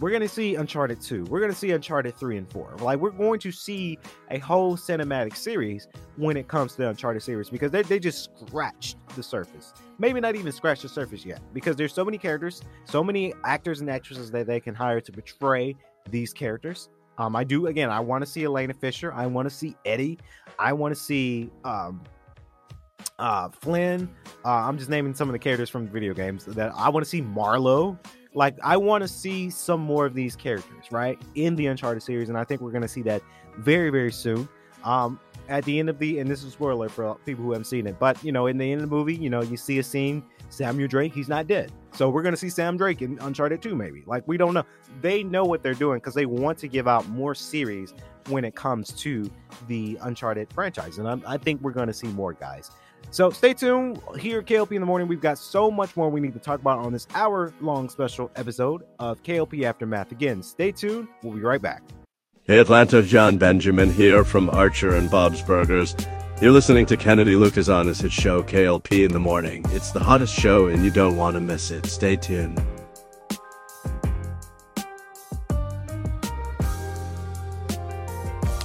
We're 0.00 0.10
going 0.10 0.22
to 0.22 0.28
see 0.28 0.54
Uncharted 0.54 1.02
2. 1.02 1.24
We're 1.24 1.40
going 1.40 1.52
to 1.52 1.58
see 1.58 1.72
Uncharted 1.72 2.16
3 2.16 2.38
and 2.38 2.50
4. 2.50 2.76
Like, 2.80 2.98
we're 3.00 3.10
going 3.10 3.38
to 3.40 3.52
see 3.52 3.98
a 4.30 4.38
whole 4.38 4.74
cinematic 4.74 5.36
series 5.36 5.88
when 6.16 6.38
it 6.38 6.48
comes 6.48 6.72
to 6.72 6.78
the 6.78 6.88
Uncharted 6.88 7.22
series 7.22 7.50
because 7.50 7.70
they, 7.70 7.82
they 7.82 7.98
just 7.98 8.30
scratched 8.40 8.96
the 9.14 9.22
surface. 9.22 9.74
Maybe 9.98 10.18
not 10.18 10.36
even 10.36 10.52
scratched 10.52 10.82
the 10.82 10.88
surface 10.88 11.26
yet 11.26 11.42
because 11.52 11.76
there's 11.76 11.92
so 11.92 12.02
many 12.02 12.16
characters, 12.16 12.62
so 12.86 13.04
many 13.04 13.34
actors 13.44 13.82
and 13.82 13.90
actresses 13.90 14.30
that 14.30 14.46
they 14.46 14.58
can 14.58 14.74
hire 14.74 15.02
to 15.02 15.12
portray 15.12 15.76
these 16.08 16.32
characters 16.32 16.88
um, 17.20 17.36
I 17.36 17.44
do 17.44 17.66
again. 17.66 17.90
I 17.90 18.00
want 18.00 18.24
to 18.24 18.30
see 18.30 18.44
Elena 18.44 18.72
Fisher. 18.72 19.12
I 19.12 19.26
want 19.26 19.46
to 19.46 19.54
see 19.54 19.76
Eddie. 19.84 20.18
I 20.58 20.72
want 20.72 20.94
to 20.94 20.98
see 20.98 21.50
um, 21.64 22.02
uh, 23.18 23.50
Flynn. 23.50 24.08
Uh, 24.42 24.48
I'm 24.48 24.78
just 24.78 24.88
naming 24.88 25.14
some 25.14 25.28
of 25.28 25.34
the 25.34 25.38
characters 25.38 25.68
from 25.68 25.86
video 25.86 26.14
games 26.14 26.46
that 26.46 26.72
I 26.74 26.88
want 26.88 27.04
to 27.04 27.10
see. 27.10 27.20
Marlowe. 27.20 27.98
Like 28.32 28.56
I 28.64 28.78
want 28.78 29.02
to 29.02 29.08
see 29.08 29.50
some 29.50 29.80
more 29.80 30.06
of 30.06 30.14
these 30.14 30.34
characters, 30.34 30.90
right, 30.90 31.20
in 31.34 31.56
the 31.56 31.66
Uncharted 31.66 32.02
series, 32.02 32.30
and 32.30 32.38
I 32.38 32.44
think 32.44 32.62
we're 32.62 32.70
going 32.70 32.80
to 32.82 32.88
see 32.88 33.02
that 33.02 33.20
very, 33.58 33.90
very 33.90 34.12
soon. 34.12 34.48
Um, 34.82 35.20
at 35.50 35.64
the 35.64 35.78
end 35.78 35.90
of 35.90 35.98
the, 35.98 36.20
and 36.20 36.30
this 36.30 36.42
is 36.42 36.54
spoiler 36.54 36.88
for 36.88 37.16
people 37.26 37.44
who 37.44 37.50
haven't 37.50 37.66
seen 37.66 37.86
it, 37.86 37.98
but 37.98 38.22
you 38.24 38.32
know, 38.32 38.46
in 38.46 38.56
the 38.56 38.72
end 38.72 38.80
of 38.80 38.88
the 38.88 38.96
movie, 38.96 39.16
you 39.16 39.28
know, 39.28 39.42
you 39.42 39.58
see 39.58 39.78
a 39.78 39.82
scene 39.82 40.22
Samuel 40.48 40.88
Drake, 40.88 41.12
he's 41.12 41.28
not 41.28 41.48
dead. 41.48 41.70
So 41.92 42.08
we're 42.08 42.22
going 42.22 42.32
to 42.32 42.38
see 42.38 42.48
Sam 42.48 42.76
Drake 42.76 43.02
in 43.02 43.18
Uncharted 43.20 43.62
2, 43.62 43.74
maybe. 43.74 44.02
Like, 44.06 44.26
we 44.26 44.36
don't 44.36 44.54
know. 44.54 44.64
They 45.00 45.22
know 45.22 45.44
what 45.44 45.62
they're 45.62 45.74
doing 45.74 45.98
because 45.98 46.14
they 46.14 46.26
want 46.26 46.58
to 46.58 46.68
give 46.68 46.86
out 46.88 47.08
more 47.08 47.34
series 47.34 47.94
when 48.28 48.44
it 48.44 48.54
comes 48.54 48.92
to 48.92 49.30
the 49.66 49.98
Uncharted 50.02 50.52
franchise. 50.52 50.98
And 50.98 51.08
I'm, 51.08 51.22
i 51.26 51.36
think 51.36 51.60
we're 51.62 51.72
going 51.72 51.88
to 51.88 51.94
see 51.94 52.08
more, 52.08 52.32
guys. 52.32 52.70
So 53.10 53.30
stay 53.30 53.54
tuned 53.54 54.00
here 54.18 54.42
KLP 54.42 54.72
in 54.72 54.80
the 54.80 54.86
morning. 54.86 55.08
We've 55.08 55.20
got 55.20 55.38
so 55.38 55.70
much 55.70 55.96
more 55.96 56.08
we 56.08 56.20
need 56.20 56.34
to 56.34 56.38
talk 56.38 56.60
about 56.60 56.78
on 56.78 56.92
this 56.92 57.08
hour 57.14 57.52
long 57.60 57.88
special 57.88 58.30
episode 58.36 58.84
of 58.98 59.22
KLP 59.22 59.64
Aftermath. 59.64 60.12
Again, 60.12 60.42
stay 60.42 60.70
tuned. 60.70 61.08
We'll 61.22 61.34
be 61.34 61.40
right 61.40 61.60
back. 61.60 61.82
Hey, 62.44 62.58
Atlanta, 62.58 63.02
Jon 63.02 63.36
Benjamin 63.36 63.92
here 63.92 64.24
from 64.24 64.48
Archer 64.50 64.94
and 64.94 65.10
Bob's 65.10 65.42
Burgers. 65.42 65.94
You're 66.40 66.52
listening 66.52 66.86
to 66.86 66.96
Kennedy 66.96 67.36
Lucas 67.36 67.68
on 67.68 67.86
his 67.86 68.00
hit 68.00 68.12
show 68.12 68.42
KLP 68.42 69.04
in 69.04 69.12
the 69.12 69.20
morning. 69.20 69.62
It's 69.72 69.90
the 69.90 70.00
hottest 70.00 70.32
show 70.32 70.68
and 70.68 70.82
you 70.82 70.90
don't 70.90 71.18
want 71.18 71.34
to 71.34 71.40
miss 71.40 71.70
it. 71.70 71.84
Stay 71.84 72.16
tuned. 72.16 72.58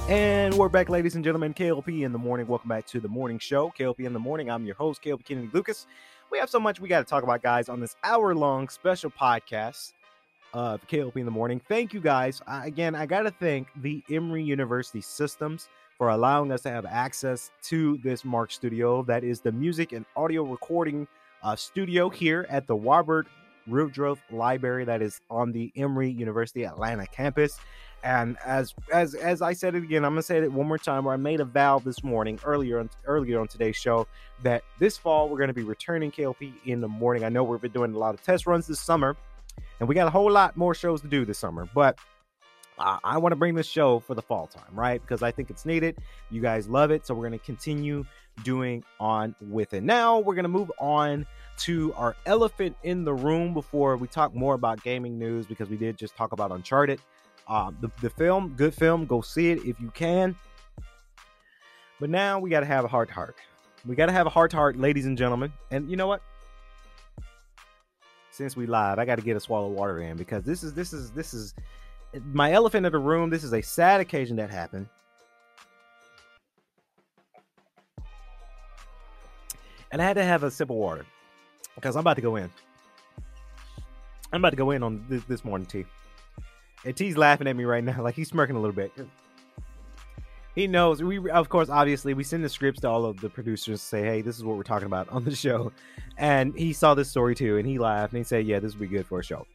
And 0.08 0.54
we're 0.54 0.70
back, 0.70 0.88
ladies 0.88 1.16
and 1.16 1.22
gentlemen. 1.22 1.52
KLP 1.52 2.02
in 2.02 2.12
the 2.12 2.18
morning. 2.18 2.46
Welcome 2.46 2.70
back 2.70 2.86
to 2.86 2.98
the 2.98 3.08
morning 3.08 3.38
show. 3.38 3.70
KLP 3.78 4.06
in 4.06 4.14
the 4.14 4.18
morning. 4.18 4.50
I'm 4.50 4.64
your 4.64 4.76
host, 4.76 5.02
KLP 5.02 5.26
Kennedy 5.26 5.50
Lucas. 5.52 5.86
We 6.30 6.38
have 6.38 6.48
so 6.48 6.58
much 6.58 6.80
we 6.80 6.88
got 6.88 7.00
to 7.00 7.04
talk 7.04 7.24
about, 7.24 7.42
guys, 7.42 7.68
on 7.68 7.80
this 7.80 7.94
hour 8.02 8.34
long 8.34 8.70
special 8.70 9.10
podcast 9.10 9.92
of 10.54 10.80
KLP 10.88 11.16
in 11.16 11.26
the 11.26 11.30
morning. 11.30 11.60
Thank 11.68 11.92
you, 11.92 12.00
guys. 12.00 12.40
I, 12.46 12.68
again, 12.68 12.94
I 12.94 13.04
got 13.04 13.24
to 13.24 13.30
thank 13.32 13.68
the 13.82 14.02
Emory 14.10 14.44
University 14.44 15.02
Systems 15.02 15.68
for 15.98 16.10
allowing 16.10 16.52
us 16.52 16.62
to 16.62 16.70
have 16.70 16.86
access 16.86 17.50
to 17.64 17.98
this 17.98 18.24
Mark 18.24 18.50
Studio. 18.50 19.02
That 19.02 19.24
is 19.24 19.40
the 19.40 19.52
music 19.52 19.92
and 19.92 20.04
audio 20.14 20.42
recording 20.42 21.08
uh, 21.42 21.56
studio 21.56 22.08
here 22.08 22.46
at 22.50 22.66
the 22.66 22.76
Warbird 22.76 23.24
Woodruff 23.66 24.20
Library 24.30 24.84
that 24.84 25.02
is 25.02 25.20
on 25.30 25.52
the 25.52 25.72
Emory 25.76 26.10
University 26.10 26.64
Atlanta 26.64 27.06
campus. 27.06 27.58
And 28.04 28.36
as 28.44 28.74
as 28.92 29.14
as 29.14 29.42
I 29.42 29.52
said 29.52 29.74
it 29.74 29.82
again, 29.82 30.04
I'm 30.04 30.12
gonna 30.12 30.22
say 30.22 30.38
it 30.38 30.52
one 30.52 30.68
more 30.68 30.78
time. 30.78 31.04
Where 31.04 31.14
I 31.14 31.16
made 31.16 31.40
a 31.40 31.44
vow 31.44 31.80
this 31.80 32.04
morning 32.04 32.38
earlier 32.44 32.78
on 32.78 32.90
earlier 33.06 33.40
on 33.40 33.48
today's 33.48 33.74
show 33.74 34.06
that 34.42 34.62
this 34.78 34.96
fall 34.96 35.28
we're 35.28 35.38
gonna 35.38 35.52
be 35.52 35.64
returning 35.64 36.12
KLP 36.12 36.52
in 36.66 36.80
the 36.80 36.88
morning. 36.88 37.24
I 37.24 37.30
know 37.30 37.42
we've 37.42 37.60
been 37.60 37.72
doing 37.72 37.94
a 37.94 37.98
lot 37.98 38.14
of 38.14 38.22
test 38.22 38.46
runs 38.46 38.66
this 38.66 38.80
summer, 38.80 39.16
and 39.80 39.88
we 39.88 39.94
got 39.94 40.06
a 40.06 40.10
whole 40.10 40.30
lot 40.30 40.56
more 40.56 40.74
shows 40.74 41.00
to 41.00 41.08
do 41.08 41.24
this 41.24 41.38
summer. 41.38 41.68
But 41.74 41.98
uh, 42.78 42.98
I 43.02 43.18
want 43.18 43.32
to 43.32 43.36
bring 43.36 43.54
this 43.54 43.66
show 43.66 44.00
for 44.00 44.14
the 44.14 44.22
fall 44.22 44.46
time, 44.46 44.72
right? 44.72 45.00
Because 45.00 45.22
I 45.22 45.30
think 45.30 45.50
it's 45.50 45.64
needed. 45.64 45.96
You 46.30 46.40
guys 46.40 46.68
love 46.68 46.90
it, 46.90 47.06
so 47.06 47.14
we're 47.14 47.24
gonna 47.24 47.38
continue 47.38 48.04
doing 48.44 48.84
on 49.00 49.34
with 49.40 49.72
it. 49.74 49.82
Now 49.82 50.18
we're 50.18 50.34
gonna 50.34 50.48
move 50.48 50.70
on 50.78 51.26
to 51.58 51.92
our 51.94 52.14
elephant 52.26 52.76
in 52.82 53.04
the 53.04 53.14
room 53.14 53.54
before 53.54 53.96
we 53.96 54.08
talk 54.08 54.34
more 54.34 54.54
about 54.54 54.82
gaming 54.82 55.18
news 55.18 55.46
because 55.46 55.68
we 55.70 55.76
did 55.76 55.96
just 55.96 56.16
talk 56.16 56.32
about 56.32 56.50
Uncharted. 56.50 57.00
Uh, 57.48 57.70
the, 57.80 57.88
the 58.02 58.10
film, 58.10 58.54
good 58.56 58.74
film, 58.74 59.06
go 59.06 59.20
see 59.20 59.50
it 59.50 59.64
if 59.64 59.80
you 59.80 59.90
can. 59.92 60.36
But 62.00 62.10
now 62.10 62.38
we 62.38 62.50
got 62.50 62.60
to 62.60 62.66
have 62.66 62.84
a 62.84 62.88
heart 62.88 63.08
to 63.08 63.14
heart. 63.14 63.36
We 63.86 63.94
got 63.94 64.06
to 64.06 64.12
have 64.12 64.26
a 64.26 64.30
heart 64.30 64.50
to 64.50 64.56
heart, 64.56 64.76
ladies 64.76 65.06
and 65.06 65.16
gentlemen. 65.16 65.52
And 65.70 65.88
you 65.88 65.96
know 65.96 66.08
what? 66.08 66.22
Since 68.30 68.56
we 68.56 68.66
live, 68.66 68.98
I 68.98 69.04
got 69.06 69.16
to 69.16 69.22
get 69.22 69.36
a 69.36 69.40
swallow 69.40 69.68
of 69.68 69.72
water 69.72 70.00
in 70.00 70.16
because 70.16 70.44
this 70.44 70.62
is 70.62 70.74
this 70.74 70.92
is 70.92 71.10
this 71.12 71.32
is 71.32 71.54
my 72.24 72.52
elephant 72.52 72.86
in 72.86 72.92
the 72.92 72.98
room. 72.98 73.30
This 73.30 73.44
is 73.44 73.52
a 73.52 73.62
sad 73.62 74.00
occasion 74.00 74.36
that 74.36 74.50
happened. 74.50 74.88
And 79.92 80.02
I 80.02 80.04
had 80.04 80.14
to 80.14 80.24
have 80.24 80.42
a 80.42 80.50
sip 80.50 80.70
of 80.70 80.76
water 80.76 81.06
because 81.74 81.96
I'm 81.96 82.00
about 82.00 82.16
to 82.16 82.22
go 82.22 82.36
in. 82.36 82.50
I'm 84.32 84.40
about 84.40 84.50
to 84.50 84.56
go 84.56 84.72
in 84.72 84.82
on 84.82 85.04
this, 85.08 85.24
this 85.24 85.44
morning 85.44 85.66
tea. 85.66 85.84
And 86.84 86.96
T's 86.96 87.16
laughing 87.16 87.46
at 87.46 87.56
me 87.56 87.64
right 87.64 87.82
now, 87.82 88.02
like 88.02 88.14
he's 88.14 88.28
smirking 88.28 88.56
a 88.56 88.60
little 88.60 88.74
bit. 88.74 88.92
He 90.54 90.66
knows. 90.66 91.02
We, 91.02 91.30
of 91.30 91.48
course, 91.50 91.68
obviously, 91.68 92.14
we 92.14 92.24
send 92.24 92.42
the 92.42 92.48
scripts 92.48 92.80
to 92.80 92.88
all 92.88 93.04
of 93.04 93.20
the 93.20 93.28
producers 93.28 93.82
say, 93.82 94.02
"Hey, 94.02 94.22
this 94.22 94.36
is 94.36 94.44
what 94.44 94.56
we're 94.56 94.62
talking 94.62 94.86
about 94.86 95.08
on 95.10 95.22
the 95.22 95.36
show," 95.36 95.70
and 96.16 96.56
he 96.56 96.72
saw 96.72 96.94
this 96.94 97.10
story 97.10 97.34
too, 97.34 97.58
and 97.58 97.66
he 97.66 97.78
laughed 97.78 98.14
and 98.14 98.18
he 98.18 98.24
said, 98.24 98.46
"Yeah, 98.46 98.58
this 98.58 98.72
would 98.72 98.80
be 98.80 98.86
good 98.86 99.06
for 99.06 99.20
a 99.20 99.22
show." 99.22 99.46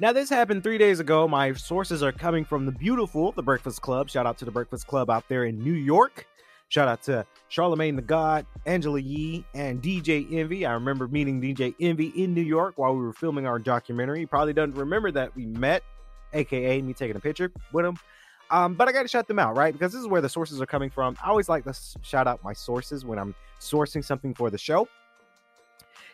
Now, 0.00 0.12
this 0.12 0.28
happened 0.28 0.64
three 0.64 0.76
days 0.76 0.98
ago. 0.98 1.28
My 1.28 1.52
sources 1.52 2.02
are 2.02 2.10
coming 2.10 2.44
from 2.44 2.66
the 2.66 2.72
beautiful 2.72 3.30
The 3.30 3.44
Breakfast 3.44 3.80
Club. 3.80 4.10
Shout 4.10 4.26
out 4.26 4.36
to 4.38 4.44
The 4.44 4.50
Breakfast 4.50 4.88
Club 4.88 5.08
out 5.08 5.28
there 5.28 5.44
in 5.44 5.62
New 5.62 5.72
York. 5.72 6.26
Shout 6.68 6.88
out 6.88 7.00
to 7.04 7.24
Charlemagne 7.48 7.94
the 7.94 8.02
God, 8.02 8.44
Angela 8.66 8.98
Yee, 8.98 9.44
and 9.54 9.80
DJ 9.80 10.32
Envy. 10.32 10.66
I 10.66 10.72
remember 10.72 11.06
meeting 11.06 11.40
DJ 11.40 11.76
Envy 11.78 12.08
in 12.20 12.34
New 12.34 12.42
York 12.42 12.76
while 12.76 12.96
we 12.96 13.02
were 13.02 13.12
filming 13.12 13.46
our 13.46 13.60
documentary. 13.60 14.18
He 14.18 14.26
probably 14.26 14.52
doesn't 14.52 14.74
remember 14.74 15.12
that 15.12 15.36
we 15.36 15.46
met, 15.46 15.84
aka 16.32 16.82
me 16.82 16.92
taking 16.92 17.14
a 17.14 17.20
picture 17.20 17.52
with 17.72 17.86
him. 17.86 17.96
Um, 18.50 18.74
but 18.74 18.88
I 18.88 18.92
got 18.92 19.02
to 19.02 19.08
shout 19.08 19.28
them 19.28 19.38
out, 19.38 19.56
right? 19.56 19.72
Because 19.72 19.92
this 19.92 20.00
is 20.00 20.08
where 20.08 20.20
the 20.20 20.28
sources 20.28 20.60
are 20.60 20.66
coming 20.66 20.90
from. 20.90 21.16
I 21.24 21.28
always 21.28 21.48
like 21.48 21.64
to 21.64 21.74
shout 22.02 22.26
out 22.26 22.42
my 22.42 22.52
sources 22.52 23.04
when 23.04 23.20
I'm 23.20 23.32
sourcing 23.60 24.04
something 24.04 24.34
for 24.34 24.50
the 24.50 24.58
show. 24.58 24.88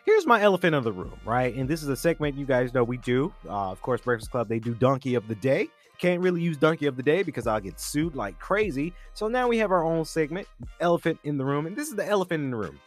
Here's 0.03 0.25
my 0.25 0.41
elephant 0.41 0.75
in 0.75 0.83
the 0.83 0.91
room, 0.91 1.19
right? 1.25 1.53
And 1.53 1.69
this 1.69 1.83
is 1.83 1.89
a 1.89 1.95
segment 1.95 2.35
you 2.35 2.45
guys 2.45 2.73
know 2.73 2.83
we 2.83 2.97
do. 2.97 3.31
Uh, 3.47 3.71
of 3.71 3.81
course, 3.81 4.01
Breakfast 4.01 4.31
Club, 4.31 4.49
they 4.49 4.59
do 4.59 4.73
Donkey 4.73 5.13
of 5.13 5.27
the 5.27 5.35
Day. 5.35 5.69
Can't 5.99 6.21
really 6.21 6.41
use 6.41 6.57
Donkey 6.57 6.87
of 6.87 6.97
the 6.97 7.03
Day 7.03 7.21
because 7.21 7.45
I'll 7.45 7.59
get 7.59 7.79
sued 7.79 8.15
like 8.15 8.39
crazy. 8.39 8.93
So 9.13 9.27
now 9.27 9.47
we 9.47 9.59
have 9.59 9.71
our 9.71 9.83
own 9.83 10.03
segment, 10.03 10.47
Elephant 10.79 11.19
in 11.23 11.37
the 11.37 11.45
Room. 11.45 11.67
And 11.67 11.75
this 11.75 11.87
is 11.87 11.95
the 11.95 12.07
elephant 12.07 12.43
in 12.43 12.49
the 12.49 12.57
room. 12.57 12.79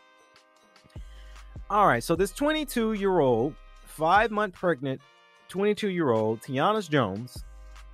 All 1.70 1.86
right, 1.86 2.02
so 2.02 2.16
this 2.16 2.32
22 2.32 2.94
year 2.94 3.20
old, 3.20 3.54
five 3.84 4.32
month 4.32 4.54
pregnant, 4.54 5.00
22 5.48 5.90
year 5.90 6.10
old 6.10 6.40
Tiana 6.40 6.88
Jones 6.88 7.44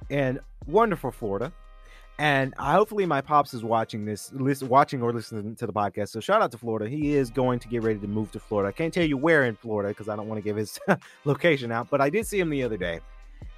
in 0.09 0.41
wonderful 0.67 1.11
Florida. 1.11 1.53
And 2.21 2.55
hopefully 2.59 3.07
my 3.07 3.23
pops 3.23 3.55
is 3.55 3.65
watching 3.65 4.05
this, 4.05 4.31
listen, 4.35 4.69
watching 4.69 5.01
or 5.01 5.11
listening 5.11 5.57
to 5.57 5.67
the 5.67 5.73
podcast. 5.73 6.11
So 6.11 6.21
shout 6.21 6.43
out 6.43 6.53
to 6.53 6.59
Florida. 6.59 6.87
He 6.87 7.15
is 7.15 7.31
going 7.31 7.59
to 7.61 7.67
get 7.69 7.83
ready 7.83 7.99
to 7.99 8.07
move 8.07 8.31
to 8.33 8.39
Florida. 8.39 8.69
I 8.69 8.73
can't 8.73 8.93
tell 8.93 9.07
you 9.07 9.17
where 9.17 9.47
in 9.47 9.57
Florida 9.57 9.89
because 9.89 10.11
I 10.11 10.17
don't 10.17 10.29
want 10.29 10.37
to 10.37 10.43
give 10.45 10.55
his 10.55 10.79
location 11.25 11.73
out. 11.73 11.89
But 11.89 12.03
I 12.03 12.11
did 12.11 12.27
see 12.27 12.39
him 12.39 12.51
the 12.51 12.63
other 12.63 12.77
day, 12.77 13.01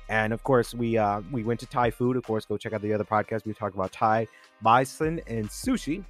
and 0.09 0.33
of 0.33 0.45
course 0.45 0.75
we 0.75 0.97
uh, 0.97 1.23
we 1.33 1.43
went 1.43 1.59
to 1.59 1.67
Thai 1.67 1.91
food. 1.91 2.17
Of 2.17 2.23
course, 2.23 2.45
go 2.47 2.57
check 2.57 2.73
out 2.73 2.83
the 2.83 2.93
other 2.93 3.03
podcast. 3.03 3.45
We 3.47 3.53
talked 3.53 3.75
about 3.75 3.91
Thai 3.91 4.29
bison 4.63 5.21
and 5.27 5.49
sushi. 5.49 6.05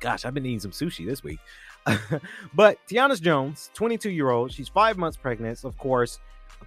Gosh, 0.00 0.24
I've 0.24 0.32
been 0.32 0.46
eating 0.46 0.60
some 0.60 0.70
sushi 0.70 1.06
this 1.06 1.22
week. 1.22 1.38
but 2.54 2.78
tiana's 2.88 3.20
Jones, 3.20 3.70
22 3.74 4.08
year 4.08 4.30
old, 4.30 4.52
she's 4.52 4.68
five 4.68 4.96
months 4.96 5.18
pregnant. 5.18 5.62
Of 5.64 5.76
course, 5.76 6.18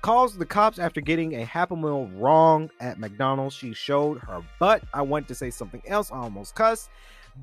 calls 0.02 0.38
the 0.38 0.46
cops 0.46 0.80
after 0.80 1.02
getting 1.02 1.36
a 1.36 1.46
Happy 1.46 1.76
Meal 1.76 2.08
wrong 2.16 2.70
at 2.80 3.00
McDonald's. 3.00 3.56
She 3.56 3.74
showed 3.74 4.20
her 4.20 4.42
butt. 4.60 4.84
I 4.94 5.02
went 5.02 5.28
to 5.28 5.36
say 5.36 5.50
something 5.50 5.82
else. 5.86 6.12
I 6.12 6.18
almost 6.18 6.56
cussed. 6.56 6.90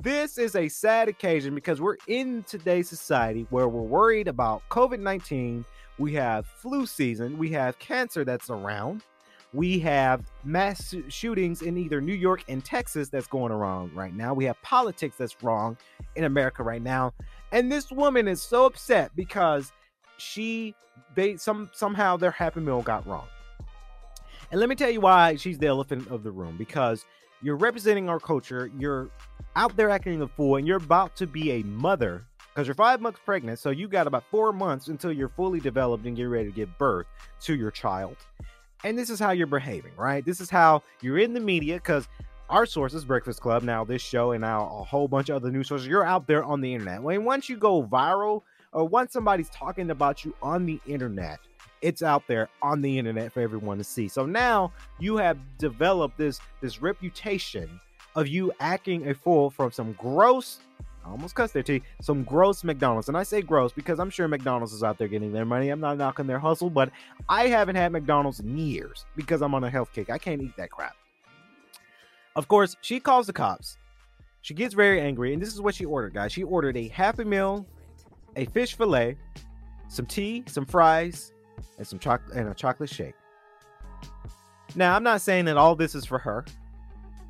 This 0.02 0.38
is 0.38 0.54
a 0.54 0.68
sad 0.68 1.08
occasion 1.08 1.54
because 1.54 1.80
we're 1.80 1.96
in 2.06 2.44
today's 2.44 2.88
society 2.88 3.46
where 3.50 3.68
we're 3.68 3.80
worried 3.80 4.28
about 4.28 4.62
COVID 4.70 5.00
19. 5.00 5.64
We 5.98 6.12
have 6.14 6.46
flu 6.46 6.86
season. 6.86 7.38
We 7.38 7.50
have 7.50 7.78
cancer 7.78 8.24
that's 8.24 8.50
around. 8.50 9.02
We 9.54 9.78
have 9.80 10.30
mass 10.44 10.94
shootings 11.08 11.62
in 11.62 11.78
either 11.78 12.02
New 12.02 12.14
York 12.14 12.44
and 12.48 12.62
Texas 12.62 13.08
that's 13.08 13.26
going 13.26 13.50
around 13.50 13.96
right 13.96 14.14
now. 14.14 14.34
We 14.34 14.44
have 14.44 14.60
politics 14.60 15.16
that's 15.16 15.42
wrong 15.42 15.78
in 16.16 16.24
America 16.24 16.62
right 16.62 16.82
now. 16.82 17.14
And 17.50 17.72
this 17.72 17.90
woman 17.90 18.28
is 18.28 18.42
so 18.42 18.66
upset 18.66 19.10
because 19.16 19.72
she 20.18 20.74
they 21.14 21.36
some 21.36 21.70
somehow 21.72 22.16
their 22.16 22.30
happy 22.30 22.60
meal 22.60 22.82
got 22.82 23.06
wrong. 23.06 23.26
And 24.50 24.60
let 24.60 24.68
me 24.68 24.74
tell 24.74 24.90
you 24.90 25.00
why 25.00 25.36
she's 25.36 25.58
the 25.58 25.66
elephant 25.66 26.08
of 26.08 26.22
the 26.22 26.30
room 26.30 26.56
because 26.56 27.04
you're 27.42 27.56
representing 27.56 28.08
our 28.08 28.18
culture, 28.18 28.70
you're 28.78 29.10
out 29.56 29.76
there 29.76 29.90
acting 29.90 30.22
a 30.22 30.28
fool, 30.28 30.56
and 30.56 30.66
you're 30.66 30.78
about 30.78 31.16
to 31.16 31.26
be 31.26 31.52
a 31.52 31.62
mother 31.64 32.24
because 32.58 32.66
you're 32.66 32.74
five 32.74 33.00
months 33.00 33.20
pregnant. 33.24 33.58
So 33.58 33.70
you 33.70 33.88
got 33.88 34.06
about 34.06 34.24
four 34.30 34.52
months 34.52 34.88
until 34.88 35.12
you're 35.12 35.28
fully 35.28 35.60
developed 35.60 36.06
and 36.06 36.18
you're 36.18 36.28
ready 36.28 36.48
to 36.48 36.54
give 36.54 36.76
birth 36.78 37.06
to 37.42 37.54
your 37.54 37.70
child. 37.70 38.16
And 38.84 38.98
this 38.98 39.10
is 39.10 39.20
how 39.20 39.32
you're 39.32 39.46
behaving, 39.46 39.92
right? 39.96 40.24
This 40.24 40.40
is 40.40 40.50
how 40.50 40.82
you're 41.00 41.18
in 41.18 41.34
the 41.34 41.40
media 41.40 41.74
because 41.74 42.08
our 42.48 42.64
sources, 42.64 43.04
Breakfast 43.04 43.40
Club, 43.40 43.62
now 43.62 43.84
this 43.84 44.02
show, 44.02 44.32
and 44.32 44.40
now 44.40 44.62
a 44.80 44.84
whole 44.84 45.06
bunch 45.06 45.28
of 45.28 45.36
other 45.36 45.50
news 45.50 45.68
sources, 45.68 45.86
you're 45.86 46.04
out 46.04 46.26
there 46.26 46.42
on 46.42 46.60
the 46.60 46.72
internet. 46.72 47.02
When 47.02 47.24
once 47.24 47.48
you 47.48 47.56
go 47.56 47.82
viral, 47.82 48.42
or 48.72 48.86
once 48.86 49.12
somebody's 49.12 49.50
talking 49.50 49.90
about 49.90 50.24
you 50.24 50.34
on 50.42 50.66
the 50.66 50.80
internet, 50.86 51.38
it's 51.80 52.02
out 52.02 52.24
there 52.26 52.48
on 52.62 52.82
the 52.82 52.98
internet 52.98 53.32
for 53.32 53.40
everyone 53.40 53.78
to 53.78 53.84
see. 53.84 54.08
So 54.08 54.26
now 54.26 54.72
you 54.98 55.16
have 55.16 55.38
developed 55.58 56.18
this 56.18 56.40
this 56.60 56.82
reputation 56.82 57.80
of 58.14 58.26
you 58.26 58.52
acting 58.60 59.08
a 59.08 59.14
fool 59.14 59.50
from 59.50 59.70
some 59.70 59.92
gross 59.92 60.60
I 61.08 61.10
almost 61.10 61.34
cussed 61.34 61.54
there, 61.54 61.62
T. 61.62 61.82
Some 62.02 62.22
gross 62.22 62.62
McDonald's. 62.64 63.08
And 63.08 63.16
I 63.16 63.22
say 63.22 63.40
gross 63.40 63.72
because 63.72 63.98
I'm 63.98 64.10
sure 64.10 64.28
McDonald's 64.28 64.74
is 64.74 64.82
out 64.82 64.98
there 64.98 65.08
getting 65.08 65.32
their 65.32 65.46
money. 65.46 65.70
I'm 65.70 65.80
not 65.80 65.96
knocking 65.96 66.26
their 66.26 66.38
hustle, 66.38 66.68
but 66.68 66.90
I 67.30 67.46
haven't 67.46 67.76
had 67.76 67.92
McDonald's 67.92 68.40
in 68.40 68.58
years 68.58 69.06
because 69.16 69.40
I'm 69.40 69.54
on 69.54 69.64
a 69.64 69.70
health 69.70 69.90
kick. 69.94 70.10
I 70.10 70.18
can't 70.18 70.42
eat 70.42 70.54
that 70.58 70.70
crap. 70.70 70.94
Of 72.36 72.46
course, 72.46 72.76
she 72.82 73.00
calls 73.00 73.26
the 73.26 73.32
cops. 73.32 73.78
She 74.42 74.52
gets 74.52 74.74
very 74.74 75.00
angry, 75.00 75.32
and 75.32 75.40
this 75.40 75.52
is 75.52 75.60
what 75.62 75.74
she 75.74 75.86
ordered, 75.86 76.12
guys. 76.12 76.30
She 76.30 76.42
ordered 76.42 76.76
a 76.76 76.88
Happy 76.88 77.24
Meal 77.24 77.66
a 78.38 78.46
fish 78.46 78.74
fillet, 78.74 79.16
some 79.88 80.06
tea, 80.06 80.44
some 80.46 80.64
fries, 80.64 81.32
and 81.76 81.86
some 81.86 81.98
chocolate 81.98 82.36
and 82.36 82.48
a 82.48 82.54
chocolate 82.54 82.88
shake. 82.88 83.14
Now, 84.74 84.94
I'm 84.94 85.02
not 85.02 85.20
saying 85.20 85.46
that 85.46 85.56
all 85.56 85.74
this 85.74 85.94
is 85.94 86.04
for 86.04 86.18
her. 86.18 86.44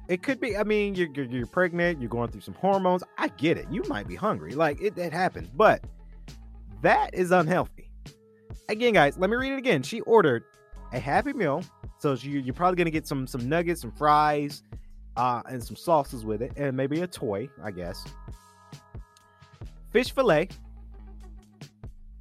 It 0.08 0.22
could 0.22 0.40
be. 0.40 0.56
I 0.56 0.64
mean, 0.64 0.94
you're, 0.94 1.08
you're, 1.14 1.26
you're 1.26 1.46
pregnant. 1.46 2.00
You're 2.00 2.10
going 2.10 2.30
through 2.30 2.42
some 2.42 2.54
hormones. 2.54 3.02
I 3.16 3.28
get 3.28 3.58
it. 3.58 3.66
You 3.70 3.82
might 3.88 4.06
be 4.06 4.14
hungry. 4.14 4.52
Like 4.52 4.80
it, 4.80 4.96
it 4.98 5.12
happens. 5.12 5.48
But 5.54 5.82
that 6.82 7.14
is 7.14 7.30
unhealthy. 7.30 7.90
Again, 8.68 8.92
guys, 8.92 9.16
let 9.18 9.30
me 9.30 9.36
read 9.36 9.52
it 9.52 9.58
again. 9.58 9.82
She 9.82 10.00
ordered 10.02 10.44
a 10.92 10.98
Happy 10.98 11.32
Meal, 11.32 11.62
so 11.98 12.14
you, 12.14 12.40
you're 12.40 12.54
probably 12.54 12.76
gonna 12.76 12.90
get 12.90 13.06
some 13.06 13.26
some 13.26 13.48
nuggets, 13.48 13.80
some 13.82 13.92
fries, 13.92 14.62
uh, 15.16 15.42
and 15.48 15.62
some 15.62 15.76
sauces 15.76 16.24
with 16.24 16.42
it, 16.42 16.52
and 16.56 16.76
maybe 16.76 17.00
a 17.00 17.06
toy, 17.06 17.48
I 17.62 17.70
guess. 17.70 18.04
Fish 19.90 20.12
fillet, 20.12 20.48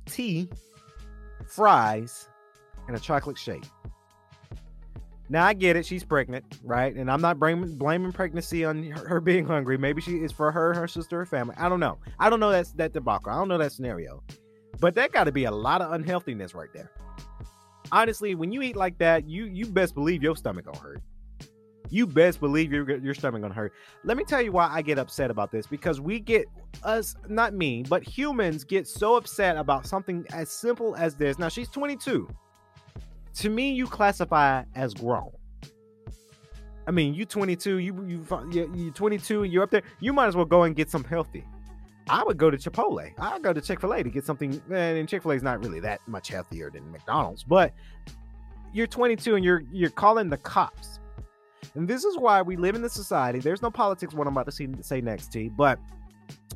tea, 0.08 0.50
fries, 1.46 2.28
and 2.88 2.96
a 2.96 3.00
chocolate 3.00 3.38
shake. 3.38 3.66
Now 5.30 5.46
I 5.46 5.54
get 5.54 5.76
it, 5.76 5.86
she's 5.86 6.06
pregnant, 6.06 6.46
right? 6.64 6.96
And 6.96 7.12
I'm 7.12 7.22
not 7.22 7.38
blaming 7.38 7.78
blaming 7.78 8.14
pregnancy 8.14 8.64
on 8.64 8.84
her, 8.84 9.08
her 9.08 9.20
being 9.20 9.46
hungry. 9.46 9.78
Maybe 9.78 10.02
she 10.02 10.18
is 10.18 10.32
for 10.32 10.52
her, 10.52 10.74
her 10.74 10.88
sister, 10.88 11.18
her 11.18 11.26
family. 11.26 11.54
I 11.58 11.68
don't 11.68 11.82
know. 11.82 11.98
I 12.18 12.30
don't 12.30 12.40
know 12.40 12.50
that's 12.50 12.72
that 12.74 12.94
debacle. 12.94 13.32
I 13.32 13.36
don't 13.36 13.50
know 13.50 13.58
that 13.58 13.74
scenario. 13.74 14.24
But 14.80 14.96
that 14.96 15.12
got 15.12 15.26
to 15.26 15.32
be 15.32 15.46
a 15.46 15.52
lot 15.52 15.82
of 15.82 15.92
unhealthiness 15.92 16.54
right 16.54 16.70
there. 16.74 16.92
Honestly, 17.92 18.36
when 18.36 18.52
you 18.52 18.62
eat 18.62 18.76
like 18.76 18.98
that, 19.00 19.28
you 19.28 19.46
you 19.46 19.66
best 19.66 19.96
believe 19.96 20.24
your 20.24 20.36
stomach 20.36 20.66
gonna 20.66 20.78
hurt. 20.78 21.02
You 21.90 22.08
best 22.08 22.40
believe 22.40 22.72
your 22.72 22.98
your 22.98 23.14
stomach 23.14 23.42
gonna 23.42 23.54
hurt. 23.54 23.74
Let 24.04 24.18
me 24.18 24.24
tell 24.24 24.42
you 24.42 24.52
why 24.52 24.70
I 24.72 24.82
get 24.82 25.00
upset 25.00 25.32
about 25.32 25.52
this 25.52 25.68
because 25.68 26.02
we 26.02 26.20
get 26.20 26.46
us 26.84 27.16
not 27.28 27.54
me, 27.54 27.84
but 27.88 28.04
humans 28.04 28.64
get 28.64 28.88
so 28.88 29.16
upset 29.16 29.58
about 29.58 29.86
something 29.86 30.26
as 30.32 30.50
simple 30.50 30.96
as 30.96 31.16
this. 31.16 31.40
Now 31.40 31.50
she's 31.50 31.70
22. 31.70 32.28
To 33.36 33.50
me, 33.50 33.72
you 33.72 33.86
classify 33.86 34.64
as 34.76 34.94
grown. 34.94 35.32
I 36.88 36.92
mean, 36.92 37.14
you 37.14 37.26
22, 37.26 37.78
you 37.78 37.94
you 38.08 38.26
you 38.52 38.72
you 38.74 38.92
22, 38.92 39.44
you're 39.44 39.64
up 39.64 39.72
there. 39.72 39.84
You 40.00 40.14
might 40.14 40.28
as 40.28 40.36
well 40.36 40.46
go 40.46 40.64
and 40.64 40.76
get 40.76 40.90
some 40.90 41.04
healthy. 41.04 41.44
I 42.10 42.24
would 42.24 42.38
go 42.38 42.50
to 42.50 42.58
Chipotle. 42.58 43.12
I'd 43.20 43.44
go 43.44 43.52
to 43.52 43.60
Chick 43.60 43.82
Fil 43.82 43.94
A 43.94 44.04
to 44.04 44.10
get 44.10 44.26
something. 44.26 44.62
And 44.72 45.08
Chick 45.10 45.24
Fil 45.24 45.32
A 45.32 45.36
is 45.36 45.44
not 45.44 45.64
really 45.64 45.82
that 45.82 46.00
much 46.08 46.30
healthier 46.30 46.70
than 46.70 46.90
McDonald's, 46.92 47.44
but 47.44 47.74
you're 48.74 48.88
22 48.88 49.36
and 49.36 49.44
you're 49.44 49.64
you're 49.72 49.90
calling 49.90 50.30
the 50.30 50.38
cops. 50.38 51.00
And 51.76 51.88
this 51.88 52.04
is 52.04 52.18
why 52.18 52.42
we 52.42 52.56
live 52.56 52.76
in 52.76 52.82
the 52.82 52.90
society. 52.90 53.40
There's 53.40 53.62
no 53.62 53.72
politics. 53.72 54.14
What 54.14 54.28
I'm 54.28 54.34
about 54.34 54.46
to 54.46 54.52
see, 54.52 54.68
say 54.82 55.02
next, 55.02 55.32
T, 55.32 55.50
but 55.50 55.80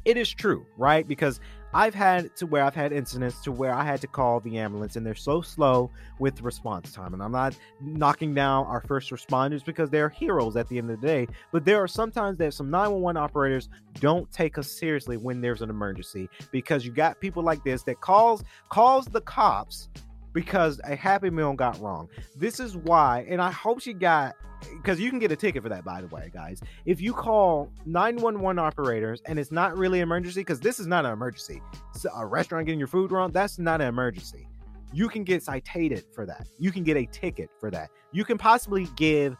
it 0.06 0.18
is 0.18 0.30
true, 0.30 0.66
right? 0.78 1.08
Because 1.08 1.40
I've 1.74 1.94
had 1.94 2.36
to 2.38 2.46
where 2.46 2.64
I've 2.64 2.76
had 2.76 2.92
incidents 2.92 3.42
to 3.44 3.52
where 3.52 3.74
I 3.74 3.84
had 3.84 4.02
to 4.02 4.08
call 4.08 4.40
the 4.40 4.58
ambulance 4.58 4.96
and 4.96 5.06
they're 5.06 5.16
so 5.16 5.42
slow 5.42 5.90
with 6.20 6.42
response 6.42 6.92
time. 6.92 7.14
And 7.14 7.24
I'm 7.24 7.32
not 7.32 7.56
knocking 7.80 8.34
down 8.34 8.66
our 8.66 8.82
first 8.82 9.12
responders 9.12 9.64
because 9.64 9.90
they're 9.90 10.10
heroes 10.10 10.56
at 10.58 10.68
the 10.68 10.80
end 10.80 10.90
of 10.90 11.00
the 11.00 11.08
day. 11.08 11.28
But 11.52 11.64
there 11.66 11.82
are 11.82 11.88
sometimes 11.88 12.38
that 12.40 12.54
some 12.54 12.70
911 12.70 13.16
operators 13.16 13.70
don't 14.00 14.30
take 14.32 14.58
us 14.58 14.72
seriously 14.72 15.18
when 15.18 15.40
there's 15.40 15.62
an 15.62 15.70
emergency 15.70 16.30
because 16.52 16.86
you 16.86 16.92
got 16.92 17.22
people 17.22 17.44
like 17.44 17.64
this 17.64 17.84
that 17.84 18.02
calls 18.02 18.44
calls 18.70 19.06
the 19.06 19.22
cops 19.22 19.88
because 20.34 20.80
a 20.84 20.96
happy 20.96 21.30
meal 21.30 21.54
got 21.54 21.80
wrong. 21.80 22.10
This 22.36 22.60
is 22.60 22.78
why, 22.78 23.26
and 23.30 23.42
I 23.42 23.52
hope 23.52 23.82
she 23.82 23.94
got 23.94 24.36
because 24.70 25.00
you 25.00 25.10
can 25.10 25.20
get 25.20 25.32
a 25.32 25.36
ticket 25.36 25.64
for 25.64 25.70
that, 25.70 25.84
by 25.84 26.02
the 26.02 26.08
way, 26.08 26.30
guys. 26.34 26.62
If 26.86 27.02
you 27.02 27.14
call 27.14 27.72
911 27.86 28.60
operators 28.60 29.22
and 29.26 29.40
it's 29.40 29.52
not 29.52 29.78
really 29.78 30.00
emergency, 30.00 30.42
because 30.42 30.60
this 30.60 30.80
is 30.80 30.88
not 30.88 31.06
an 31.06 31.12
emergency, 31.12 31.62
so 31.96 32.10
a 32.16 32.26
restaurant 32.26 32.66
getting 32.66 32.80
your 32.80 32.88
food 32.88 33.12
wrong, 33.12 33.32
that's 33.32 33.60
not 33.60 33.82
an 33.82 33.88
emergency. 33.88 34.48
You 34.94 35.08
can 35.08 35.24
get 35.24 35.42
cited 35.42 36.04
for 36.14 36.26
that. 36.26 36.48
You 36.60 36.72
can 36.72 36.84
get 36.84 36.98
a 36.98 37.06
ticket 37.06 37.50
for 37.60 37.72
that. 37.72 37.90
You 38.12 38.26
can 38.26 38.38
possibly 38.38 38.88
give 38.96 39.38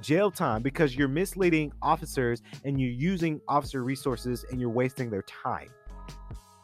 jail 0.00 0.30
time 0.30 0.62
because 0.62 0.96
you're 0.96 1.08
misleading 1.08 1.72
officers 1.82 2.42
and 2.64 2.80
you're 2.80 2.90
using 2.90 3.40
officer 3.46 3.84
resources 3.84 4.44
and 4.50 4.60
you're 4.60 4.70
wasting 4.70 5.10
their 5.10 5.22
time. 5.22 5.68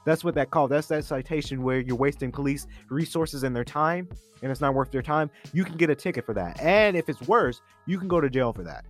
That's 0.05 0.25
what 0.25 0.35
that 0.35 0.51
called. 0.51 0.71
That's 0.71 0.89
that 0.89 1.05
citation 1.05 1.63
where 1.63 1.81
you're 1.81 1.97
wasting 1.97 2.33
police 2.33 2.67
resources 2.89 3.43
and 3.43 3.55
their 3.55 3.65
time 3.65 4.09
and 4.43 4.51
it's 4.51 4.61
not 4.61 4.75
worth 4.75 4.91
their 4.91 5.03
time. 5.03 5.31
You 5.53 5.65
can 5.65 5.77
get 5.77 5.91
a 5.91 5.95
ticket 5.95 6.25
for 6.25 6.35
that. 6.35 6.61
And 6.61 6.97
if 6.97 7.09
it's 7.09 7.21
worse, 7.23 7.61
you 7.87 7.99
can 7.99 8.09
go 8.09 8.21
to 8.21 8.31
jail 8.31 8.53
for 8.53 8.63
that. 8.63 8.85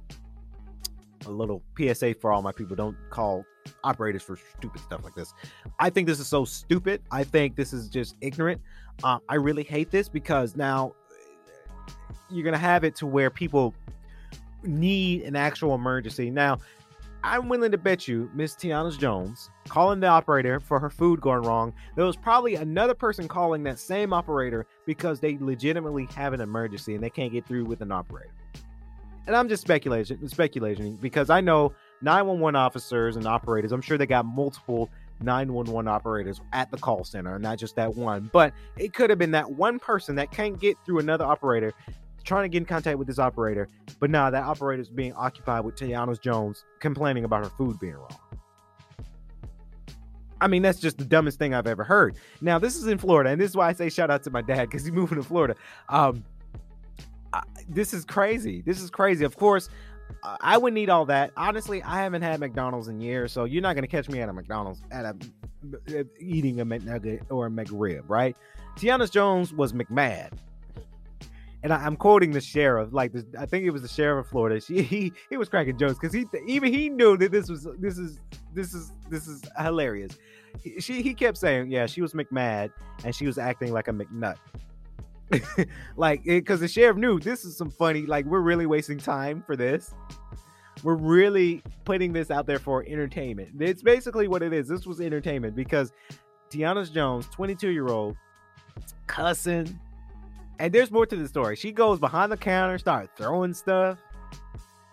A 1.27 1.31
little 1.31 1.63
PSA 1.77 2.15
for 2.15 2.33
all 2.33 2.43
my 2.43 2.53
people 2.53 2.77
don't 2.77 2.97
call 3.11 3.45
operators 3.85 4.23
for 4.23 4.39
stupid 4.59 4.81
stuff 4.81 5.05
like 5.05 5.15
this. 5.15 5.35
I 5.79 5.91
think 5.91 6.07
this 6.07 6.19
is 6.19 6.27
so 6.27 6.45
stupid. 6.45 7.03
I 7.11 7.25
think 7.25 7.57
this 7.57 7.73
is 7.73 7.89
just 7.89 8.17
ignorant. 8.21 8.61
Uh, 9.05 9.19
I 9.29 9.35
really 9.37 9.63
hate 9.63 9.91
this 9.91 10.09
because 10.09 10.57
now 10.57 10.95
you're 12.31 12.51
to 12.51 12.59
have 12.59 12.85
it 12.85 12.95
to 12.97 13.07
where 13.07 13.31
people 13.31 13.75
need 14.63 15.23
an 15.23 15.37
actual 15.37 15.75
emergency. 15.75 16.31
Now, 16.31 16.59
I'm 17.23 17.49
willing 17.49 17.71
to 17.73 17.79
bet 17.79 18.09
you 18.09 18.31
Miss 18.35 18.55
Tiana 18.55 18.99
Jones 18.99 19.51
calling 19.69 20.01
the 20.01 20.07
operator 20.07 20.59
for 20.59 20.81
her 20.81 20.89
food 20.89 21.21
going 21.21 21.43
wrong. 21.43 21.75
There 21.95 22.07
was 22.07 22.17
probably 22.17 22.55
another 22.55 22.95
person 22.95 23.29
calling 23.29 23.63
that 23.65 23.79
same 23.79 24.13
operator 24.13 24.67
because 24.87 25.21
they 25.21 25.37
legitimately 25.39 26.07
have 26.15 26.33
an 26.33 26.41
emergency 26.41 26.95
and 26.95 27.05
they 27.05 27.11
can't 27.11 27.33
get 27.33 27.47
through 27.47 27.67
with 27.67 27.83
an 27.83 27.93
operator. 27.93 28.33
And 29.27 29.37
I'm 29.37 29.49
just 29.49 29.63
speculating, 29.63 30.27
speculating 30.29 30.97
because 30.97 31.29
I 31.29 31.43
know 31.43 31.75
911 32.01 32.57
officers 32.57 33.17
and 33.17 33.27
operators. 33.27 33.71
I'm 33.71 33.83
sure 33.83 33.99
they 33.99 34.07
got 34.07 34.25
multiple 34.25 34.89
911 35.21 35.87
operators 35.89 36.41
at 36.55 36.71
the 36.71 36.79
call 36.79 37.05
center, 37.05 37.39
not 37.39 37.59
just 37.59 37.77
that 37.77 37.95
one. 37.95 38.31
But 38.33 38.55
it 38.79 38.95
could 38.95 39.11
have 39.11 39.19
been 39.19 39.33
that 39.33 39.53
one 39.53 39.79
person 39.79 40.17
that 40.17 40.31
can't 40.31 40.59
get 40.59 40.79
through 40.87 41.01
another 41.01 41.27
operator 41.27 41.75
trying 42.25 42.45
to 42.45 42.49
get 42.49 42.59
in 42.59 42.67
contact 42.67 42.99
with 42.99 43.07
this 43.07 43.19
operator, 43.19 43.69
but 43.99 44.11
now 44.11 44.31
that 44.31 44.45
operator 44.45 44.83
is 44.83 44.89
being 44.89 45.13
occupied 45.15 45.65
with 45.65 45.77
Tiana 45.77 46.21
Jones 46.21 46.65
complaining 46.81 47.25
about 47.25 47.45
her 47.45 47.51
food 47.51 47.79
being 47.81 47.95
wrong. 47.95 48.17
I 50.41 50.49
mean, 50.49 50.63
that's 50.63 50.81
just 50.81 50.97
the 50.97 51.05
dumbest 51.05 51.39
thing 51.39 51.53
I've 51.53 51.67
ever 51.67 51.85
heard. 51.85 52.17
Now, 52.41 52.59
this 52.59 52.77
is 52.77 52.87
in 52.87 52.99
Florida, 52.99 53.31
and 53.31 53.41
this 53.41 53.51
is 53.51 53.57
why 53.57 53.69
I 53.69 53.73
say 53.75 53.91
shout 53.91 54.11
out 54.11 54.23
to 54.25 54.31
my 54.31 54.41
dad 54.41 54.63
because 54.63 54.85
he's 54.85 54.93
moving 54.93 55.19
to 55.19 55.25
Florida. 55.25 55.55
Um, 55.89 56.25
I, 57.33 57.43
this 57.69 57.93
is 57.93 58.05
crazy. 58.05 58.63
This 58.63 58.81
is 58.81 58.91
crazy. 58.91 59.25
Of 59.25 59.37
course, 59.37 59.69
I 60.23 60.59
would 60.59 60.73
need 60.73 60.89
all 60.89 61.05
that. 61.07 61.33
Honestly, 61.37 61.83
I 61.83 62.03
haven't 62.03 62.23
had 62.23 62.41
McDonald's 62.41 62.89
in 62.89 63.01
years, 63.01 63.33
so 63.33 63.45
you're 63.45 63.63
not 63.63 63.75
gonna 63.75 63.87
catch 63.87 64.09
me 64.09 64.21
at 64.21 64.29
a 64.29 64.33
McDonald's 64.33 64.81
at 64.91 65.05
a 65.05 66.07
eating 66.19 66.61
a 66.61 66.67
McNugget 66.67 67.23
or 67.31 67.47
a 67.47 67.51
McRib, 67.51 68.05
right? 68.09 68.37
Tiana 68.77 69.11
Jones 69.11 69.53
was 69.53 69.73
McMad 69.73 70.33
and 71.63 71.73
I, 71.73 71.87
am 71.87 71.97
quoting 71.97 72.31
the 72.31 72.41
sheriff, 72.41 72.89
like 72.93 73.13
this, 73.13 73.25
I 73.39 73.45
think 73.45 73.65
it 73.65 73.71
was 73.71 73.83
the 73.83 73.89
sheriff 73.89 74.27
of 74.27 74.31
Florida. 74.31 74.61
She 74.61 74.83
he, 74.83 75.13
he 75.29 75.37
was 75.37 75.49
cracking 75.49 75.77
jokes 75.77 75.99
because 75.99 76.13
he 76.13 76.27
even 76.47 76.73
he 76.73 76.89
knew 76.89 77.17
that 77.19 77.33
this 77.33 77.49
was 77.49 77.67
this 77.79 77.99
is 77.99 78.21
this 78.55 78.75
is 78.75 78.93
this 79.09 79.27
is 79.27 79.43
hilarious. 79.59 80.17
He, 80.63 80.81
she 80.81 81.03
he 81.03 81.15
kept 81.15 81.37
saying, 81.37 81.71
yeah, 81.71 81.87
she 81.87 82.01
was 82.01 82.15
McMad 82.15 82.71
and 83.05 83.15
she 83.15 83.27
was 83.27 83.39
acting 83.39 83.73
like 83.73 83.89
a 83.89 83.93
McNut. 83.93 84.37
like 85.97 86.21
eh, 86.27 86.41
because 86.41 86.61
the 86.61 86.69
sheriff 86.69 86.97
knew 86.97 87.21
this 87.21 87.45
is 87.45 87.57
some 87.57 87.71
funny. 87.71 88.07
Like 88.07 88.25
we're 88.25 88.41
really 88.41 88.67
wasting 88.67 88.99
time 88.99 89.43
for 89.47 89.55
this. 89.55 89.95
We're 90.83 90.95
really 90.95 91.63
putting 91.85 92.13
this 92.13 92.31
out 92.31 92.47
there 92.47 92.59
for 92.59 92.85
entertainment. 92.87 93.51
It's 93.61 93.83
basically 93.83 94.29
what 94.29 94.43
it 94.43 94.55
is. 94.55 94.67
This 94.67 94.87
was 94.87 95.01
entertainment 95.01 95.55
because 95.55 95.93
Tiana 96.51 96.91
Jones, 96.91 97.27
22 97.27 97.69
year 97.69 97.89
old, 97.89 98.17
cussing 99.07 99.79
and 100.61 100.75
there's 100.75 100.91
more 100.91 101.07
to 101.07 101.17
the 101.17 101.27
story. 101.27 101.57
She 101.57 101.73
goes 101.73 101.99
behind 101.99 102.31
the 102.31 102.37
counter, 102.37 102.77
start 102.77 103.09
throwing 103.17 103.55
stuff. 103.55 103.99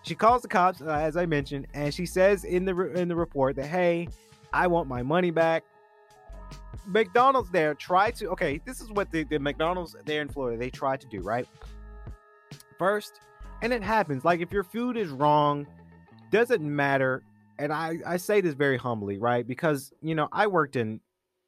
She 0.02 0.14
calls 0.14 0.40
the 0.40 0.48
cops, 0.48 0.80
uh, 0.80 0.86
as 0.86 1.14
I 1.16 1.26
mentioned, 1.26 1.66
and 1.74 1.92
she 1.92 2.06
says 2.06 2.44
in 2.44 2.64
the 2.64 2.74
re- 2.74 2.98
in 2.98 3.08
the 3.08 3.14
report 3.14 3.56
that, 3.56 3.66
"Hey, 3.66 4.08
I 4.52 4.66
want 4.66 4.88
my 4.88 5.02
money 5.02 5.30
back." 5.30 5.64
McDonald's 6.86 7.50
there 7.50 7.74
tried 7.74 8.16
to. 8.16 8.30
Okay, 8.30 8.62
this 8.64 8.80
is 8.80 8.90
what 8.90 9.12
the, 9.12 9.24
the 9.24 9.38
McDonald's 9.38 9.94
there 10.06 10.22
in 10.22 10.28
Florida 10.28 10.56
they 10.56 10.70
tried 10.70 11.02
to 11.02 11.06
do. 11.06 11.20
Right, 11.20 11.46
first, 12.78 13.20
and 13.60 13.70
it 13.70 13.82
happens. 13.82 14.24
Like 14.24 14.40
if 14.40 14.50
your 14.50 14.64
food 14.64 14.96
is 14.96 15.10
wrong, 15.10 15.66
doesn't 16.32 16.62
matter. 16.62 17.22
And 17.58 17.72
I 17.74 17.98
I 18.06 18.16
say 18.16 18.40
this 18.40 18.54
very 18.54 18.78
humbly, 18.78 19.18
right? 19.18 19.46
Because 19.46 19.92
you 20.00 20.14
know 20.14 20.28
I 20.32 20.46
worked 20.46 20.76
in 20.76 21.00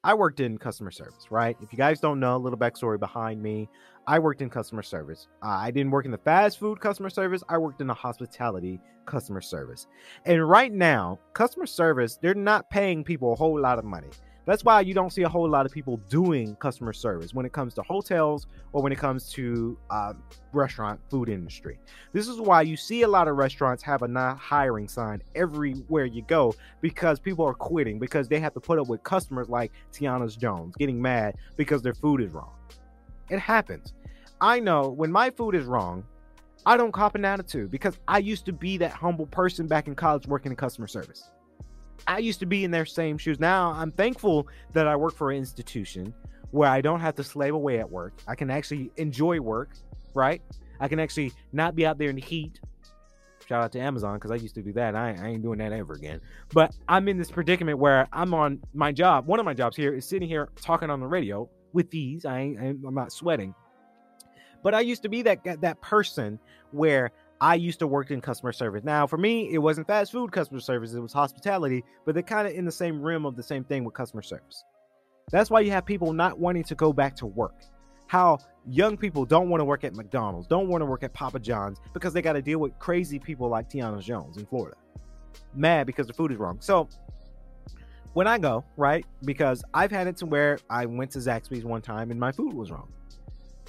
I 0.03 0.15
worked 0.15 0.39
in 0.39 0.57
customer 0.57 0.91
service, 0.91 1.27
right? 1.29 1.55
If 1.61 1.71
you 1.71 1.77
guys 1.77 1.99
don't 1.99 2.19
know, 2.19 2.35
a 2.35 2.37
little 2.37 2.57
backstory 2.57 2.99
behind 2.99 3.41
me. 3.41 3.69
I 4.07 4.19
worked 4.19 4.41
in 4.41 4.49
customer 4.49 4.81
service. 4.81 5.27
I 5.41 5.69
didn't 5.71 5.91
work 5.91 6.05
in 6.05 6.11
the 6.11 6.17
fast 6.17 6.59
food 6.59 6.79
customer 6.79 7.09
service. 7.09 7.43
I 7.49 7.57
worked 7.57 7.81
in 7.81 7.87
the 7.87 7.93
hospitality 7.93 8.79
customer 9.05 9.41
service. 9.41 9.87
And 10.25 10.47
right 10.47 10.71
now, 10.71 11.19
customer 11.33 11.65
service, 11.65 12.17
they're 12.21 12.33
not 12.33 12.69
paying 12.69 13.03
people 13.03 13.33
a 13.33 13.35
whole 13.35 13.59
lot 13.59 13.77
of 13.77 13.85
money. 13.85 14.09
That's 14.45 14.65
why 14.65 14.81
you 14.81 14.95
don't 14.95 15.13
see 15.13 15.21
a 15.21 15.29
whole 15.29 15.47
lot 15.47 15.67
of 15.67 15.71
people 15.71 15.97
doing 16.09 16.55
customer 16.55 16.93
service 16.93 17.31
when 17.31 17.45
it 17.45 17.53
comes 17.53 17.75
to 17.75 17.83
hotels 17.83 18.47
or 18.73 18.81
when 18.81 18.91
it 18.91 18.97
comes 18.97 19.29
to 19.33 19.77
uh, 19.91 20.13
restaurant 20.51 20.99
food 21.11 21.29
industry. 21.29 21.77
This 22.11 22.27
is 22.27 22.41
why 22.41 22.63
you 22.63 22.75
see 22.75 23.03
a 23.03 23.07
lot 23.07 23.27
of 23.27 23.35
restaurants 23.35 23.83
have 23.83 24.01
a 24.01 24.07
not 24.07 24.39
hiring 24.39 24.87
sign 24.87 25.21
everywhere 25.35 26.05
you 26.05 26.23
go 26.23 26.55
because 26.81 27.19
people 27.19 27.45
are 27.45 27.53
quitting 27.53 27.99
because 27.99 28.27
they 28.27 28.39
have 28.39 28.53
to 28.55 28.59
put 28.59 28.79
up 28.79 28.87
with 28.87 29.03
customers 29.03 29.47
like 29.47 29.71
Tiana's 29.93 30.35
Jones 30.35 30.75
getting 30.75 30.99
mad 30.99 31.35
because 31.55 31.83
their 31.83 31.93
food 31.93 32.19
is 32.19 32.31
wrong. 32.31 32.55
It 33.31 33.39
happens. 33.39 33.93
I 34.41 34.59
know 34.59 34.89
when 34.89 35.11
my 35.11 35.29
food 35.29 35.55
is 35.55 35.65
wrong, 35.65 36.03
I 36.65 36.75
don't 36.75 36.91
cop 36.91 37.15
an 37.15 37.23
attitude 37.23 37.71
because 37.71 37.97
I 38.07 38.17
used 38.17 38.45
to 38.45 38.53
be 38.53 38.77
that 38.77 38.91
humble 38.91 39.25
person 39.25 39.67
back 39.67 39.87
in 39.87 39.95
college 39.95 40.27
working 40.27 40.51
in 40.51 40.57
customer 40.57 40.87
service. 40.87 41.31
I 42.07 42.17
used 42.17 42.39
to 42.41 42.45
be 42.45 42.65
in 42.65 42.71
their 42.71 42.85
same 42.85 43.17
shoes. 43.17 43.39
Now 43.39 43.71
I'm 43.71 43.91
thankful 43.91 44.47
that 44.73 44.85
I 44.85 44.95
work 44.97 45.15
for 45.15 45.31
an 45.31 45.37
institution 45.37 46.13
where 46.51 46.69
I 46.69 46.81
don't 46.81 46.99
have 46.99 47.15
to 47.15 47.23
slave 47.23 47.53
away 47.53 47.79
at 47.79 47.89
work. 47.89 48.13
I 48.27 48.35
can 48.35 48.51
actually 48.51 48.91
enjoy 48.97 49.39
work, 49.39 49.69
right? 50.13 50.41
I 50.81 50.89
can 50.89 50.99
actually 50.99 51.31
not 51.53 51.73
be 51.73 51.85
out 51.85 51.97
there 51.97 52.09
in 52.09 52.15
the 52.15 52.21
heat. 52.21 52.59
Shout 53.47 53.63
out 53.63 53.71
to 53.71 53.79
Amazon 53.79 54.15
because 54.15 54.31
I 54.31 54.35
used 54.35 54.55
to 54.55 54.61
do 54.61 54.73
that. 54.73 54.95
I, 54.95 55.15
I 55.21 55.27
ain't 55.29 55.41
doing 55.41 55.59
that 55.59 55.71
ever 55.71 55.93
again. 55.93 56.19
But 56.53 56.75
I'm 56.89 57.07
in 57.07 57.17
this 57.17 57.31
predicament 57.31 57.79
where 57.79 58.07
I'm 58.11 58.33
on 58.33 58.59
my 58.73 58.91
job. 58.91 59.25
One 59.25 59.39
of 59.39 59.45
my 59.45 59.53
jobs 59.53 59.77
here 59.77 59.93
is 59.93 60.05
sitting 60.05 60.27
here 60.27 60.49
talking 60.61 60.89
on 60.89 60.99
the 60.99 61.07
radio 61.07 61.49
with 61.73 61.89
these. 61.91 62.25
I 62.25 62.39
ain't, 62.39 62.59
I'm 62.59 62.93
not 62.93 63.11
sweating. 63.11 63.53
But 64.63 64.75
I 64.75 64.81
used 64.81 65.01
to 65.03 65.09
be 65.09 65.21
that 65.23 65.43
that 65.61 65.81
person 65.81 66.39
where 66.71 67.11
I 67.41 67.55
used 67.55 67.79
to 67.79 67.87
work 67.87 68.11
in 68.11 68.21
customer 68.21 68.51
service. 68.51 68.83
Now, 68.83 69.07
for 69.07 69.17
me, 69.17 69.51
it 69.51 69.57
wasn't 69.57 69.87
fast 69.87 70.11
food 70.11 70.31
customer 70.31 70.59
service, 70.59 70.93
it 70.93 70.99
was 70.99 71.11
hospitality, 71.11 71.83
but 72.05 72.13
they're 72.13 72.21
kind 72.21 72.47
of 72.47 72.53
in 72.53 72.65
the 72.65 72.71
same 72.71 73.01
rim 73.01 73.25
of 73.25 73.35
the 73.35 73.41
same 73.41 73.63
thing 73.63 73.83
with 73.83 73.95
customer 73.95 74.21
service. 74.21 74.63
That's 75.31 75.49
why 75.49 75.61
you 75.61 75.71
have 75.71 75.85
people 75.85 76.13
not 76.13 76.37
wanting 76.37 76.63
to 76.65 76.75
go 76.75 76.93
back 76.93 77.15
to 77.17 77.25
work. 77.25 77.55
How 78.05 78.37
young 78.67 78.95
people 78.95 79.25
don't 79.25 79.49
want 79.49 79.61
to 79.61 79.65
work 79.65 79.83
at 79.83 79.95
McDonald's, 79.95 80.45
don't 80.45 80.67
want 80.67 80.81
to 80.81 80.85
work 80.85 81.01
at 81.01 81.13
Papa 81.13 81.39
John's 81.39 81.79
because 81.93 82.13
they 82.13 82.21
got 82.21 82.33
to 82.33 82.41
deal 82.43 82.59
with 82.59 82.77
crazy 82.77 83.17
people 83.17 83.49
like 83.49 83.69
Tiana 83.69 84.01
Jones 84.01 84.37
in 84.37 84.45
Florida. 84.45 84.77
Mad 85.55 85.87
because 85.87 86.05
the 86.05 86.13
food 86.13 86.31
is 86.31 86.37
wrong. 86.37 86.59
So 86.59 86.89
when 88.13 88.27
I 88.27 88.37
go, 88.37 88.63
right, 88.77 89.05
because 89.23 89.63
I've 89.73 89.91
had 89.91 90.07
it 90.07 90.17
to 90.17 90.25
where 90.25 90.59
I 90.69 90.85
went 90.85 91.11
to 91.11 91.19
Zaxby's 91.19 91.63
one 91.63 91.81
time 91.81 92.11
and 92.11 92.19
my 92.19 92.31
food 92.31 92.53
was 92.53 92.71
wrong. 92.71 92.91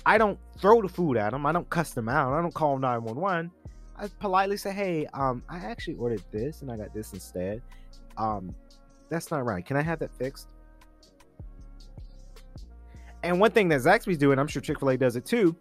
I 0.04 0.18
don't 0.18 0.38
throw 0.58 0.82
the 0.82 0.88
food 0.88 1.16
at 1.16 1.30
them. 1.30 1.46
I 1.46 1.52
don't 1.52 1.68
cuss 1.70 1.92
them 1.92 2.08
out. 2.08 2.32
I 2.32 2.42
don't 2.42 2.54
call 2.54 2.78
911. 2.78 3.50
I 3.96 4.08
politely 4.18 4.56
say, 4.56 4.72
"Hey, 4.72 5.06
um, 5.14 5.44
I 5.48 5.58
actually 5.58 5.94
ordered 5.94 6.24
this 6.32 6.62
and 6.62 6.72
I 6.72 6.76
got 6.76 6.92
this 6.92 7.12
instead. 7.12 7.62
Um, 8.16 8.54
that's 9.08 9.30
not 9.30 9.44
right. 9.44 9.64
Can 9.64 9.76
I 9.76 9.82
have 9.82 10.00
that 10.00 10.12
fixed?" 10.16 10.48
And 13.22 13.38
one 13.38 13.52
thing 13.52 13.68
that 13.68 13.80
Zaxby's 13.80 14.18
doing, 14.18 14.40
I'm 14.40 14.48
sure 14.48 14.60
Chick 14.60 14.80
Fil 14.80 14.90
A 14.90 14.96
does 14.96 15.14
it 15.14 15.24
too. 15.24 15.54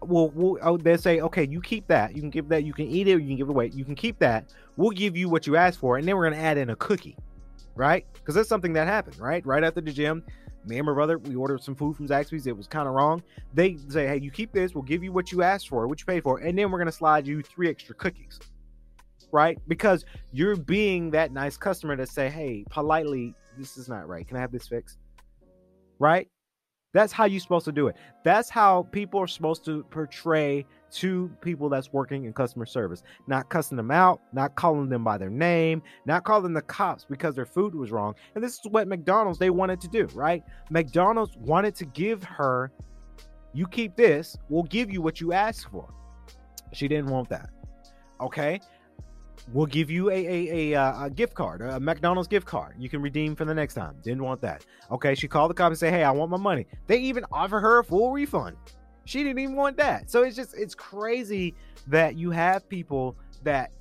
Well, 0.00 0.30
we'll 0.34 0.58
oh, 0.62 0.76
they 0.76 0.96
say, 0.96 1.20
"Okay, 1.20 1.46
you 1.48 1.60
keep 1.60 1.88
that. 1.88 2.14
You 2.14 2.20
can 2.20 2.30
give 2.30 2.48
that. 2.48 2.64
You 2.64 2.72
can 2.72 2.86
eat 2.86 3.08
it. 3.08 3.20
you 3.20 3.26
can 3.26 3.36
give 3.36 3.48
it 3.48 3.50
away. 3.50 3.70
You 3.74 3.84
can 3.84 3.96
keep 3.96 4.18
that. 4.20 4.52
We'll 4.76 4.90
give 4.90 5.16
you 5.16 5.28
what 5.28 5.46
you 5.46 5.56
asked 5.56 5.80
for, 5.80 5.96
and 5.96 6.06
then 6.06 6.16
we're 6.16 6.30
gonna 6.30 6.42
add 6.42 6.58
in 6.58 6.70
a 6.70 6.76
cookie, 6.76 7.16
right? 7.74 8.06
Because 8.12 8.34
that's 8.34 8.48
something 8.48 8.72
that 8.74 8.86
happened, 8.86 9.18
right? 9.18 9.44
Right 9.46 9.64
after 9.64 9.80
the 9.80 9.92
gym, 9.92 10.24
me 10.64 10.78
and 10.78 10.86
my 10.86 10.92
brother, 10.92 11.18
we 11.18 11.34
ordered 11.34 11.62
some 11.62 11.74
food 11.74 11.96
from 11.96 12.06
Zaxby's. 12.06 12.46
It 12.46 12.56
was 12.56 12.68
kind 12.68 12.86
of 12.86 12.94
wrong. 12.94 13.22
They 13.52 13.76
say, 13.88 14.06
hey, 14.06 14.20
you 14.20 14.30
keep 14.30 14.52
this. 14.52 14.74
We'll 14.74 14.82
give 14.82 15.02
you 15.02 15.12
what 15.12 15.32
you 15.32 15.42
asked 15.42 15.68
for, 15.68 15.88
what 15.88 15.98
you 16.00 16.06
paid 16.06 16.22
for, 16.22 16.38
and 16.38 16.56
then 16.56 16.70
we're 16.70 16.78
going 16.78 16.86
to 16.86 16.92
slide 16.92 17.26
you 17.26 17.42
three 17.42 17.68
extra 17.68 17.94
cookies. 17.94 18.38
Right? 19.32 19.58
Because 19.66 20.04
you're 20.30 20.56
being 20.56 21.10
that 21.12 21.32
nice 21.32 21.56
customer 21.56 21.96
to 21.96 22.06
say, 22.06 22.28
hey, 22.28 22.64
politely, 22.70 23.34
this 23.58 23.78
is 23.78 23.88
not 23.88 24.06
right. 24.06 24.28
Can 24.28 24.36
I 24.36 24.40
have 24.40 24.52
this 24.52 24.68
fixed? 24.68 24.98
Right? 25.98 26.28
That's 26.92 27.12
how 27.12 27.24
you're 27.24 27.40
supposed 27.40 27.64
to 27.64 27.72
do 27.72 27.88
it. 27.88 27.96
That's 28.24 28.50
how 28.50 28.82
people 28.92 29.18
are 29.20 29.26
supposed 29.26 29.64
to 29.64 29.84
portray 29.84 30.66
to 30.92 31.30
people 31.40 31.68
that's 31.68 31.92
working 31.92 32.24
in 32.24 32.32
customer 32.32 32.66
service. 32.66 33.02
Not 33.26 33.48
cussing 33.48 33.76
them 33.76 33.90
out, 33.90 34.20
not 34.32 34.54
calling 34.54 34.88
them 34.88 35.04
by 35.04 35.18
their 35.18 35.30
name, 35.30 35.82
not 36.06 36.24
calling 36.24 36.52
the 36.52 36.62
cops 36.62 37.04
because 37.08 37.34
their 37.34 37.46
food 37.46 37.74
was 37.74 37.90
wrong. 37.90 38.14
And 38.34 38.42
this 38.42 38.54
is 38.54 38.60
what 38.70 38.88
McDonald's 38.88 39.38
they 39.38 39.50
wanted 39.50 39.80
to 39.80 39.88
do, 39.88 40.06
right? 40.14 40.42
McDonald's 40.70 41.36
wanted 41.36 41.74
to 41.76 41.84
give 41.86 42.22
her, 42.24 42.70
you 43.52 43.66
keep 43.66 43.96
this, 43.96 44.36
we'll 44.48 44.64
give 44.64 44.90
you 44.90 45.02
what 45.02 45.20
you 45.20 45.32
asked 45.32 45.68
for. 45.70 45.92
She 46.72 46.88
didn't 46.88 47.10
want 47.10 47.28
that. 47.30 47.50
Okay 48.20 48.60
we'll 49.52 49.66
give 49.66 49.90
you 49.90 50.10
a, 50.10 50.14
a, 50.14 50.72
a, 50.72 50.80
uh, 50.80 51.06
a, 51.06 51.10
gift 51.10 51.34
card, 51.34 51.62
a 51.62 51.80
McDonald's 51.80 52.28
gift 52.28 52.46
card. 52.46 52.76
You 52.78 52.88
can 52.88 53.02
redeem 53.02 53.34
for 53.34 53.44
the 53.44 53.54
next 53.54 53.74
time. 53.74 53.96
Didn't 54.02 54.22
want 54.22 54.40
that. 54.42 54.64
Okay, 54.90 55.14
she 55.14 55.28
called 55.28 55.50
the 55.50 55.54
cop 55.54 55.68
and 55.68 55.78
said, 55.78 55.92
hey, 55.92 56.04
I 56.04 56.10
want 56.10 56.30
my 56.30 56.36
money. 56.36 56.66
They 56.86 56.98
even 56.98 57.24
offer 57.32 57.60
her 57.60 57.80
a 57.80 57.84
full 57.84 58.12
refund. 58.12 58.56
She 59.04 59.22
didn't 59.22 59.38
even 59.38 59.56
want 59.56 59.76
that. 59.78 60.10
So 60.10 60.22
it's 60.22 60.36
just, 60.36 60.54
it's 60.54 60.74
crazy 60.74 61.54
that 61.88 62.16
you 62.16 62.30
have 62.30 62.68
people 62.68 63.16
that 63.42 63.72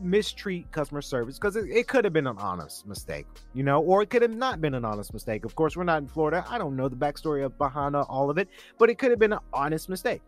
mistreat 0.00 0.70
customer 0.72 1.00
service 1.00 1.38
because 1.38 1.54
it, 1.54 1.70
it 1.70 1.86
could 1.86 2.04
have 2.04 2.12
been 2.12 2.26
an 2.26 2.36
honest 2.38 2.86
mistake, 2.86 3.26
you 3.54 3.62
know, 3.62 3.80
or 3.80 4.02
it 4.02 4.10
could 4.10 4.22
have 4.22 4.34
not 4.34 4.60
been 4.60 4.74
an 4.74 4.84
honest 4.84 5.12
mistake. 5.12 5.44
Of 5.44 5.54
course, 5.54 5.76
we're 5.76 5.84
not 5.84 6.02
in 6.02 6.08
Florida. 6.08 6.44
I 6.48 6.58
don't 6.58 6.76
know 6.76 6.88
the 6.88 6.96
backstory 6.96 7.44
of 7.44 7.56
behind 7.56 7.94
all 7.94 8.30
of 8.30 8.38
it, 8.38 8.48
but 8.78 8.90
it 8.90 8.98
could 8.98 9.10
have 9.10 9.20
been 9.20 9.32
an 9.32 9.40
honest 9.52 9.88
mistake, 9.88 10.22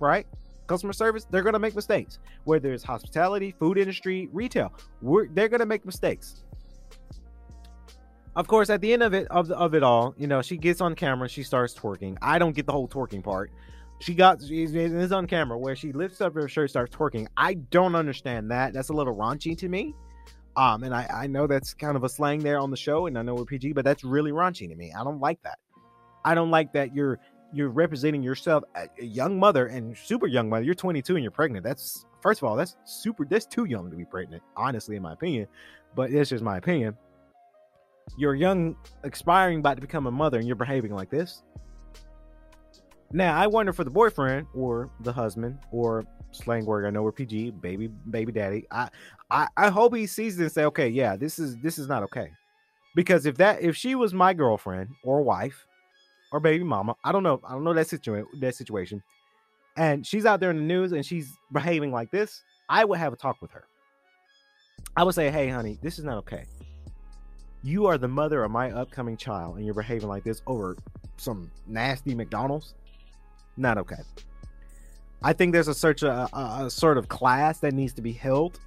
right? 0.00 0.26
customer 0.66 0.92
service, 0.92 1.26
they're 1.30 1.42
going 1.42 1.54
to 1.54 1.58
make 1.58 1.74
mistakes. 1.74 2.18
Whether 2.44 2.72
it's 2.72 2.84
hospitality, 2.84 3.54
food 3.58 3.78
industry, 3.78 4.28
retail, 4.32 4.72
they're 5.02 5.48
going 5.48 5.60
to 5.60 5.66
make 5.66 5.84
mistakes. 5.84 6.42
Of 8.36 8.48
course, 8.48 8.68
at 8.68 8.82
the 8.82 8.92
end 8.92 9.02
of 9.02 9.14
it 9.14 9.26
of, 9.28 9.50
of 9.50 9.74
it 9.74 9.82
all, 9.82 10.14
you 10.18 10.26
know, 10.26 10.42
she 10.42 10.58
gets 10.58 10.82
on 10.82 10.94
camera, 10.94 11.26
she 11.26 11.42
starts 11.42 11.74
twerking. 11.74 12.18
I 12.20 12.38
don't 12.38 12.54
get 12.54 12.66
the 12.66 12.72
whole 12.72 12.86
twerking 12.86 13.24
part. 13.24 13.50
She 13.98 14.14
got 14.14 14.42
is 14.42 15.10
on 15.10 15.26
camera 15.26 15.58
where 15.58 15.74
she 15.74 15.92
lifts 15.92 16.20
up 16.20 16.34
her 16.34 16.46
shirt, 16.46 16.68
starts 16.68 16.94
twerking. 16.94 17.28
I 17.34 17.54
don't 17.54 17.94
understand 17.94 18.50
that. 18.50 18.74
That's 18.74 18.90
a 18.90 18.92
little 18.92 19.16
raunchy 19.16 19.56
to 19.56 19.68
me. 19.70 19.94
Um, 20.54 20.82
and 20.84 20.94
I, 20.94 21.06
I 21.12 21.26
know 21.26 21.46
that's 21.46 21.72
kind 21.72 21.96
of 21.96 22.04
a 22.04 22.08
slang 22.10 22.40
there 22.40 22.58
on 22.58 22.70
the 22.70 22.76
show, 22.76 23.06
and 23.06 23.18
I 23.18 23.22
know 23.22 23.34
we're 23.34 23.44
PG, 23.44 23.72
but 23.72 23.84
that's 23.84 24.04
really 24.04 24.32
raunchy 24.32 24.68
to 24.68 24.74
me. 24.74 24.92
I 24.92 25.02
don't 25.02 25.20
like 25.20 25.42
that. 25.42 25.58
I 26.24 26.34
don't 26.34 26.50
like 26.50 26.72
that 26.74 26.94
you're 26.94 27.18
you're 27.52 27.70
representing 27.70 28.22
yourself 28.22 28.64
a 28.74 28.88
young 29.02 29.38
mother 29.38 29.66
and 29.68 29.96
super 29.96 30.26
young 30.26 30.50
mother. 30.50 30.64
You're 30.64 30.74
22 30.74 31.14
and 31.14 31.22
you're 31.22 31.30
pregnant. 31.30 31.64
That's 31.64 32.04
first 32.20 32.42
of 32.42 32.48
all, 32.48 32.56
that's 32.56 32.76
super. 32.84 33.24
That's 33.24 33.46
too 33.46 33.64
young 33.64 33.90
to 33.90 33.96
be 33.96 34.04
pregnant, 34.04 34.42
honestly, 34.56 34.96
in 34.96 35.02
my 35.02 35.14
opinion. 35.14 35.46
But 35.94 36.10
it's 36.10 36.30
just 36.30 36.44
my 36.44 36.58
opinion. 36.58 36.96
You're 38.16 38.34
young, 38.34 38.76
aspiring, 39.02 39.60
about 39.60 39.76
to 39.76 39.80
become 39.80 40.06
a 40.06 40.10
mother, 40.10 40.38
and 40.38 40.46
you're 40.46 40.56
behaving 40.56 40.94
like 40.94 41.10
this. 41.10 41.42
Now, 43.12 43.38
I 43.38 43.46
wonder 43.46 43.72
for 43.72 43.84
the 43.84 43.90
boyfriend 43.90 44.46
or 44.54 44.90
the 45.00 45.12
husband 45.12 45.58
or 45.70 46.04
slang 46.32 46.66
word 46.66 46.86
I 46.86 46.90
know 46.90 47.02
we're 47.02 47.12
PG, 47.12 47.52
baby, 47.52 47.88
baby 48.10 48.32
daddy. 48.32 48.66
I, 48.70 48.88
I, 49.30 49.48
I 49.56 49.68
hope 49.70 49.94
he 49.94 50.06
sees 50.06 50.36
this 50.36 50.44
and 50.44 50.52
say, 50.52 50.64
okay, 50.64 50.88
yeah, 50.88 51.16
this 51.16 51.38
is 51.38 51.56
this 51.58 51.78
is 51.78 51.88
not 51.88 52.02
okay. 52.04 52.30
Because 52.94 53.26
if 53.26 53.36
that 53.36 53.62
if 53.62 53.76
she 53.76 53.94
was 53.94 54.12
my 54.12 54.34
girlfriend 54.34 54.90
or 55.04 55.22
wife, 55.22 55.66
or 56.32 56.40
baby 56.40 56.64
mama. 56.64 56.96
I 57.04 57.12
don't 57.12 57.22
know. 57.22 57.40
I 57.44 57.52
don't 57.52 57.64
know 57.64 57.74
that 57.74 57.88
situation. 57.88 58.26
That 58.40 58.54
situation. 58.54 59.02
And 59.76 60.06
she's 60.06 60.26
out 60.26 60.40
there 60.40 60.50
in 60.50 60.56
the 60.56 60.62
news 60.62 60.92
and 60.92 61.04
she's 61.04 61.32
behaving 61.52 61.92
like 61.92 62.10
this. 62.10 62.42
I 62.68 62.84
would 62.84 62.98
have 62.98 63.12
a 63.12 63.16
talk 63.16 63.40
with 63.40 63.52
her. 63.52 63.64
I 64.96 65.04
would 65.04 65.14
say, 65.14 65.30
"Hey, 65.30 65.48
honey, 65.48 65.78
this 65.82 65.98
is 65.98 66.04
not 66.04 66.18
okay. 66.18 66.44
You 67.66 67.86
are 67.86 67.98
the 67.98 68.06
mother 68.06 68.44
of 68.44 68.52
my 68.52 68.70
upcoming 68.70 69.16
child, 69.16 69.56
and 69.56 69.64
you're 69.64 69.74
behaving 69.74 70.08
like 70.08 70.22
this 70.22 70.40
over 70.46 70.76
some 71.16 71.50
nasty 71.66 72.14
McDonald's. 72.14 72.74
Not 73.56 73.76
okay." 73.76 74.02
I 75.20 75.32
think 75.32 75.52
there's 75.52 75.66
a 75.66 75.74
search 75.74 76.04
a, 76.04 76.28
a, 76.32 76.70
sort 76.70 76.96
of 76.96 77.08
class 77.08 77.58
that 77.58 77.74
needs 77.74 77.92
to 77.94 78.02
be 78.02 78.12
held. 78.12 78.60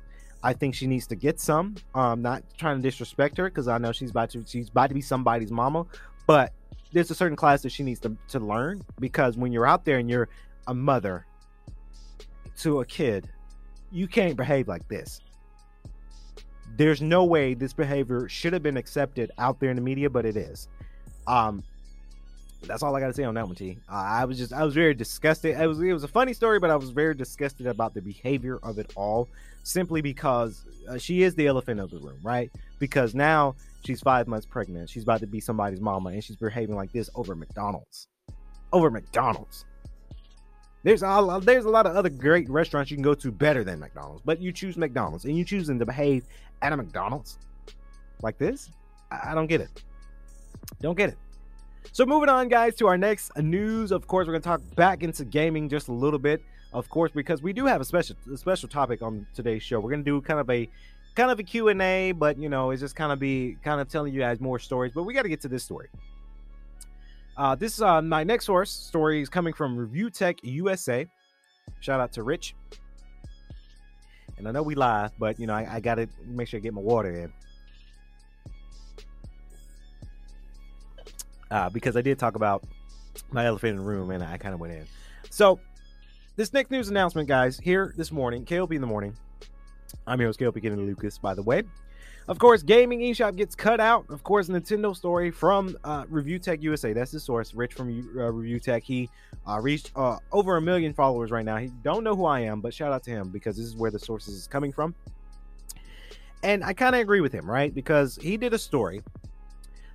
I 0.44 0.52
think 0.52 0.76
she 0.76 0.86
needs 0.86 1.08
to 1.08 1.16
get 1.16 1.40
some. 1.40 1.76
Um, 1.96 2.22
not 2.22 2.44
trying 2.58 2.76
to 2.76 2.82
disrespect 2.82 3.38
her 3.38 3.46
because 3.46 3.70
I 3.70 3.78
know 3.78 3.94
she's 3.94 4.10
about 4.10 4.32
to 4.32 4.44
she's 4.46 4.68
about 4.68 4.88
to 4.88 4.96
be 4.96 5.02
somebody's 5.02 5.50
mama, 5.50 5.86
but 6.28 6.52
there's 6.92 7.10
a 7.10 7.16
certain 7.16 7.38
class 7.38 7.62
that 7.62 7.72
she 7.72 7.84
needs 7.84 8.02
to, 8.02 8.18
to 8.28 8.40
learn 8.42 8.82
because 9.00 9.38
when 9.38 9.54
you're 9.54 9.68
out 9.68 9.86
there 9.86 10.00
and 10.00 10.10
you're 10.10 10.28
a 10.68 10.74
mother 10.74 11.26
to 12.58 12.82
a 12.82 12.86
kid, 12.86 13.30
you 13.92 14.10
can't 14.10 14.36
behave 14.36 14.68
like 14.68 14.86
this. 14.90 15.22
There's 16.78 17.02
no 17.02 17.26
way 17.26 17.54
this 17.54 17.74
behavior 17.74 18.30
should 18.30 18.54
have 18.54 18.64
been 18.64 18.78
accepted 18.78 19.32
out 19.38 19.60
there 19.60 19.70
in 19.70 19.76
the 19.76 19.82
media, 19.82 20.10
but 20.10 20.26
it 20.26 20.38
is. 20.38 20.68
Um, 21.28 21.64
that's 22.64 22.84
all 22.84 22.96
I 22.96 23.00
got 23.00 23.08
to 23.08 23.14
say 23.14 23.24
on 23.24 23.36
that 23.36 23.48
one, 23.48 23.56
T. 23.56 23.78
Uh, 23.90 23.94
I 23.96 24.26
was 24.26 24.38
just, 24.38 24.54
I 24.54 24.64
was 24.64 24.74
very 24.74 24.94
disgusted. 24.94 25.60
It 25.60 25.68
was, 25.68 25.80
it 25.80 25.94
was 25.94 26.04
a 26.04 26.10
funny 26.10 26.34
story, 26.34 26.60
but 26.60 26.70
I 26.70 26.76
was 26.76 26.90
very 26.90 27.16
disgusted 27.16 27.68
about 27.68 27.94
the 27.94 28.02
behavior 28.02 28.60
of 28.64 28.80
it 28.80 28.92
all, 28.96 29.30
simply 29.64 30.02
because 30.02 30.66
uh, 30.90 30.98
she 30.98 31.24
is 31.24 31.36
the 31.36 31.48
elephant 31.48 31.80
of 31.80 31.90
the 31.90 32.00
room, 32.00 32.20
right? 32.22 32.52
Because 32.80 33.16
now 33.16 33.56
she's 33.86 34.02
five 34.02 34.28
months 34.28 34.46
pregnant, 34.46 34.90
she's 34.90 35.04
about 35.04 35.22
to 35.22 35.28
be 35.28 35.40
somebody's 35.40 35.80
mama, 35.80 36.10
and 36.10 36.24
she's 36.24 36.36
behaving 36.36 36.76
like 36.76 36.92
this 36.92 37.10
over 37.16 37.36
McDonald's, 37.36 38.08
over 38.74 38.90
McDonald's. 38.92 39.66
There's 40.84 41.04
a 41.04 41.42
there's 41.44 41.66
a 41.66 41.70
lot 41.70 41.86
of 41.86 41.96
other 41.98 42.10
great 42.10 42.50
restaurants 42.50 42.90
you 42.90 42.96
can 42.96 43.04
go 43.04 43.14
to 43.14 43.32
better 43.32 43.66
than 43.66 43.80
McDonald's, 43.80 44.22
but 44.24 44.42
you 44.42 44.54
choose 44.54 44.78
McDonald's, 44.78 45.26
and 45.26 45.38
you 45.38 45.44
choosing 45.44 45.78
to 45.78 45.86
behave 45.86 46.26
at 46.62 46.74
a 46.74 46.78
McDonald's 46.78 47.40
like 48.22 48.38
this. 48.38 48.72
I, 49.12 49.34
don't 49.34 49.48
get 49.48 49.62
it. 49.62 49.84
Don't 50.82 50.98
get 50.98 51.10
it. 51.10 51.18
So 51.92 52.06
moving 52.06 52.30
on, 52.30 52.48
guys, 52.48 52.76
to 52.76 52.88
our 52.88 52.98
next 52.98 53.36
news. 53.38 53.92
Of 53.92 54.08
course, 54.08 54.28
we're 54.28 54.34
gonna 54.34 54.44
talk 54.44 54.62
back 54.76 55.02
into 55.04 55.26
gaming 55.26 55.70
just 55.70 55.88
a 55.88 55.94
little 55.94 56.20
bit. 56.20 56.42
Of 56.72 56.88
course, 56.90 57.12
because 57.12 57.42
we 57.42 57.54
do 57.54 57.66
have 57.66 57.82
a 57.82 57.86
special 57.86 58.16
a 58.32 58.38
special 58.38 58.70
topic 58.70 59.02
on 59.02 59.26
today's 59.34 59.64
show. 59.64 59.80
We're 59.80 59.90
gonna 59.90 60.04
do 60.04 60.22
kind 60.22 60.40
of 60.40 60.50
a 60.50 60.70
kind 61.16 61.32
of 61.32 61.40
a 61.40 61.44
Q&A, 61.44 62.12
but 62.12 62.38
you 62.38 62.50
know, 62.50 62.72
it's 62.72 62.82
just 62.82 62.96
kind 62.96 63.12
of 63.12 63.20
be 63.20 63.58
kind 63.64 63.82
of 63.82 63.90
telling 63.90 64.14
you 64.14 64.20
guys 64.20 64.40
more 64.40 64.60
stories. 64.60 64.92
But 64.94 65.04
we 65.04 65.14
got 65.14 65.24
to 65.24 65.30
get 65.30 65.42
to 65.42 65.48
this 65.48 65.64
story. 65.64 65.90
Uh, 67.36 67.56
this 67.56 67.74
is 67.74 67.82
uh, 67.82 68.02
my 68.02 68.24
next 68.24 68.46
source 68.46 68.72
story 68.72 69.22
is 69.22 69.30
coming 69.30 69.54
from 69.54 69.78
Review 69.78 70.10
Tech 70.10 70.38
USA. 70.44 71.06
Shout 71.80 72.00
out 72.00 72.12
to 72.14 72.24
Rich. 72.24 72.56
And 74.40 74.48
I 74.48 74.52
know 74.52 74.64
we 74.64 74.74
live, 74.74 75.12
but 75.20 75.40
you 75.40 75.46
know, 75.46 75.54
I, 75.54 75.76
I 75.76 75.80
got 75.80 75.96
to 75.96 76.08
make 76.26 76.48
sure 76.48 76.58
I 76.58 76.62
get 76.62 76.74
my 76.74 76.82
water 76.82 77.12
in. 77.12 77.34
uh, 81.52 81.70
because 81.70 81.96
I 81.98 82.02
did 82.02 82.20
talk 82.20 82.36
about 82.36 82.64
my 83.32 83.46
elephant 83.46 83.72
in 83.72 83.78
the 83.78 83.84
room 83.84 84.12
and 84.12 84.24
I 84.24 84.38
kind 84.38 84.54
of 84.54 84.60
went 84.60 84.74
in. 84.74 84.86
So, 85.30 85.60
this 86.36 86.54
next 86.54 86.72
news 86.72 86.90
announcement, 86.90 87.28
guys, 87.28 87.60
here 87.60 87.94
this 87.98 88.12
morning, 88.12 88.46
KLP 88.46 88.74
in 88.74 88.82
the 88.82 88.88
morning. 88.88 89.16
I'm 90.08 90.20
your 90.20 90.30
host, 90.30 90.40
KLP 90.40 90.62
Kennedy 90.62 90.84
Lucas, 90.84 91.18
by 91.18 91.34
the 91.34 91.44
way. 91.44 91.64
Of 92.30 92.38
course, 92.38 92.62
Gaming 92.62 93.00
eShop 93.00 93.36
gets 93.36 93.56
cut 93.56 93.80
out. 93.80 94.06
Of 94.10 94.24
course, 94.24 94.50
Nintendo 94.50 94.96
story 94.96 95.32
from 95.32 95.76
uh, 95.84 96.06
Review 96.10 96.38
Tech 96.38 96.62
USA. 96.62 96.94
That's 96.94 97.10
the 97.10 97.20
source. 97.20 97.56
Rich 97.56 97.74
from 97.74 98.08
uh, 98.16 98.32
Review 98.32 98.60
Tech. 98.60 98.84
He 98.84 99.10
uh, 99.48 99.60
reached 99.60 99.92
uh, 99.96 100.18
over 100.32 100.58
a 100.58 100.62
million 100.62 100.94
followers 100.94 101.32
right 101.32 101.44
now. 101.44 101.58
He 101.58 101.72
don't 101.82 102.04
know 102.04 102.16
who 102.16 102.26
I 102.26 102.42
am, 102.42 102.62
but 102.62 102.72
shout 102.72 102.94
out 102.94 103.02
to 103.06 103.10
him 103.10 103.30
because 103.30 103.58
this 103.58 103.66
is 103.66 103.76
where 103.76 103.90
the 103.90 103.98
sources 103.98 104.36
is 104.36 104.48
coming 104.48 104.72
from. 104.72 104.94
And 106.44 106.64
I 106.64 106.72
kind 106.72 106.94
of 106.94 107.02
agree 107.02 107.20
with 107.20 107.34
him, 107.34 107.50
right? 107.50 107.74
Because 107.74 108.16
he 108.22 108.38
did 108.38 108.54
a 108.54 108.60
story 108.60 109.02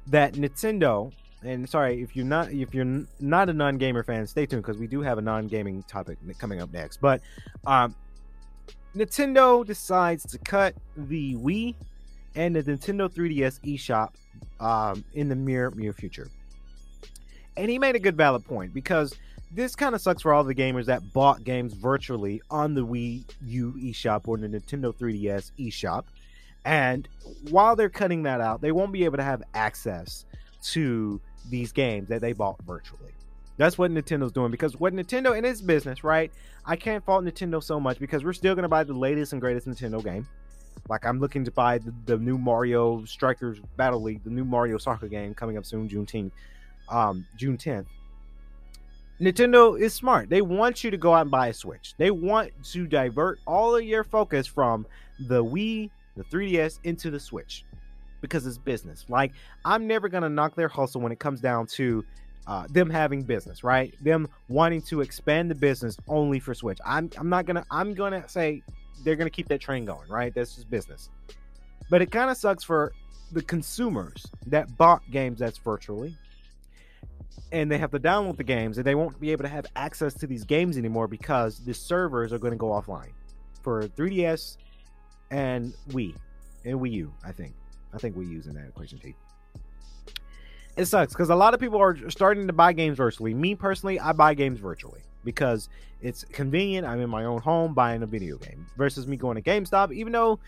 that 0.09 0.35
Nintendo 0.35 1.13
and 1.45 1.69
sorry 1.69 2.03
if 2.03 2.17
you're 2.17 2.25
not 2.25 2.51
if 2.51 2.75
you're 2.75 3.05
not 3.21 3.49
a 3.49 3.53
non-gamer 3.53 4.03
fan 4.03 4.27
stay 4.27 4.47
tuned 4.47 4.63
because 4.63 4.79
we 4.79 4.87
do 4.87 5.03
have 5.03 5.19
a 5.19 5.23
non-gaming 5.23 5.83
topic 5.83 6.17
coming 6.39 6.63
up 6.63 6.73
next 6.73 7.03
but 7.03 7.21
um 7.67 7.95
nintendo 8.97 9.65
decides 9.65 10.25
to 10.25 10.39
cut 10.39 10.75
the 10.97 11.35
wii 11.37 11.75
and 12.35 12.57
the 12.57 12.63
nintendo 12.63 13.09
3ds 13.11 13.61
eShop 13.65 14.11
um, 14.61 15.05
in 15.15 15.29
the 15.29 15.35
near 15.35 15.71
near 15.77 15.93
future 15.93 16.29
and 17.57 17.71
he 17.71 17.79
made 17.79 17.95
a 17.95 18.01
good 18.01 18.17
valid 18.17 18.45
point 18.45 18.73
because 18.75 19.15
this 19.51 19.77
kind 19.77 19.95
of 19.95 20.01
sucks 20.01 20.23
for 20.23 20.33
all 20.33 20.43
the 20.43 20.55
gamers 20.55 20.87
that 20.87 21.13
bought 21.13 21.45
games 21.45 21.75
virtually 21.75 22.41
on 22.51 22.75
the 22.75 22.85
wii 22.85 23.25
u 23.45 23.75
eShop 23.79 24.23
or 24.27 24.37
the 24.37 24.49
nintendo 24.49 24.95
3ds 24.95 25.53
eShop 25.59 26.05
and 26.65 27.09
while 27.51 27.77
they're 27.77 27.89
cutting 27.89 28.23
that 28.23 28.41
out 28.41 28.61
they 28.61 28.73
won't 28.73 28.93
be 28.93 29.05
able 29.05 29.17
to 29.17 29.23
have 29.23 29.43
access 29.55 30.25
to 30.63 31.21
these 31.51 31.73
games 31.73 32.09
that 32.09 32.21
they 32.21 32.33
bought 32.33 32.61
virtually. 32.63 33.13
That's 33.57 33.79
what 33.79 33.91
Nintendo's 33.91 34.33
doing 34.33 34.51
because 34.51 34.77
what 34.77 34.93
Nintendo 34.93 35.37
in 35.37 35.45
its 35.45 35.61
business, 35.61 36.03
right? 36.03 36.33
I 36.67 36.77
can't 36.77 37.05
fault 37.05 37.25
Nintendo 37.25 37.63
so 37.63 37.79
much 37.79 38.01
because 38.01 38.25
we're 38.25 38.33
still 38.33 38.55
gonna 38.55 38.69
buy 38.69 38.83
the 38.83 38.95
latest 38.95 39.33
and 39.33 39.41
greatest 39.41 39.69
Nintendo 39.69 40.03
game. 40.03 40.27
Like 40.89 41.07
I'm 41.07 41.21
looking 41.21 41.45
to 41.45 41.51
buy 41.51 41.79
the, 41.79 41.95
the 42.07 42.19
new 42.19 42.39
Mario 42.39 43.05
Strikers 43.05 43.61
Battle 43.77 44.03
League, 44.03 44.23
the 44.25 44.31
new 44.31 44.45
Mario 44.45 44.79
Soccer 44.79 45.09
game 45.09 45.35
coming 45.35 45.57
up 45.57 45.65
soon, 45.65 45.89
June 45.89 46.07
10th. 46.07 46.31
Um, 46.89 47.27
June 47.37 47.57
10th. 47.57 47.87
Nintendo 49.21 49.81
is 49.81 49.95
smart. 49.95 50.29
They 50.29 50.43
want 50.43 50.83
you 50.83 50.91
to 50.91 50.97
go 50.97 51.15
out 51.15 51.23
and 51.23 51.31
buy 51.31 51.49
a 51.49 51.55
Switch. 51.55 51.95
They 51.97 52.11
want 52.11 52.51
to 52.73 52.87
divert 52.87 53.39
all 53.47 53.77
of 53.77 53.85
your 53.85 54.05
focus 54.05 54.47
from 54.47 54.87
the 55.29 55.43
Wii, 55.43 55.91
the 56.17 56.25
3DS 56.25 56.81
into 56.85 57.11
the 57.11 57.21
Switch 57.21 57.65
because 58.25 58.47
it's 58.47 58.59
business. 58.59 59.05
Like 59.09 59.33
I'm 59.65 59.87
never 59.87 60.09
gonna 60.09 60.31
knock 60.31 60.55
their 60.55 60.69
hustle 60.69 61.01
when 61.01 61.13
it 61.13 61.19
comes 61.19 61.41
down 61.41 61.67
to 61.69 62.05
uh, 62.47 62.67
them 62.71 62.91
having 62.91 63.23
business, 63.23 63.63
right? 63.63 63.95
Them 64.03 64.29
wanting 64.49 64.83
to 64.83 65.03
expand 65.03 65.51
the 65.51 65.55
business 65.55 65.97
only 66.09 66.41
for 66.41 66.55
Switch. 66.55 66.79
I'm 66.85 67.11
I'm 67.19 67.29
not 67.29 67.45
gonna 67.45 67.65
I'm 67.71 67.95
gonna 67.95 68.27
say 68.29 68.63
they're 69.03 69.17
gonna 69.17 69.31
keep 69.31 69.49
that 69.49 69.61
train 69.61 69.85
going, 69.85 70.09
right? 70.09 70.35
That's 70.35 70.55
just 70.55 70.71
business. 70.71 71.11
But 71.91 72.03
it 72.03 72.11
kind 72.11 72.31
of 72.31 72.37
sucks 72.37 72.65
for 72.65 72.93
the 73.33 73.43
consumers 73.43 74.27
that 74.47 74.77
bought 74.77 75.03
games 75.11 75.39
that's 75.39 75.59
virtually 75.59 76.17
and 77.53 77.71
they 77.71 77.79
have 77.79 77.91
to 77.91 77.99
download 77.99 78.37
the 78.37 78.45
games 78.45 78.79
and 78.79 78.87
they 78.87 78.95
won't 78.95 79.19
be 79.21 79.31
able 79.33 79.45
to 79.45 79.49
have 79.49 79.67
access 79.77 80.15
to 80.15 80.27
these 80.27 80.45
games 80.45 80.77
anymore 80.77 81.07
because 81.07 81.61
the 81.65 81.75
servers 81.75 82.33
are 82.33 82.39
going 82.39 82.53
to 82.53 82.59
go 82.59 82.69
offline 82.69 83.11
for 83.63 83.87
3DS 83.89 84.57
and 85.31 85.75
Wii 85.91 86.15
and 86.65 86.81
Wii 86.81 86.93
U, 86.93 87.15
I 87.25 87.33
think. 87.33 87.55
I 87.93 87.99
think 87.99 88.17
we're 88.17 88.25
using 88.25 88.55
that 88.55 88.67
equation 88.67 88.99
T. 88.99 89.15
It 90.77 90.87
sucks 90.87 91.13
because 91.13 91.31
a 91.31 91.37
lot 91.37 91.55
of 91.55 91.61
people 91.61 91.81
are 91.81 92.11
starting 92.11 92.49
to 92.49 92.53
buy 92.53 92.73
games 92.73 92.97
virtually. 92.97 93.33
Me 93.35 93.55
personally, 93.55 94.01
I 94.01 94.13
buy 94.13 94.35
games 94.35 94.59
virtually 94.59 95.03
because 95.25 95.69
it's 96.03 96.25
convenient. 96.25 96.87
I'm 96.87 97.01
in 97.01 97.11
my 97.11 97.25
own 97.25 97.41
home 97.41 97.75
buying 97.75 98.03
a 98.03 98.07
video 98.07 98.37
game 98.37 98.67
versus 98.77 99.07
me 99.07 99.17
going 99.17 99.37
to 99.37 99.43
GameStop, 99.43 99.93
even 99.93 100.13
though 100.13 100.39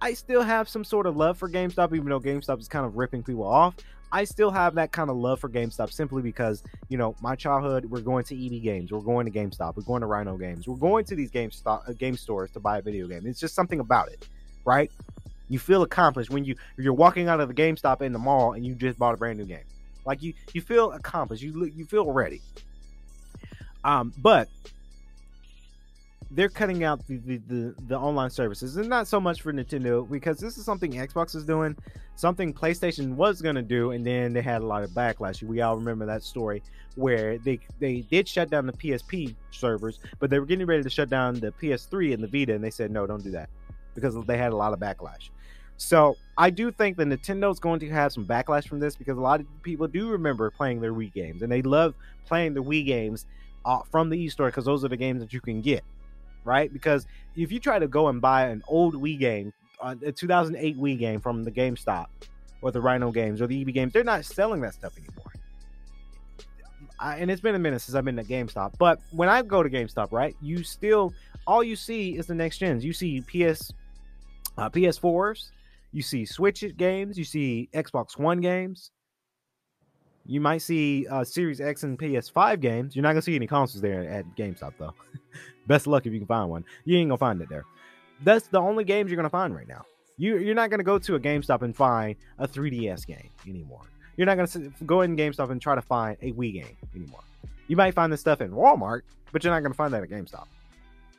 I 0.00 0.14
still 0.14 0.42
have 0.42 0.68
some 0.68 0.84
sort 0.84 1.06
of 1.06 1.16
love 1.16 1.38
for 1.38 1.48
GameStop, 1.48 1.94
even 1.94 2.08
though 2.08 2.20
GameStop 2.20 2.60
is 2.60 2.68
kind 2.68 2.84
of 2.84 2.96
ripping 2.96 3.22
people 3.22 3.44
off. 3.44 3.74
I 4.12 4.24
still 4.24 4.52
have 4.52 4.76
that 4.76 4.92
kind 4.92 5.10
of 5.10 5.16
love 5.16 5.40
for 5.40 5.48
GameStop 5.48 5.92
simply 5.92 6.22
because, 6.22 6.62
you 6.88 6.96
know, 6.96 7.16
my 7.20 7.34
childhood, 7.34 7.86
we're 7.86 8.00
going 8.00 8.24
to 8.26 8.46
EB 8.46 8.62
Games, 8.62 8.92
we're 8.92 9.00
going 9.00 9.26
to 9.26 9.32
GameStop, 9.32 9.76
we're 9.76 9.82
going 9.82 10.02
to 10.02 10.06
Rhino 10.06 10.36
Games, 10.36 10.68
we're 10.68 10.76
going 10.76 11.04
to 11.06 11.16
these 11.16 11.32
game, 11.32 11.50
uh, 11.66 11.80
game 11.98 12.16
stores 12.16 12.52
to 12.52 12.60
buy 12.60 12.78
a 12.78 12.82
video 12.82 13.08
game. 13.08 13.26
It's 13.26 13.40
just 13.40 13.56
something 13.56 13.80
about 13.80 14.12
it, 14.12 14.28
right? 14.64 14.92
You 15.48 15.58
feel 15.58 15.82
accomplished 15.82 16.30
when 16.30 16.44
you 16.44 16.54
you're 16.76 16.92
walking 16.92 17.28
out 17.28 17.40
of 17.40 17.48
the 17.48 17.54
GameStop 17.54 18.02
in 18.02 18.12
the 18.12 18.18
mall 18.18 18.52
and 18.52 18.64
you 18.64 18.74
just 18.74 18.98
bought 18.98 19.14
a 19.14 19.16
brand 19.16 19.38
new 19.38 19.46
game. 19.46 19.64
Like 20.06 20.22
you 20.22 20.34
you 20.52 20.60
feel 20.60 20.92
accomplished. 20.92 21.42
You 21.42 21.52
look 21.52 21.70
you 21.74 21.84
feel 21.84 22.10
ready. 22.10 22.40
Um, 23.84 24.12
but 24.18 24.48
they're 26.30 26.48
cutting 26.48 26.84
out 26.84 27.06
the, 27.06 27.18
the, 27.18 27.36
the, 27.46 27.74
the, 27.86 27.98
online 27.98 28.30
services 28.30 28.76
and 28.76 28.88
not 28.88 29.06
so 29.06 29.20
much 29.20 29.42
for 29.42 29.52
Nintendo 29.52 30.08
because 30.10 30.38
this 30.38 30.58
is 30.58 30.64
something 30.64 30.92
Xbox 30.92 31.36
is 31.36 31.44
doing, 31.44 31.76
something 32.16 32.52
PlayStation 32.52 33.14
was 33.14 33.40
gonna 33.40 33.62
do, 33.62 33.92
and 33.92 34.04
then 34.04 34.32
they 34.32 34.42
had 34.42 34.62
a 34.62 34.66
lot 34.66 34.82
of 34.82 34.90
backlash. 34.90 35.42
We 35.42 35.60
all 35.60 35.76
remember 35.76 36.06
that 36.06 36.22
story 36.22 36.62
where 36.96 37.38
they 37.38 37.60
they 37.78 38.00
did 38.10 38.26
shut 38.26 38.50
down 38.50 38.66
the 38.66 38.72
PSP 38.72 39.34
servers, 39.50 40.00
but 40.18 40.30
they 40.30 40.38
were 40.38 40.46
getting 40.46 40.66
ready 40.66 40.82
to 40.82 40.90
shut 40.90 41.08
down 41.08 41.38
the 41.38 41.52
PS3 41.52 42.14
and 42.14 42.22
the 42.22 42.28
Vita, 42.28 42.54
and 42.54 42.64
they 42.64 42.70
said 42.70 42.90
no, 42.90 43.06
don't 43.06 43.22
do 43.22 43.30
that 43.32 43.48
because 43.94 44.16
they 44.26 44.38
had 44.38 44.52
a 44.52 44.56
lot 44.56 44.72
of 44.72 44.80
backlash. 44.80 45.30
So 45.76 46.16
I 46.38 46.50
do 46.50 46.70
think 46.70 46.96
that 46.96 47.08
Nintendo's 47.08 47.58
going 47.58 47.80
to 47.80 47.88
have 47.90 48.12
some 48.12 48.24
backlash 48.24 48.68
from 48.68 48.80
this 48.80 48.96
because 48.96 49.18
a 49.18 49.20
lot 49.20 49.40
of 49.40 49.46
people 49.62 49.86
do 49.88 50.08
remember 50.08 50.50
playing 50.50 50.80
their 50.80 50.92
Wii 50.92 51.12
games 51.12 51.42
and 51.42 51.50
they 51.50 51.62
love 51.62 51.94
playing 52.26 52.54
the 52.54 52.62
Wii 52.62 52.86
games 52.86 53.26
uh, 53.64 53.80
from 53.90 54.08
the 54.08 54.26
eStore 54.26 54.46
because 54.46 54.64
those 54.64 54.84
are 54.84 54.88
the 54.88 54.96
games 54.96 55.20
that 55.20 55.32
you 55.32 55.40
can 55.40 55.60
get, 55.60 55.82
right? 56.44 56.72
Because 56.72 57.06
if 57.36 57.50
you 57.50 57.60
try 57.60 57.78
to 57.78 57.88
go 57.88 58.08
and 58.08 58.20
buy 58.20 58.46
an 58.46 58.62
old 58.68 58.94
Wii 58.94 59.18
game, 59.18 59.52
uh, 59.80 59.94
a 60.04 60.12
2008 60.12 60.78
Wii 60.78 60.98
game 60.98 61.20
from 61.20 61.42
the 61.44 61.50
GameStop 61.50 62.06
or 62.62 62.70
the 62.70 62.80
Rhino 62.80 63.10
games 63.10 63.40
or 63.40 63.46
the 63.46 63.60
EB 63.60 63.74
games, 63.74 63.92
they're 63.92 64.04
not 64.04 64.24
selling 64.24 64.60
that 64.62 64.74
stuff 64.74 64.96
anymore. 64.96 65.32
I, 66.98 67.16
and 67.16 67.30
it's 67.30 67.40
been 67.40 67.54
a 67.54 67.58
minute 67.58 67.80
since 67.80 67.94
I've 67.94 68.04
been 68.04 68.16
to 68.16 68.24
GameStop, 68.24 68.74
but 68.78 69.00
when 69.10 69.28
I 69.28 69.42
go 69.42 69.62
to 69.62 69.68
GameStop, 69.68 70.12
right, 70.12 70.36
you 70.40 70.62
still 70.62 71.12
all 71.46 71.62
you 71.62 71.76
see 71.76 72.16
is 72.16 72.26
the 72.26 72.34
next 72.34 72.58
gens. 72.58 72.84
You 72.84 72.92
see 72.92 73.20
PS, 73.20 73.72
uh, 74.56 74.70
PS4s, 74.70 75.50
you 75.92 76.02
see 76.02 76.24
Switch 76.24 76.64
games, 76.76 77.18
you 77.18 77.24
see 77.24 77.68
Xbox 77.74 78.18
One 78.18 78.40
games, 78.40 78.90
you 80.26 80.40
might 80.40 80.58
see 80.58 81.06
uh, 81.08 81.24
Series 81.24 81.60
X 81.60 81.82
and 81.82 81.98
PS5 81.98 82.60
games. 82.60 82.96
You're 82.96 83.02
not 83.02 83.10
gonna 83.10 83.22
see 83.22 83.36
any 83.36 83.46
consoles 83.46 83.82
there 83.82 84.08
at 84.08 84.24
GameStop 84.36 84.72
though. 84.78 84.94
Best 85.66 85.86
luck 85.86 86.06
if 86.06 86.12
you 86.12 86.18
can 86.18 86.26
find 86.26 86.50
one. 86.50 86.64
You 86.84 86.98
ain't 86.98 87.08
gonna 87.08 87.18
find 87.18 87.40
it 87.40 87.48
there. 87.48 87.64
That's 88.22 88.48
the 88.48 88.58
only 88.58 88.84
games 88.84 89.10
you're 89.10 89.16
gonna 89.16 89.30
find 89.30 89.54
right 89.54 89.68
now. 89.68 89.84
You 90.16 90.38
you're 90.38 90.54
not 90.54 90.70
gonna 90.70 90.82
go 90.82 90.98
to 90.98 91.14
a 91.16 91.20
GameStop 91.20 91.62
and 91.62 91.76
find 91.76 92.16
a 92.38 92.48
3DS 92.48 93.06
game 93.06 93.30
anymore. 93.46 93.82
You're 94.16 94.26
not 94.26 94.36
gonna 94.36 94.70
go 94.86 95.02
in 95.02 95.16
GameStop 95.16 95.50
and 95.50 95.60
try 95.60 95.74
to 95.74 95.82
find 95.82 96.16
a 96.22 96.32
Wii 96.32 96.54
game 96.54 96.76
anymore. 96.94 97.22
You 97.66 97.76
might 97.76 97.94
find 97.94 98.12
this 98.12 98.20
stuff 98.20 98.40
in 98.40 98.50
Walmart, 98.52 99.02
but 99.32 99.44
you're 99.44 99.52
not 99.52 99.62
gonna 99.62 99.74
find 99.74 99.92
that 99.92 100.02
at 100.02 100.08
GameStop, 100.08 100.46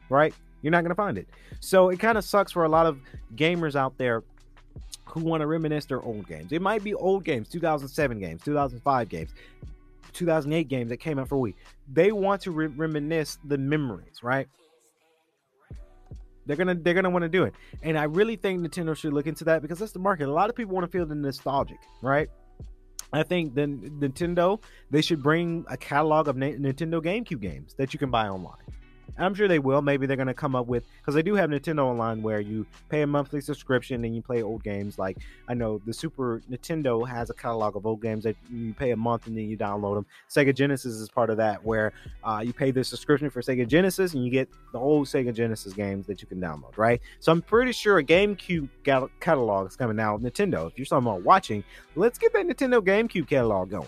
right? 0.09 0.33
You're 0.61 0.71
not 0.71 0.83
gonna 0.83 0.95
find 0.95 1.17
it. 1.17 1.27
So 1.59 1.89
it 1.89 1.99
kind 1.99 2.17
of 2.17 2.23
sucks 2.23 2.51
for 2.51 2.63
a 2.63 2.69
lot 2.69 2.85
of 2.87 2.99
gamers 3.35 3.75
out 3.75 3.97
there 3.97 4.23
who 5.05 5.21
want 5.21 5.41
to 5.41 5.47
reminisce 5.47 5.85
their 5.85 6.01
old 6.01 6.27
games. 6.27 6.51
It 6.51 6.61
might 6.61 6.83
be 6.83 6.93
old 6.93 7.23
games, 7.23 7.47
2007 7.49 8.19
games, 8.19 8.41
2005 8.43 9.09
games, 9.09 9.31
2008 10.13 10.67
games 10.67 10.89
that 10.89 10.97
came 10.97 11.19
out 11.19 11.29
for 11.29 11.37
Wii. 11.37 11.53
They 11.91 12.11
want 12.11 12.41
to 12.41 12.51
re- 12.51 12.67
reminisce 12.67 13.37
the 13.45 13.57
memories, 13.57 14.23
right? 14.23 14.47
They're 16.45 16.55
gonna 16.55 16.75
they're 16.75 16.93
gonna 16.93 17.09
want 17.09 17.23
to 17.23 17.29
do 17.29 17.43
it, 17.43 17.55
and 17.81 17.97
I 17.97 18.03
really 18.03 18.35
think 18.35 18.61
Nintendo 18.61 18.95
should 18.95 19.13
look 19.13 19.25
into 19.25 19.43
that 19.45 19.63
because 19.63 19.79
that's 19.79 19.93
the 19.93 19.99
market. 19.99 20.27
A 20.27 20.31
lot 20.31 20.49
of 20.49 20.55
people 20.55 20.75
want 20.75 20.85
to 20.85 20.91
feel 20.91 21.05
the 21.05 21.15
nostalgic, 21.15 21.79
right? 22.03 22.29
I 23.11 23.23
think 23.23 23.55
then 23.55 23.79
Nintendo 23.99 24.61
they 24.91 25.01
should 25.01 25.23
bring 25.23 25.65
a 25.69 25.77
catalog 25.77 26.27
of 26.27 26.35
Nintendo 26.35 27.01
GameCube 27.01 27.41
games 27.41 27.73
that 27.77 27.93
you 27.93 27.99
can 27.99 28.11
buy 28.11 28.27
online. 28.27 28.61
I'm 29.17 29.33
sure 29.33 29.47
they 29.47 29.59
will. 29.59 29.81
Maybe 29.81 30.05
they're 30.05 30.17
going 30.17 30.27
to 30.27 30.33
come 30.33 30.55
up 30.55 30.67
with 30.67 30.83
because 30.99 31.15
they 31.15 31.21
do 31.21 31.35
have 31.35 31.49
Nintendo 31.49 31.85
Online 31.85 32.21
where 32.21 32.39
you 32.39 32.65
pay 32.89 33.01
a 33.01 33.07
monthly 33.07 33.41
subscription 33.41 34.03
and 34.03 34.15
you 34.15 34.21
play 34.21 34.41
old 34.43 34.63
games. 34.63 34.99
Like 34.99 35.17
I 35.47 35.53
know 35.53 35.81
the 35.85 35.93
Super 35.93 36.41
Nintendo 36.51 37.07
has 37.07 37.29
a 37.29 37.33
catalog 37.33 37.75
of 37.75 37.85
old 37.85 38.01
games 38.01 38.23
that 38.25 38.35
you 38.51 38.73
pay 38.73 38.91
a 38.91 38.97
month 38.97 39.27
and 39.27 39.37
then 39.37 39.45
you 39.45 39.57
download 39.57 39.95
them. 39.95 40.05
Sega 40.29 40.53
Genesis 40.53 40.95
is 40.95 41.09
part 41.09 41.29
of 41.29 41.37
that 41.37 41.63
where 41.63 41.93
uh, 42.23 42.41
you 42.43 42.53
pay 42.53 42.71
the 42.71 42.83
subscription 42.83 43.29
for 43.29 43.41
Sega 43.41 43.67
Genesis 43.67 44.13
and 44.13 44.23
you 44.25 44.31
get 44.31 44.49
the 44.73 44.79
old 44.79 45.07
Sega 45.07 45.33
Genesis 45.33 45.73
games 45.73 46.05
that 46.07 46.21
you 46.21 46.27
can 46.27 46.39
download. 46.39 46.77
Right. 46.77 47.01
So 47.19 47.31
I'm 47.31 47.41
pretty 47.41 47.71
sure 47.71 47.99
a 47.99 48.03
GameCube 48.03 48.69
catalog 49.19 49.67
is 49.67 49.75
coming 49.75 49.99
out. 49.99 50.21
Nintendo, 50.21 50.69
if 50.69 50.77
you're 50.77 50.97
about 50.97 51.23
watching, 51.23 51.63
let's 51.95 52.17
get 52.17 52.33
that 52.33 52.47
Nintendo 52.47 52.81
GameCube 52.81 53.27
catalog 53.27 53.69
going 53.69 53.87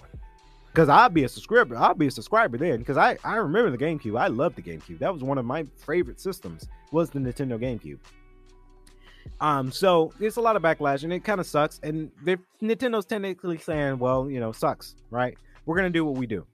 because 0.78 0.90
I'll 0.90 1.10
be 1.10 1.24
a 1.24 1.30
subscriber. 1.30 1.76
I'll 1.76 1.96
be 1.96 2.06
a 2.06 2.12
subscriber 2.12 2.56
then 2.60 2.78
because 2.78 2.98
I 2.98 3.18
I 3.24 3.38
remember 3.38 3.76
the 3.76 3.84
GameCube. 3.84 4.20
I 4.20 4.28
love 4.28 4.54
the 4.54 4.62
GameCube. 4.62 5.00
That 5.00 5.12
was 5.12 5.24
one 5.24 5.40
of 5.40 5.46
my 5.46 5.66
favorite 5.88 6.20
systems. 6.20 6.68
Was 6.92 7.10
the 7.10 7.18
Nintendo 7.18 7.60
GameCube. 7.60 7.98
Um, 9.42 9.72
so 9.72 10.14
it's 10.20 10.36
a 10.36 10.42
lot 10.42 10.56
of 10.56 10.62
backlash 10.62 11.04
and 11.04 11.12
it 11.12 11.24
kind 11.24 11.40
of 11.40 11.48
sucks. 11.48 11.80
And 11.82 12.12
Nintendo's 12.62 13.06
technically 13.06 13.58
saying, 13.58 13.98
well, 13.98 14.30
you 14.30 14.40
know, 14.40 14.52
sucks, 14.52 14.94
right? 15.10 15.36
We're 15.66 15.78
gonna 15.78 15.90
do 15.90 16.06
what 16.06 16.14
we 16.14 16.28
do, 16.28 16.46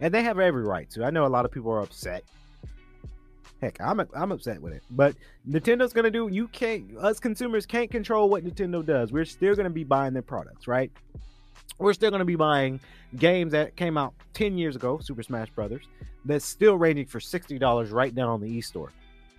and 0.00 0.14
they 0.14 0.22
have 0.22 0.38
every 0.38 0.62
right 0.62 0.88
to. 0.92 1.04
I 1.04 1.10
know 1.10 1.26
a 1.26 1.28
lot 1.28 1.44
of 1.44 1.50
people 1.50 1.70
are 1.72 1.80
upset. 1.80 2.24
Heck, 3.60 3.78
I'm 3.82 4.00
I'm 4.14 4.32
upset 4.32 4.62
with 4.62 4.72
it. 4.72 4.82
But 4.92 5.14
Nintendo's 5.46 5.92
gonna 5.92 6.10
do. 6.10 6.28
You 6.32 6.48
can't. 6.48 6.96
Us 6.96 7.20
consumers 7.20 7.66
can't 7.66 7.90
control 7.90 8.30
what 8.30 8.46
Nintendo 8.46 8.84
does. 8.84 9.12
We're 9.12 9.26
still 9.26 9.54
gonna 9.54 9.68
be 9.68 9.84
buying 9.84 10.14
their 10.14 10.22
products, 10.22 10.66
right? 10.66 10.90
We're 11.80 11.94
still 11.94 12.10
gonna 12.10 12.26
be 12.26 12.36
buying 12.36 12.78
games 13.16 13.52
that 13.52 13.74
came 13.74 13.96
out 13.96 14.12
ten 14.34 14.58
years 14.58 14.76
ago, 14.76 14.98
Super 15.02 15.22
Smash 15.22 15.48
Brothers, 15.50 15.88
that's 16.26 16.44
still 16.44 16.76
ranging 16.76 17.06
for 17.06 17.20
sixty 17.20 17.58
dollars 17.58 17.90
right 17.90 18.14
now 18.14 18.34
on 18.34 18.40
the 18.40 18.48
e-store. 18.48 18.92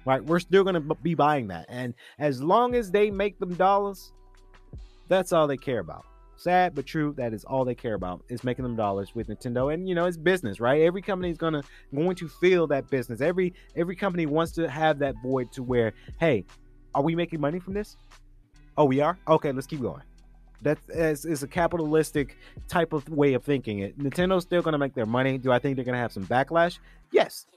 Right? 0.06 0.24
We're 0.24 0.40
still 0.40 0.64
gonna 0.64 0.82
be 0.82 1.14
buying 1.14 1.48
that, 1.50 1.68
and 1.70 1.94
as 2.18 2.42
long 2.42 2.74
as 2.74 2.90
they 2.90 3.12
make 3.12 3.38
them 3.40 3.54
dollars, 3.54 4.12
that's 5.08 5.32
all 5.32 5.46
they 5.46 5.58
care 5.58 5.80
about. 5.80 6.04
Sad 6.36 6.74
but 6.74 6.88
true. 6.88 7.14
That 7.16 7.32
is 7.32 7.44
all 7.44 7.64
they 7.64 7.76
care 7.76 7.94
about 7.94 8.24
is 8.28 8.44
making 8.44 8.64
them 8.64 8.76
dollars 8.76 9.14
with 9.14 9.28
Nintendo, 9.28 9.72
and 9.72 9.88
you 9.88 9.94
know 9.94 10.06
it's 10.06 10.18
business, 10.18 10.60
right? 10.60 10.82
Every 10.82 11.04
company 11.04 11.30
is 11.30 11.38
gonna 11.38 11.62
going 11.94 12.16
to 12.16 12.28
feel 12.28 12.66
that 12.68 12.90
business. 12.90 13.22
Every 13.22 13.54
every 13.76 13.96
company 13.96 14.26
wants 14.26 14.52
to 14.54 14.68
have 14.68 14.98
that 14.98 15.14
void 15.22 15.52
to 15.52 15.62
where, 15.62 15.94
hey, 16.20 16.44
are 16.96 17.04
we 17.04 17.16
making 17.16 17.40
money 17.40 17.60
from 17.60 17.76
this? 17.76 17.98
Oh, 18.78 18.86
we 18.86 19.00
are. 19.00 19.20
Okay, 19.28 19.52
let's 19.52 19.68
keep 19.68 19.82
going. 19.82 20.02
That's 20.62 20.88
is, 20.90 21.26
is 21.26 21.44
a 21.44 21.48
capitalistic 21.48 22.38
type 22.68 22.94
of 22.94 23.08
way 23.10 23.34
of 23.34 23.44
thinking. 23.44 23.80
It 23.80 23.98
Nintendo's 23.98 24.44
still 24.44 24.62
gonna 24.62 24.78
make 24.78 24.94
their 24.94 25.06
money. 25.06 25.38
Do 25.38 25.52
I 25.52 25.60
think 25.60 25.76
they're 25.76 25.86
gonna 25.86 25.98
have 25.98 26.12
some 26.12 26.26
backlash? 26.26 26.80
Yes, 27.12 27.48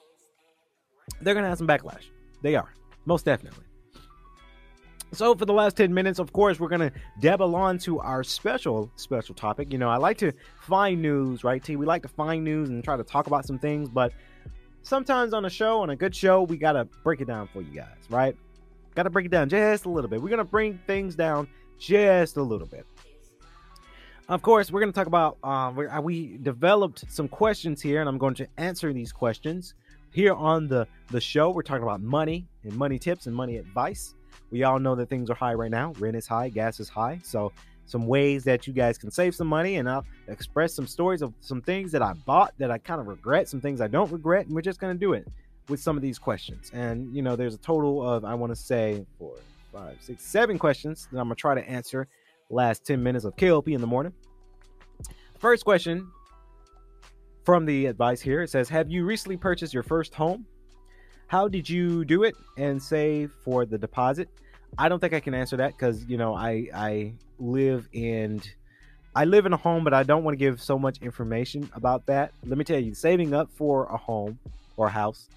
they're 1.21 1.35
gonna 1.35 1.49
have 1.49 1.59
some 1.59 1.69
backlash. 1.69 2.05
They 2.43 2.55
are 2.55 2.73
most 3.05 3.25
definitely. 3.25 3.65
So 5.13 5.35
for 5.37 5.45
the 5.45 5.53
last 5.53 5.77
10 5.77 5.95
minutes, 5.95 6.19
of 6.19 6.33
course, 6.33 6.59
we're 6.59 6.69
gonna 6.69 6.91
dabble 7.21 7.55
on 7.55 7.79
to 7.81 8.01
our 8.01 8.25
special 8.25 8.91
special 8.97 9.35
topic. 9.35 9.73
You 9.73 9.79
know, 9.79 9.89
I 9.89 9.97
like 9.97 10.19
to 10.19 10.33
find 10.61 11.01
news, 11.01 11.45
right? 11.45 11.63
T. 11.63 11.77
We 11.77 11.87
like 11.87 12.03
to 12.03 12.09
find 12.09 12.43
news 12.43 12.69
and 12.71 12.83
try 12.83 12.97
to 12.97 13.05
talk 13.05 13.27
about 13.27 13.47
some 13.47 13.59
things, 13.59 13.89
but 13.89 14.13
sometimes 14.83 15.33
on 15.33 15.45
a 15.45 15.51
show, 15.51 15.81
on 15.83 15.91
a 15.91 15.97
good 15.97 16.15
show, 16.15 16.43
we 16.43 16.57
gotta 16.57 16.85
break 17.05 17.21
it 17.21 17.27
down 17.27 17.49
for 17.53 17.63
you 17.63 17.71
guys, 17.71 17.97
right? 18.11 18.37
Gotta 18.95 19.11
break 19.11 19.27
it 19.27 19.31
down 19.31 19.49
just 19.49 19.85
a 19.85 19.89
little 19.89 20.11
bit. 20.11 20.21
We're 20.21 20.31
gonna 20.31 20.45
bring 20.45 20.81
things 20.87 21.15
down 21.15 21.49
just 21.79 22.37
a 22.37 22.43
little 22.43 22.67
bit. 22.67 22.87
Of 24.29 24.43
course, 24.43 24.71
we're 24.71 24.81
gonna 24.81 24.93
talk 24.93 25.07
about 25.07 25.37
um, 25.45 25.77
we 25.77 25.87
we 26.01 26.39
developed 26.39 27.05
some 27.09 27.29
questions 27.29 27.83
here, 27.83 28.01
and 28.01 28.09
I'm 28.09 28.19
going 28.19 28.35
to 28.37 28.49
answer 28.57 28.93
these 28.93 29.13
questions 29.13 29.75
here 30.13 30.33
on 30.35 30.67
the 30.69 30.87
the 31.11 31.21
show. 31.21 31.51
We're 31.51 31.63
talking 31.63 31.83
about 31.83 32.01
money 32.01 32.47
and 32.63 32.75
money 32.75 32.99
tips 32.99 33.27
and 33.27 33.37
money 33.37 33.59
advice 33.59 34.15
we 34.55 34.63
all 34.63 34.79
know 34.79 34.95
that 34.95 35.09
things 35.09 35.31
are 35.31 35.35
high 35.35 35.55
right 35.55 35.71
now. 35.71 35.93
Rent 35.99 36.15
is 36.15 36.29
high, 36.29 36.49
gas 36.49 36.79
is 36.79 36.89
high. 36.89 37.19
So, 37.25 37.53
some 37.87 38.07
ways 38.07 38.45
that 38.45 38.69
you 38.69 38.73
guys 38.73 38.97
can 38.97 39.11
save 39.11 39.35
some 39.35 39.49
money, 39.49 39.77
and 39.77 39.91
I'll 39.91 40.07
express 40.29 40.73
some 40.73 40.87
stories 40.87 41.23
of 41.23 41.35
some 41.41 41.61
things 41.61 41.91
that 41.91 42.03
I 42.03 42.15
bought 42.25 42.55
that 42.59 42.71
I 42.71 42.79
kind 42.79 43.01
of 43.01 43.09
regret, 43.09 43.49
some 43.49 43.61
things 43.61 43.81
I 43.81 43.89
don't 43.89 44.11
regret, 44.13 44.47
and 44.47 44.55
we're 44.55 44.63
just 44.63 44.79
going 44.79 44.95
to 44.95 44.99
do 44.99 45.13
it 45.13 45.27
with 45.69 45.81
some 45.81 45.97
of 45.97 46.03
these 46.03 46.19
questions. 46.19 46.71
And, 46.73 47.13
you 47.15 47.21
know, 47.21 47.35
there's 47.35 47.55
a 47.55 47.59
total 47.59 48.09
of, 48.09 48.25
I 48.25 48.33
want 48.35 48.53
to 48.53 48.57
say, 48.57 49.05
four, 49.19 49.35
five, 49.73 49.99
six, 50.01 50.23
seven 50.23 50.57
questions 50.57 51.09
that 51.11 51.19
I'm 51.19 51.27
going 51.27 51.37
to 51.37 51.41
try 51.41 51.55
to 51.57 51.69
answer 51.69 52.07
last 52.55 52.87
10 52.87 53.03
minutes 53.03 53.25
of 53.25 53.37
KLP 53.37 53.75
in 53.75 53.81
the 53.81 53.87
morning. 53.87 54.13
First 55.39 55.65
question 55.65 56.11
from 57.45 57.67
the 57.67 57.87
advice 57.87 58.21
here 58.21 58.43
it 58.43 58.51
says, 58.51 58.69
Have 58.69 58.91
you 58.91 59.05
recently 59.05 59.37
purchased 59.37 59.75
your 59.75 59.83
first 59.83 60.15
home? 60.15 60.47
How 61.27 61.49
did 61.49 61.69
you 61.69 62.05
do 62.05 62.23
it 62.23 62.35
and 62.57 62.83
save 62.83 63.33
for 63.45 63.67
the 63.67 63.79
deposit? 63.79 64.29
I 64.79 64.89
don't 64.89 65.01
think 65.01 65.15
I 65.15 65.21
can 65.21 65.35
answer 65.35 65.57
that 65.59 65.73
because 65.73 66.05
you 66.07 66.17
know 66.17 66.35
I 66.35 66.69
I 66.75 67.15
live 67.39 67.89
in 67.93 68.43
I 69.15 69.25
live 69.25 69.47
in 69.47 69.53
a 69.53 69.57
home, 69.57 69.85
but 69.85 69.95
I 69.95 70.03
don't 70.03 70.25
want 70.25 70.35
to 70.35 70.39
give 70.39 70.61
so 70.61 70.79
much 70.79 70.99
information 71.01 71.71
about 71.75 72.07
that. 72.07 72.33
Let 72.45 72.59
me 72.59 72.65
tell 72.65 72.81
you, 72.81 72.95
saving 72.95 73.33
up 73.33 73.49
for 73.53 73.87
a 73.87 73.97
home 73.97 74.39
or 74.77 74.89
a 74.89 74.91
house, 74.91 75.29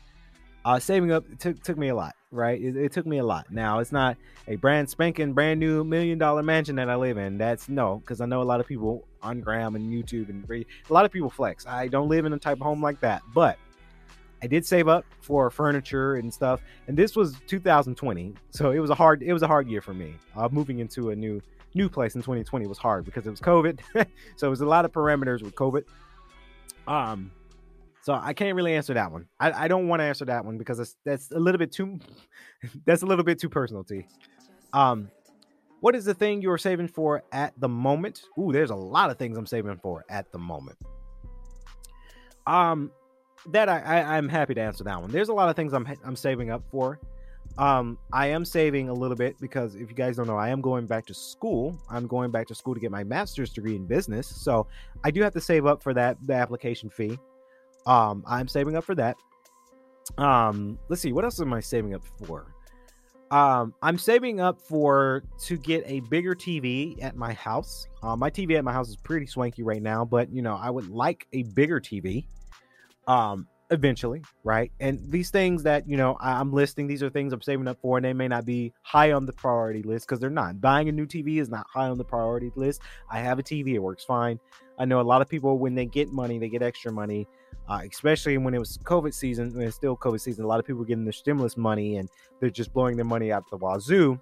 uh, 0.66 0.80
saving 0.80 1.12
up 1.12 1.24
took 1.38 1.62
took 1.62 1.78
me 1.78 1.90
a 1.90 1.96
lot. 1.96 2.16
Right, 2.30 2.62
it, 2.62 2.76
it 2.76 2.92
took 2.92 3.06
me 3.06 3.20
a 3.20 3.24
lot. 3.24 3.52
Now 3.52 3.80
it's 3.80 3.94
not 3.94 4.18
a 4.50 4.58
brand 4.58 4.90
spanking 4.90 5.32
brand 5.32 5.62
new 5.62 5.86
million 5.86 6.18
dollar 6.18 6.44
mansion 6.44 6.76
that 6.76 6.90
I 6.90 6.96
live 6.96 7.18
in. 7.18 7.38
That's 7.38 7.70
no, 7.70 7.98
because 7.98 8.20
I 8.20 8.26
know 8.26 8.42
a 8.42 8.44
lot 8.44 8.60
of 8.60 8.68
people 8.68 9.08
on 9.22 9.40
Gram 9.40 9.76
and 9.78 9.92
YouTube 9.92 10.30
and 10.30 10.46
a 10.50 10.94
lot 10.94 11.06
of 11.06 11.12
people 11.12 11.30
flex. 11.30 11.66
I 11.66 11.88
don't 11.88 12.10
live 12.10 12.26
in 12.26 12.34
a 12.34 12.38
type 12.38 12.58
of 12.58 12.64
home 12.64 12.82
like 12.84 13.00
that, 13.00 13.22
but 13.34 13.58
I 14.44 14.48
did 14.48 14.66
save 14.66 14.90
up 14.90 15.06
for 15.22 15.50
furniture 15.50 16.16
and 16.16 16.34
stuff, 16.34 16.60
and 16.88 16.98
this 16.98 17.16
was 17.16 17.38
2020, 17.48 18.34
so 18.50 18.72
it 18.72 18.80
was 18.80 18.90
a 18.90 18.96
hard 18.96 19.24
it 19.24 19.32
was 19.32 19.42
a 19.42 19.48
hard 19.48 19.70
year 19.70 19.82
for 19.82 19.94
me. 19.94 20.14
Uh, 20.36 20.50
moving 20.52 20.80
into 20.80 21.12
a 21.12 21.16
new 21.16 21.42
new 21.76 21.88
place 21.88 22.16
in 22.16 22.22
2020 22.22 22.68
was 22.68 22.78
hard 22.78 23.06
because 23.06 23.26
it 23.26 23.30
was 23.30 23.40
COVID, 23.40 23.80
so 24.36 24.48
it 24.48 24.50
was 24.50 24.60
a 24.60 24.66
lot 24.66 24.84
of 24.84 24.92
parameters 24.92 25.42
with 25.42 25.56
COVID. 25.56 25.86
Um, 26.88 27.32
so 28.08 28.14
I 28.14 28.32
can't 28.32 28.56
really 28.56 28.74
answer 28.74 28.94
that 28.94 29.12
one. 29.12 29.28
I, 29.38 29.66
I 29.66 29.68
don't 29.68 29.90
want 29.90 30.00
to 30.00 30.06
answer 30.06 30.24
that 30.24 30.46
one 30.46 30.58
because 30.58 30.78
that's 30.78 30.96
that's 31.04 31.32
a 31.32 31.38
little 31.38 31.60
bit 31.60 31.74
too 31.74 32.00
that's 32.86 33.02
a 33.02 33.06
little 33.06 33.26
bit 33.26 33.38
too 33.38 33.50
personal 33.50 33.84
to. 33.84 34.02
Um, 34.72 35.12
what 35.82 35.94
is 35.94 36.06
the 36.06 36.14
thing 36.14 36.42
you're 36.42 36.58
saving 36.58 36.88
for 36.88 37.22
at 37.34 37.52
the 37.60 37.68
moment? 37.68 38.22
Ooh, 38.40 38.54
there's 38.54 38.70
a 38.70 38.76
lot 38.76 39.10
of 39.10 39.18
things 39.18 39.38
I'm 39.38 39.46
saving 39.46 39.76
for 39.84 40.06
at 40.10 40.32
the 40.32 40.38
moment. 40.38 40.78
Um, 42.46 42.92
that 43.48 43.68
I, 43.68 43.82
I 43.82 44.18
am 44.18 44.30
happy 44.30 44.54
to 44.54 44.62
answer 44.62 44.86
that 44.86 45.02
one. 45.02 45.12
There's 45.12 45.28
a 45.28 45.34
lot 45.34 45.50
of 45.50 45.58
things 45.58 45.74
I'm 45.74 45.86
I'm 46.06 46.16
saving 46.16 46.50
up 46.50 46.64
for. 46.72 47.02
Um, 47.58 47.98
I 48.14 48.28
am 48.28 48.46
saving 48.46 48.88
a 48.88 48.94
little 48.94 49.18
bit 49.18 49.36
because 49.42 49.76
if 49.76 49.90
you 49.90 49.96
guys 49.96 50.16
don't 50.16 50.28
know, 50.28 50.38
I 50.38 50.48
am 50.48 50.62
going 50.62 50.86
back 50.86 51.08
to 51.08 51.14
school. 51.14 51.78
I'm 51.90 52.08
going 52.08 52.32
back 52.32 52.48
to 52.48 52.56
school 52.56 52.74
to 52.74 52.80
get 52.80 52.90
my 52.90 53.04
master's 53.04 53.50
degree 53.50 53.76
in 53.76 53.86
business, 53.86 54.28
so 54.28 54.66
I 55.04 55.12
do 55.12 55.22
have 55.24 55.34
to 55.34 55.42
save 55.42 55.66
up 55.66 55.84
for 55.84 55.94
that 55.94 56.16
the 56.26 56.36
application 56.36 56.90
fee. 56.90 57.20
Um, 57.88 58.24
I'm 58.28 58.48
saving 58.48 58.76
up 58.76 58.84
for 58.84 58.94
that. 58.96 59.18
Um, 60.18 60.78
let's 60.90 61.02
see, 61.02 61.14
what 61.14 61.24
else 61.24 61.42
am 61.42 61.54
I 61.54 61.60
saving 61.60 61.96
up 61.96 62.04
for? 62.26 62.54
Um, 63.32 63.74
I'm 63.82 63.98
saving 63.98 64.40
up 64.40 64.62
for 64.62 65.24
to 65.40 65.58
get 65.58 65.84
a 65.86 66.02
bigger 66.02 66.36
TV 66.36 67.02
at 67.04 67.16
my 67.16 67.34
house. 67.34 67.88
Uh, 68.04 68.16
my 68.16 68.30
TV 68.30 68.58
at 68.58 68.64
my 68.64 68.72
house 68.72 68.90
is 68.90 68.96
pretty 68.96 69.26
swanky 69.26 69.64
right 69.64 69.82
now, 69.82 70.06
but 70.06 70.32
you 70.32 70.42
know 70.42 70.56
I 70.56 70.70
would 70.70 70.90
like 70.90 71.28
a 71.34 71.44
bigger 71.44 71.82
TV 71.82 72.26
um 73.08 73.48
eventually 73.70 74.22
right 74.46 74.72
and 74.80 75.00
these 75.12 75.30
things 75.30 75.62
that 75.62 75.86
you 75.90 75.98
know 75.98 76.16
i'm 76.22 76.54
listing 76.54 76.88
these 76.88 77.04
are 77.04 77.10
things 77.10 77.34
i'm 77.34 77.42
saving 77.42 77.68
up 77.68 77.78
for 77.82 77.98
and 77.98 78.06
they 78.06 78.14
may 78.14 78.28
not 78.28 78.46
be 78.46 78.72
high 78.82 79.12
on 79.12 79.26
the 79.26 79.34
priority 79.34 79.84
list 79.84 80.08
because 80.08 80.22
they're 80.22 80.30
not 80.30 80.62
buying 80.62 80.88
a 80.88 80.92
new 80.92 81.06
tv 81.06 81.42
is 81.42 81.50
not 81.50 81.68
high 81.74 81.90
on 81.90 81.98
the 81.98 82.04
priority 82.04 82.50
list 82.56 82.82
i 83.10 83.20
have 83.20 83.40
a 83.40 83.44
tv 83.44 83.74
it 83.74 83.80
works 83.80 84.06
fine 84.06 84.40
i 84.80 84.86
know 84.86 85.02
a 85.02 85.04
lot 85.04 85.22
of 85.22 85.28
people 85.28 85.58
when 85.58 85.76
they 85.76 85.86
get 85.86 86.14
money 86.14 86.40
they 86.40 86.48
get 86.48 86.62
extra 86.62 86.94
money 86.94 87.28
uh, 87.70 87.82
especially 87.90 88.38
when 88.38 88.54
it 88.54 88.60
was 88.60 88.78
covid 88.84 89.14
season 89.14 89.54
when 89.54 89.68
it's 89.68 89.76
still 89.76 89.96
covid 89.96 90.20
season 90.20 90.44
a 90.44 90.48
lot 90.48 90.60
of 90.60 90.66
people 90.66 90.84
getting 90.84 91.04
their 91.04 91.14
stimulus 91.14 91.58
money 91.58 91.98
and 91.98 92.10
they're 92.40 92.50
just 92.50 92.74
blowing 92.74 92.96
their 92.96 93.06
money 93.06 93.32
out 93.32 93.50
the 93.50 93.58
wazoo 93.58 94.20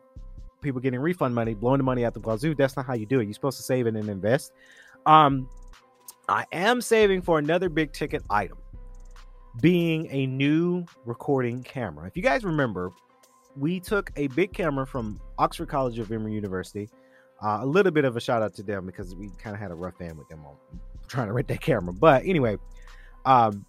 people 0.61 0.81
getting 0.81 0.99
refund 0.99 1.33
money 1.33 1.53
blowing 1.53 1.77
the 1.77 1.83
money 1.83 2.05
out 2.05 2.13
the 2.13 2.19
wazoo 2.19 2.55
that's 2.55 2.75
not 2.75 2.85
how 2.85 2.93
you 2.93 3.05
do 3.05 3.19
it 3.19 3.25
you're 3.25 3.33
supposed 3.33 3.57
to 3.57 3.63
save 3.63 3.87
it 3.87 3.95
and 3.95 4.09
invest 4.09 4.51
um 5.05 5.47
i 6.27 6.45
am 6.51 6.81
saving 6.81 7.21
for 7.21 7.37
another 7.37 7.69
big 7.69 7.91
ticket 7.93 8.23
item 8.29 8.57
being 9.61 10.07
a 10.11 10.25
new 10.27 10.85
recording 11.05 11.63
camera. 11.63 12.07
If 12.07 12.17
you 12.17 12.23
guys 12.23 12.43
remember, 12.43 12.91
we 13.55 13.79
took 13.79 14.11
a 14.15 14.27
big 14.27 14.53
camera 14.53 14.85
from 14.85 15.19
Oxford 15.37 15.69
College 15.69 15.99
of 15.99 16.11
Emory 16.11 16.33
University. 16.33 16.89
Uh, 17.41 17.59
a 17.61 17.65
little 17.65 17.91
bit 17.91 18.05
of 18.05 18.17
a 18.17 18.19
shout 18.19 18.41
out 18.41 18.53
to 18.55 18.63
them 18.63 18.85
because 18.85 19.15
we 19.15 19.29
kind 19.37 19.55
of 19.55 19.61
had 19.61 19.71
a 19.71 19.75
rough 19.75 19.99
end 20.01 20.17
with 20.17 20.27
them 20.29 20.45
on 20.45 20.55
trying 21.07 21.27
to 21.27 21.33
rent 21.33 21.47
that 21.47 21.61
camera. 21.61 21.93
But 21.93 22.23
anyway, 22.25 22.57
um, 23.25 23.65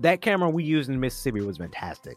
that 0.00 0.20
camera 0.20 0.48
we 0.48 0.64
used 0.64 0.88
in 0.88 1.00
Mississippi 1.00 1.40
was 1.40 1.58
fantastic. 1.58 2.16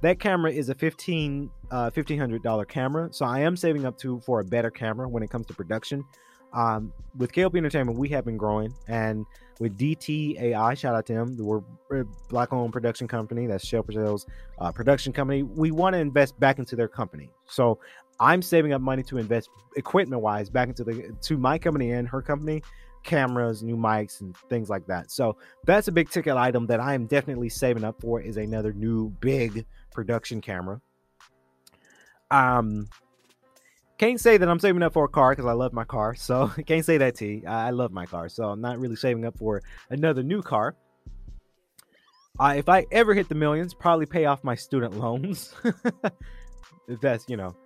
That 0.00 0.20
camera 0.20 0.52
is 0.52 0.68
a 0.68 0.74
fifteen 0.74 1.50
uh, 1.70 1.90
fifteen 1.90 2.18
hundred 2.18 2.42
dollar 2.42 2.64
camera, 2.64 3.08
so 3.12 3.24
I 3.24 3.40
am 3.40 3.56
saving 3.56 3.84
up 3.84 3.98
to 3.98 4.20
for 4.20 4.40
a 4.40 4.44
better 4.44 4.70
camera 4.70 5.08
when 5.08 5.22
it 5.22 5.30
comes 5.30 5.46
to 5.46 5.54
production. 5.54 6.04
Um, 6.52 6.92
with 7.16 7.32
KLP 7.32 7.56
Entertainment, 7.56 7.98
we 7.98 8.08
have 8.10 8.24
been 8.24 8.36
growing, 8.36 8.72
and 8.86 9.26
with 9.60 9.76
DTAI, 9.76 10.78
shout 10.78 10.94
out 10.94 11.04
to 11.06 11.12
them, 11.12 11.36
we're 11.38 11.62
a 11.90 12.04
black-owned 12.28 12.72
production 12.72 13.06
company. 13.08 13.46
That's 13.46 13.66
Shell 13.66 13.82
Brazil's 13.82 14.26
uh, 14.58 14.72
production 14.72 15.12
company. 15.12 15.42
We 15.42 15.72
want 15.72 15.94
to 15.94 15.98
invest 15.98 16.38
back 16.40 16.58
into 16.58 16.76
their 16.76 16.88
company, 16.88 17.30
so 17.46 17.78
I'm 18.20 18.40
saving 18.40 18.72
up 18.72 18.80
money 18.80 19.02
to 19.04 19.18
invest 19.18 19.50
equipment-wise 19.76 20.48
back 20.48 20.68
into 20.68 20.84
the 20.84 21.14
to 21.22 21.36
my 21.36 21.58
company 21.58 21.90
and 21.90 22.08
her 22.08 22.22
company, 22.22 22.62
cameras, 23.02 23.62
new 23.62 23.76
mics, 23.76 24.20
and 24.20 24.36
things 24.48 24.68
like 24.68 24.86
that. 24.86 25.10
So 25.10 25.36
that's 25.64 25.88
a 25.88 25.92
big 25.92 26.10
ticket 26.10 26.36
item 26.36 26.66
that 26.66 26.80
I 26.80 26.94
am 26.94 27.06
definitely 27.06 27.48
saving 27.48 27.84
up 27.84 28.00
for. 28.00 28.20
Is 28.20 28.36
another 28.36 28.72
new 28.72 29.10
big 29.20 29.66
production 29.92 30.40
camera. 30.40 30.80
Um, 32.30 32.86
can't 33.98 34.20
say 34.20 34.36
that 34.36 34.48
I'm 34.48 34.60
saving 34.60 34.82
up 34.82 34.92
for 34.92 35.04
a 35.04 35.08
car 35.08 35.32
because 35.32 35.46
I 35.46 35.52
love 35.52 35.72
my 35.72 35.84
car. 35.84 36.14
So 36.14 36.48
can't 36.66 36.84
say 36.84 36.98
that 36.98 37.16
to 37.16 37.26
you. 37.26 37.42
I 37.46 37.70
love 37.70 37.92
my 37.92 38.06
car. 38.06 38.28
So 38.28 38.44
I'm 38.44 38.60
not 38.60 38.78
really 38.78 38.96
saving 38.96 39.24
up 39.24 39.36
for 39.36 39.62
another 39.90 40.22
new 40.22 40.40
car. 40.40 40.76
Uh, 42.38 42.54
if 42.56 42.68
I 42.68 42.86
ever 42.92 43.14
hit 43.14 43.28
the 43.28 43.34
millions, 43.34 43.74
probably 43.74 44.06
pay 44.06 44.26
off 44.26 44.44
my 44.44 44.54
student 44.54 44.96
loans. 44.98 45.52
if 46.88 47.00
that's, 47.00 47.28
you 47.28 47.36
know. 47.36 47.56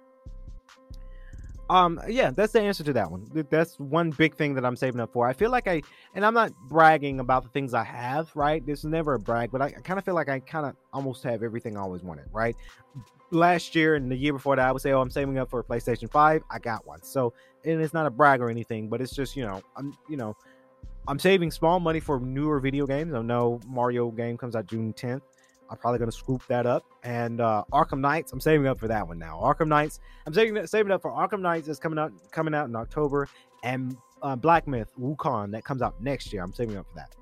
Um, 1.73 1.99
yeah, 2.07 2.31
that's 2.31 2.53
the 2.53 2.61
answer 2.61 2.85
to 2.85 2.93
that 2.93 3.11
one. 3.11 3.27
That's 3.49 3.81
one 3.81 4.11
big 4.11 4.35
thing 4.35 4.53
that 4.55 4.65
I'm 4.67 4.77
saving 4.77 5.01
up 5.01 5.11
for. 5.11 5.27
I 5.27 5.33
feel 5.33 5.51
like 5.51 5.67
I, 5.67 5.81
and 6.15 6.23
I'm 6.23 6.35
not 6.35 6.53
bragging 6.69 7.19
about 7.19 7.45
the 7.45 7.49
things 7.49 7.73
I 7.73 7.83
have, 7.83 8.31
right? 8.37 8.65
This 8.67 8.81
is 8.81 8.85
never 8.85 9.15
a 9.15 9.19
brag, 9.19 9.51
but 9.51 9.63
I, 9.63 9.67
I 9.67 9.81
kind 9.83 9.99
of 9.99 10.05
feel 10.05 10.13
like 10.13 10.29
I 10.29 10.41
kind 10.41 10.67
of 10.67 10.77
almost 10.93 11.25
have 11.25 11.43
everything 11.43 11.79
I 11.79 11.81
always 11.81 12.03
wanted, 12.03 12.27
right? 12.31 12.55
Last 13.31 13.75
year 13.75 13.95
and 13.95 14.13
the 14.13 14.17
year 14.17 14.35
before 14.35 14.55
that, 14.55 14.69
I 14.69 14.71
would 14.71 14.83
say, 14.83 14.93
oh, 14.93 15.01
I'm 15.01 15.09
saving 15.09 15.39
up 15.39 15.49
for 15.49 15.61
a 15.61 15.65
PlayStation 15.65 16.11
5. 16.11 16.43
I 16.51 16.59
got 16.59 16.87
one. 16.87 17.03
So, 17.03 17.33
and 17.65 17.81
it's 17.81 17.95
not 17.95 18.05
a 18.05 18.11
brag 18.11 18.43
or 18.43 18.51
anything, 18.51 18.91
but 18.91 19.01
it's 19.01 19.15
just, 19.15 19.35
you 19.35 19.47
know, 19.47 19.63
I'm, 19.75 19.97
you 20.11 20.19
know, 20.19 20.37
I'm 21.09 21.19
saving 21.19 21.51
small 21.53 21.81
money 21.81 22.01
for 22.01 22.21
newer 22.21 22.61
video 22.61 22.87
games. 22.87 23.15
I 23.15 23.23
know 23.23 23.61
Mario 23.67 24.11
game 24.11 24.37
comes 24.37 24.55
out 24.55 24.67
June 24.67 24.93
10th. 24.93 25.23
I'm 25.73 25.79
probably 25.79 25.99
gonna 25.99 26.13
scoop 26.13 26.47
that 26.49 26.67
up. 26.67 26.85
And 27.03 27.41
uh 27.41 27.65
Arkham 27.73 28.01
Knights, 28.01 28.33
I'm 28.33 28.41
saving 28.41 28.67
up 28.67 28.79
for 28.79 28.89
that 28.89 29.09
one 29.09 29.19
now. 29.19 29.41
Arkham 29.43 29.69
Knights, 29.69 30.01
I'm 30.27 30.35
saving 30.35 30.67
saving 30.67 30.93
up 30.93 31.01
for 31.01 31.11
Arkham 31.11 31.41
Knights 31.41 31.67
that's 31.67 31.79
coming 31.79 31.99
out 31.99 32.13
coming 32.31 32.55
out 32.55 32.69
in 32.69 32.77
October, 32.77 33.27
and 33.65 33.97
uh, 34.21 34.37
Black 34.37 34.69
Myth 34.69 34.93
Wukong 35.01 35.51
that 35.53 35.65
comes 35.65 35.81
out 35.81 36.01
next 36.01 36.33
year. 36.33 36.43
I'm 36.43 36.53
saving 36.53 36.77
up 36.77 36.87
for 36.87 36.97
that. 36.97 37.17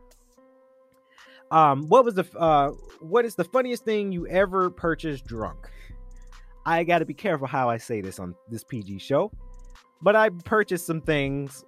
Um, 1.56 1.88
what 1.88 2.04
was 2.04 2.14
the 2.14 2.26
uh 2.36 2.70
what 3.00 3.24
is 3.24 3.36
the 3.36 3.44
funniest 3.44 3.84
thing 3.84 4.10
you 4.10 4.26
ever 4.26 4.68
purchased 4.68 5.26
drunk? 5.26 5.70
I 6.66 6.82
got 6.82 6.98
to 6.98 7.06
be 7.06 7.14
careful 7.14 7.46
how 7.46 7.70
I 7.70 7.78
say 7.78 8.00
this 8.00 8.18
on 8.18 8.34
this 8.48 8.64
PG 8.64 8.98
show, 8.98 9.30
but 10.02 10.16
I 10.16 10.28
purchased 10.28 10.86
some 10.86 11.00
things 11.00 11.64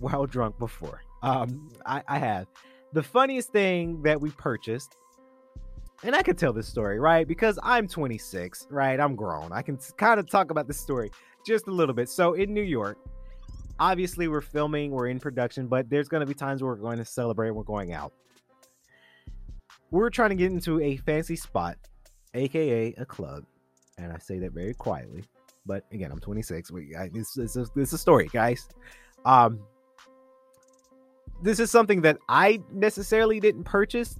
while 0.00 0.26
drunk 0.26 0.58
before. 0.58 1.02
Um, 1.22 1.68
I, 1.84 2.02
I 2.08 2.18
have 2.18 2.46
the 2.92 3.02
funniest 3.02 3.50
thing 3.50 4.02
that 4.02 4.20
we 4.20 4.30
purchased 4.30 4.96
and 6.02 6.14
I 6.14 6.22
can 6.22 6.36
tell 6.36 6.52
this 6.52 6.68
story, 6.68 7.00
right? 7.00 7.26
Because 7.26 7.58
I'm 7.62 7.88
26, 7.88 8.66
right? 8.70 8.98
I'm 9.00 9.16
grown. 9.16 9.52
I 9.52 9.62
can 9.62 9.78
kind 9.96 10.20
of 10.20 10.28
talk 10.28 10.50
about 10.50 10.66
this 10.66 10.78
story 10.78 11.10
just 11.46 11.68
a 11.68 11.70
little 11.70 11.94
bit. 11.94 12.08
So 12.08 12.34
in 12.34 12.52
New 12.52 12.62
York, 12.62 12.98
obviously 13.78 14.28
we're 14.28 14.40
filming, 14.40 14.90
we're 14.90 15.08
in 15.08 15.18
production, 15.18 15.68
but 15.68 15.88
there's 15.88 16.08
going 16.08 16.20
to 16.20 16.26
be 16.26 16.34
times 16.34 16.62
where 16.62 16.74
we're 16.74 16.80
going 16.80 16.98
to 16.98 17.04
celebrate, 17.04 17.50
we're 17.50 17.62
going 17.62 17.92
out. 17.92 18.12
We're 19.90 20.10
trying 20.10 20.30
to 20.30 20.36
get 20.36 20.50
into 20.50 20.80
a 20.80 20.96
fancy 20.96 21.36
spot, 21.36 21.76
aka 22.34 22.92
a 22.98 23.06
club, 23.06 23.44
and 23.98 24.12
I 24.12 24.18
say 24.18 24.38
that 24.40 24.52
very 24.52 24.74
quietly. 24.74 25.24
But 25.64 25.84
again, 25.92 26.12
I'm 26.12 26.20
26. 26.20 26.70
We, 26.70 26.94
I, 26.94 27.08
this, 27.08 27.32
this, 27.32 27.56
is, 27.56 27.70
this 27.74 27.88
is 27.88 27.94
a 27.94 27.98
story, 27.98 28.28
guys. 28.32 28.68
Um, 29.24 29.60
this 31.42 31.60
is 31.60 31.70
something 31.70 32.02
that 32.02 32.18
I 32.28 32.60
necessarily 32.72 33.40
didn't 33.40 33.64
purchase 33.64 34.16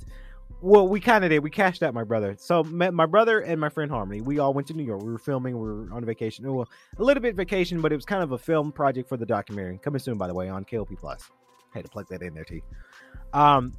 well, 0.62 0.88
we 0.88 1.00
kind 1.00 1.24
of 1.24 1.30
did. 1.30 1.40
We 1.40 1.50
cashed 1.50 1.82
out 1.82 1.92
my 1.92 2.04
brother. 2.04 2.34
So 2.38 2.64
my, 2.64 2.90
my 2.90 3.06
brother 3.06 3.40
and 3.40 3.60
my 3.60 3.68
friend 3.68 3.90
Harmony, 3.90 4.20
we 4.20 4.38
all 4.38 4.54
went 4.54 4.66
to 4.68 4.74
New 4.74 4.84
York. 4.84 5.02
We 5.02 5.12
were 5.12 5.18
filming. 5.18 5.58
We 5.58 5.68
were 5.68 5.88
on 5.92 6.04
vacation. 6.04 6.50
Well, 6.52 6.68
a 6.98 7.02
little 7.02 7.22
bit 7.22 7.36
vacation, 7.36 7.80
but 7.80 7.92
it 7.92 7.96
was 7.96 8.04
kind 8.04 8.22
of 8.22 8.32
a 8.32 8.38
film 8.38 8.72
project 8.72 9.08
for 9.08 9.16
the 9.16 9.26
documentary. 9.26 9.78
Coming 9.82 9.98
soon, 9.98 10.16
by 10.16 10.26
the 10.26 10.34
way, 10.34 10.48
on 10.48 10.64
KLP 10.64 10.98
Plus. 10.98 11.30
Had 11.74 11.84
to 11.84 11.90
plug 11.90 12.08
that 12.08 12.22
in 12.22 12.32
there, 12.32 12.44
T. 12.44 12.62
Um, 13.34 13.74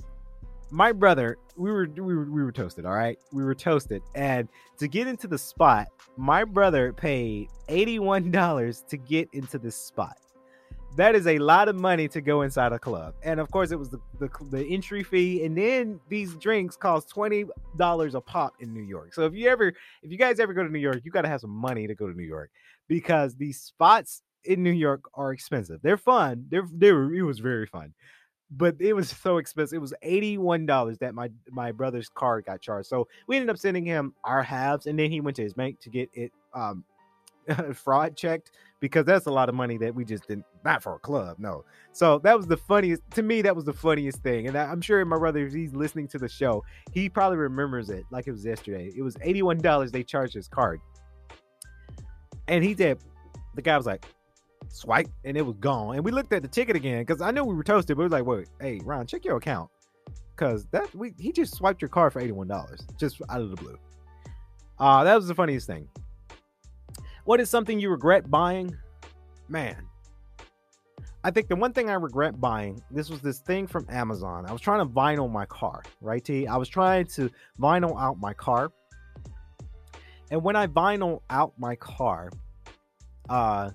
my 0.70 0.92
brother, 0.92 1.38
we 1.56 1.72
were 1.72 1.88
we 1.96 2.16
were 2.16 2.30
we 2.30 2.44
were 2.44 2.52
toasted. 2.52 2.86
All 2.86 2.94
right, 2.94 3.18
we 3.32 3.44
were 3.44 3.56
toasted, 3.56 4.04
and 4.16 4.50
to 4.78 4.88
get 4.88 5.08
into 5.08 5.28
the 5.28 5.38
spot, 5.38 5.88
my 6.18 6.44
brother 6.44 6.94
paid 6.94 7.48
eighty 7.70 8.00
one 8.00 8.30
dollars 8.32 8.84
to 8.90 8.98
get 8.98 9.30
into 9.34 9.58
this 9.58 9.76
spot 9.76 10.18
that 10.98 11.16
is 11.16 11.28
a 11.28 11.38
lot 11.38 11.70
of 11.70 11.76
money 11.76 12.08
to 12.10 12.22
go 12.22 12.42
inside 12.42 12.74
a 12.74 12.80
club. 12.80 13.14
And 13.24 13.40
of 13.40 13.50
course, 13.52 13.72
it 13.72 13.78
was 13.78 13.90
the, 13.90 14.00
the, 14.20 14.30
the 14.50 14.66
entry 14.66 15.04
fee, 15.04 15.46
and 15.46 15.56
then 15.56 16.00
these 16.10 16.34
drinks 16.36 16.76
cost 16.76 17.08
twenty 17.10 17.46
dollars 17.78 18.16
a 18.16 18.22
pop 18.22 18.56
in 18.60 18.74
New 18.74 18.82
York. 18.82 19.14
So 19.14 19.26
if 19.26 19.34
you 19.34 19.48
ever, 19.48 19.68
if 20.02 20.12
you 20.12 20.18
guys 20.18 20.40
ever 20.40 20.54
go 20.54 20.64
to 20.64 20.70
New 20.70 20.80
York, 20.80 21.02
you 21.04 21.12
got 21.12 21.22
to 21.22 21.28
have 21.28 21.42
some 21.42 21.52
money 21.52 21.88
to 21.88 21.96
go 21.96 22.08
to 22.08 22.14
New 22.14 22.26
York 22.26 22.50
because 22.88 23.36
these 23.36 23.62
spots 23.62 24.24
in 24.44 24.64
New 24.64 24.72
York 24.72 25.02
are 25.14 25.32
expensive. 25.34 25.80
They're 25.84 25.98
fun. 25.98 26.46
They're 26.50 26.68
they 26.74 26.92
were 26.92 27.14
it 27.14 27.22
was 27.22 27.40
very 27.40 27.68
fun, 27.68 27.94
but 28.50 28.76
it 28.80 28.94
was 28.94 29.10
so 29.10 29.38
expensive. 29.38 29.78
It 29.78 29.82
was 29.82 29.94
eighty 30.02 30.38
one 30.40 30.66
dollars 30.66 30.98
that 31.00 31.14
my 31.14 31.30
my 31.52 31.72
brother's 31.72 32.10
card 32.10 32.46
got 32.46 32.62
charged. 32.62 32.90
So 32.90 33.08
we 33.28 33.36
ended 33.36 33.52
up 33.52 33.58
sending 33.58 33.86
him 33.86 34.14
our 34.24 34.42
halves, 34.42 34.88
and 34.88 34.98
then 34.98 35.12
he 35.12 35.22
went 35.22 35.36
to 35.38 35.44
his 35.44 35.54
bank 35.54 35.80
to 35.82 35.90
get 35.90 36.10
it 36.14 36.32
um 36.56 36.84
fraud 37.74 38.16
checked 38.16 38.52
because 38.80 39.06
that's 39.06 39.26
a 39.26 39.32
lot 39.32 39.50
of 39.50 39.56
money 39.56 39.78
that 39.78 39.94
we 39.94 40.06
just 40.06 40.28
didn't 40.28 40.46
not 40.64 40.84
for 40.84 40.96
a 40.96 41.00
club 41.00 41.38
no. 41.40 41.64
So 41.94 42.20
that 42.20 42.36
was 42.38 42.48
the 42.48 42.58
funniest 42.58 43.02
to 43.12 43.24
me 43.24 43.42
that 43.42 43.56
was 43.56 43.66
the 43.66 43.74
funniest 43.74 44.22
thing 44.22 44.48
and 44.48 44.58
I, 44.58 44.66
i'm 44.66 44.82
sure 44.82 45.04
my 45.06 45.18
brother 45.18 45.46
if 45.46 45.54
he's 45.54 45.74
listening 45.74 46.08
to 46.10 46.18
the 46.18 46.30
show 46.30 46.64
he 46.92 47.10
probably 47.10 47.38
remembers 47.38 47.90
it 47.90 48.06
like 48.12 48.28
it 48.28 48.32
was 48.32 48.46
yesterday. 48.46 48.92
It 48.96 49.02
was 49.02 49.16
$81 49.18 49.92
they 49.92 50.04
charged 50.04 50.34
his 50.34 50.48
card. 50.48 50.80
And 52.48 52.64
he 52.64 52.74
did 52.74 53.00
the 53.56 53.62
guy 53.62 53.76
was 53.76 53.86
like 53.86 54.06
swipe 54.70 55.10
and 55.24 55.38
it 55.38 55.42
was 55.42 55.56
gone 55.60 55.96
and 55.96 56.04
we 56.04 56.12
looked 56.12 56.34
at 56.34 56.42
the 56.42 56.48
ticket 56.48 56.76
again 56.76 57.02
because 57.02 57.22
i 57.22 57.32
knew 57.32 57.44
we 57.44 57.56
were 57.56 57.64
toasted 57.64 57.96
but 57.96 58.02
we 58.02 58.06
was 58.06 58.12
like 58.12 58.26
wait 58.26 58.48
hey 58.60 58.82
ron 58.84 59.06
check 59.06 59.24
your 59.24 59.38
account 59.38 59.70
because 60.36 60.66
that 60.68 60.94
we 60.96 61.14
he 61.18 61.32
just 61.32 61.56
swiped 61.56 61.82
your 61.82 61.90
card 61.90 62.14
for 62.14 62.22
$81 62.22 62.98
just 62.98 63.22
out 63.30 63.42
of 63.42 63.50
the 63.50 63.56
blue. 63.56 63.78
Uh 64.80 65.04
that 65.04 65.16
was 65.16 65.28
the 65.28 65.36
funniest 65.36 65.68
thing 65.68 65.88
what 67.28 67.42
is 67.42 67.50
something 67.50 67.78
you 67.78 67.90
regret 67.90 68.32
buying? 68.32 68.74
Man, 69.50 69.86
I 71.26 71.30
think 71.30 71.50
the 71.50 71.58
one 71.58 71.74
thing 71.74 71.90
I 71.90 71.96
regret 71.96 72.40
buying, 72.40 72.82
this 72.90 73.10
was 73.10 73.20
this 73.20 73.40
thing 73.40 73.68
from 73.68 73.86
Amazon. 73.90 74.46
I 74.48 74.54
was 74.54 74.62
trying 74.62 74.80
to 74.80 74.86
vinyl 74.86 75.30
my 75.30 75.46
car, 75.46 75.84
right, 76.00 76.24
T? 76.24 76.48
I 76.48 76.56
was 76.56 76.70
trying 76.70 77.06
to 77.08 77.30
vinyl 77.60 78.02
out 78.02 78.18
my 78.18 78.34
car. 78.34 78.72
And 80.32 80.42
when 80.42 80.56
I 80.56 80.68
vinyl 80.68 81.20
out 81.30 81.52
my 81.58 81.76
car, 81.76 82.32
uh, 83.28 83.72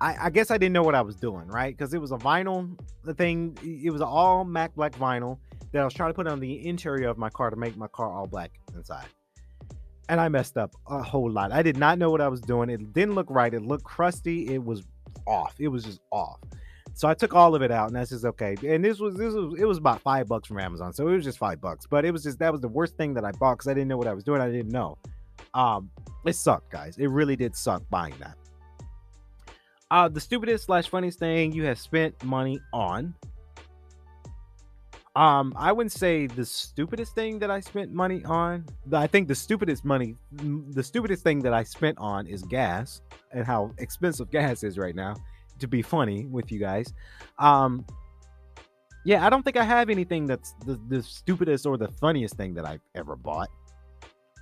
I, 0.00 0.16
I 0.26 0.30
guess 0.30 0.50
I 0.50 0.56
didn't 0.56 0.72
know 0.72 0.82
what 0.82 0.94
I 0.94 1.02
was 1.02 1.16
doing, 1.16 1.48
right? 1.48 1.76
Because 1.76 1.92
it 1.92 2.00
was 2.00 2.12
a 2.12 2.16
vinyl 2.16 2.74
thing, 3.18 3.58
it 3.62 3.92
was 3.92 4.00
all 4.00 4.44
matte 4.44 4.74
black 4.74 4.92
vinyl 4.92 5.36
that 5.72 5.82
I 5.82 5.84
was 5.84 5.92
trying 5.92 6.08
to 6.08 6.14
put 6.14 6.26
on 6.26 6.40
the 6.40 6.66
interior 6.66 7.10
of 7.10 7.18
my 7.18 7.28
car 7.28 7.50
to 7.50 7.56
make 7.56 7.76
my 7.76 7.88
car 7.88 8.10
all 8.10 8.26
black 8.26 8.50
inside 8.74 9.08
and 10.08 10.20
I 10.20 10.28
messed 10.28 10.56
up 10.56 10.74
a 10.88 11.02
whole 11.02 11.30
lot. 11.30 11.52
I 11.52 11.62
did 11.62 11.76
not 11.76 11.98
know 11.98 12.10
what 12.10 12.20
I 12.20 12.28
was 12.28 12.40
doing. 12.40 12.70
It 12.70 12.92
didn't 12.92 13.14
look 13.14 13.30
right. 13.30 13.52
It 13.52 13.62
looked 13.62 13.84
crusty. 13.84 14.54
It 14.54 14.62
was 14.62 14.82
off. 15.26 15.54
It 15.58 15.68
was 15.68 15.84
just 15.84 16.00
off. 16.10 16.40
So 16.94 17.08
I 17.08 17.14
took 17.14 17.34
all 17.34 17.54
of 17.54 17.62
it 17.62 17.70
out, 17.70 17.86
and 17.88 17.96
that's 17.96 18.10
just 18.10 18.24
okay. 18.24 18.54
And 18.66 18.84
this 18.84 18.98
was 18.98 19.14
this 19.14 19.32
was 19.32 19.58
it 19.58 19.64
was 19.64 19.78
about 19.78 20.00
five 20.02 20.26
bucks 20.26 20.46
from 20.48 20.58
Amazon, 20.58 20.92
so 20.92 21.08
it 21.08 21.14
was 21.14 21.24
just 21.24 21.38
five 21.38 21.60
bucks. 21.60 21.86
But 21.86 22.04
it 22.04 22.10
was 22.10 22.22
just 22.22 22.38
that 22.40 22.52
was 22.52 22.60
the 22.60 22.68
worst 22.68 22.96
thing 22.96 23.14
that 23.14 23.24
I 23.24 23.32
bought 23.32 23.58
because 23.58 23.68
I 23.68 23.74
didn't 23.74 23.88
know 23.88 23.96
what 23.96 24.06
I 24.06 24.12
was 24.12 24.24
doing. 24.24 24.40
I 24.40 24.50
didn't 24.50 24.72
know. 24.72 24.98
Um, 25.54 25.90
it 26.26 26.34
sucked, 26.34 26.70
guys. 26.70 26.98
It 26.98 27.08
really 27.08 27.36
did 27.36 27.56
suck 27.56 27.82
buying 27.90 28.14
that. 28.20 28.36
Uh, 29.90 30.08
the 30.08 30.20
stupidest 30.20 30.64
slash 30.64 30.88
funniest 30.88 31.18
thing 31.18 31.52
you 31.52 31.64
have 31.64 31.78
spent 31.78 32.22
money 32.24 32.60
on. 32.72 33.14
Um, 35.14 35.52
I 35.56 35.72
wouldn't 35.72 35.92
say 35.92 36.26
the 36.26 36.44
stupidest 36.44 37.14
thing 37.14 37.38
that 37.40 37.50
I 37.50 37.60
spent 37.60 37.92
money 37.92 38.24
on. 38.24 38.64
I 38.92 39.06
think 39.06 39.28
the 39.28 39.34
stupidest 39.34 39.84
money, 39.84 40.16
the 40.70 40.82
stupidest 40.82 41.22
thing 41.22 41.40
that 41.40 41.52
I 41.52 41.64
spent 41.64 41.98
on 41.98 42.26
is 42.26 42.42
gas 42.42 43.02
and 43.30 43.44
how 43.44 43.74
expensive 43.78 44.30
gas 44.30 44.62
is 44.62 44.78
right 44.78 44.94
now. 44.94 45.14
To 45.58 45.68
be 45.68 45.82
funny 45.82 46.26
with 46.26 46.50
you 46.50 46.58
guys, 46.58 46.92
um, 47.38 47.84
yeah, 49.04 49.24
I 49.24 49.30
don't 49.30 49.44
think 49.44 49.56
I 49.56 49.62
have 49.62 49.90
anything 49.90 50.26
that's 50.26 50.54
the, 50.66 50.80
the 50.88 51.02
stupidest 51.02 51.66
or 51.66 51.76
the 51.76 51.88
funniest 51.88 52.36
thing 52.36 52.54
that 52.54 52.64
I've 52.64 52.80
ever 52.96 53.14
bought. 53.14 53.48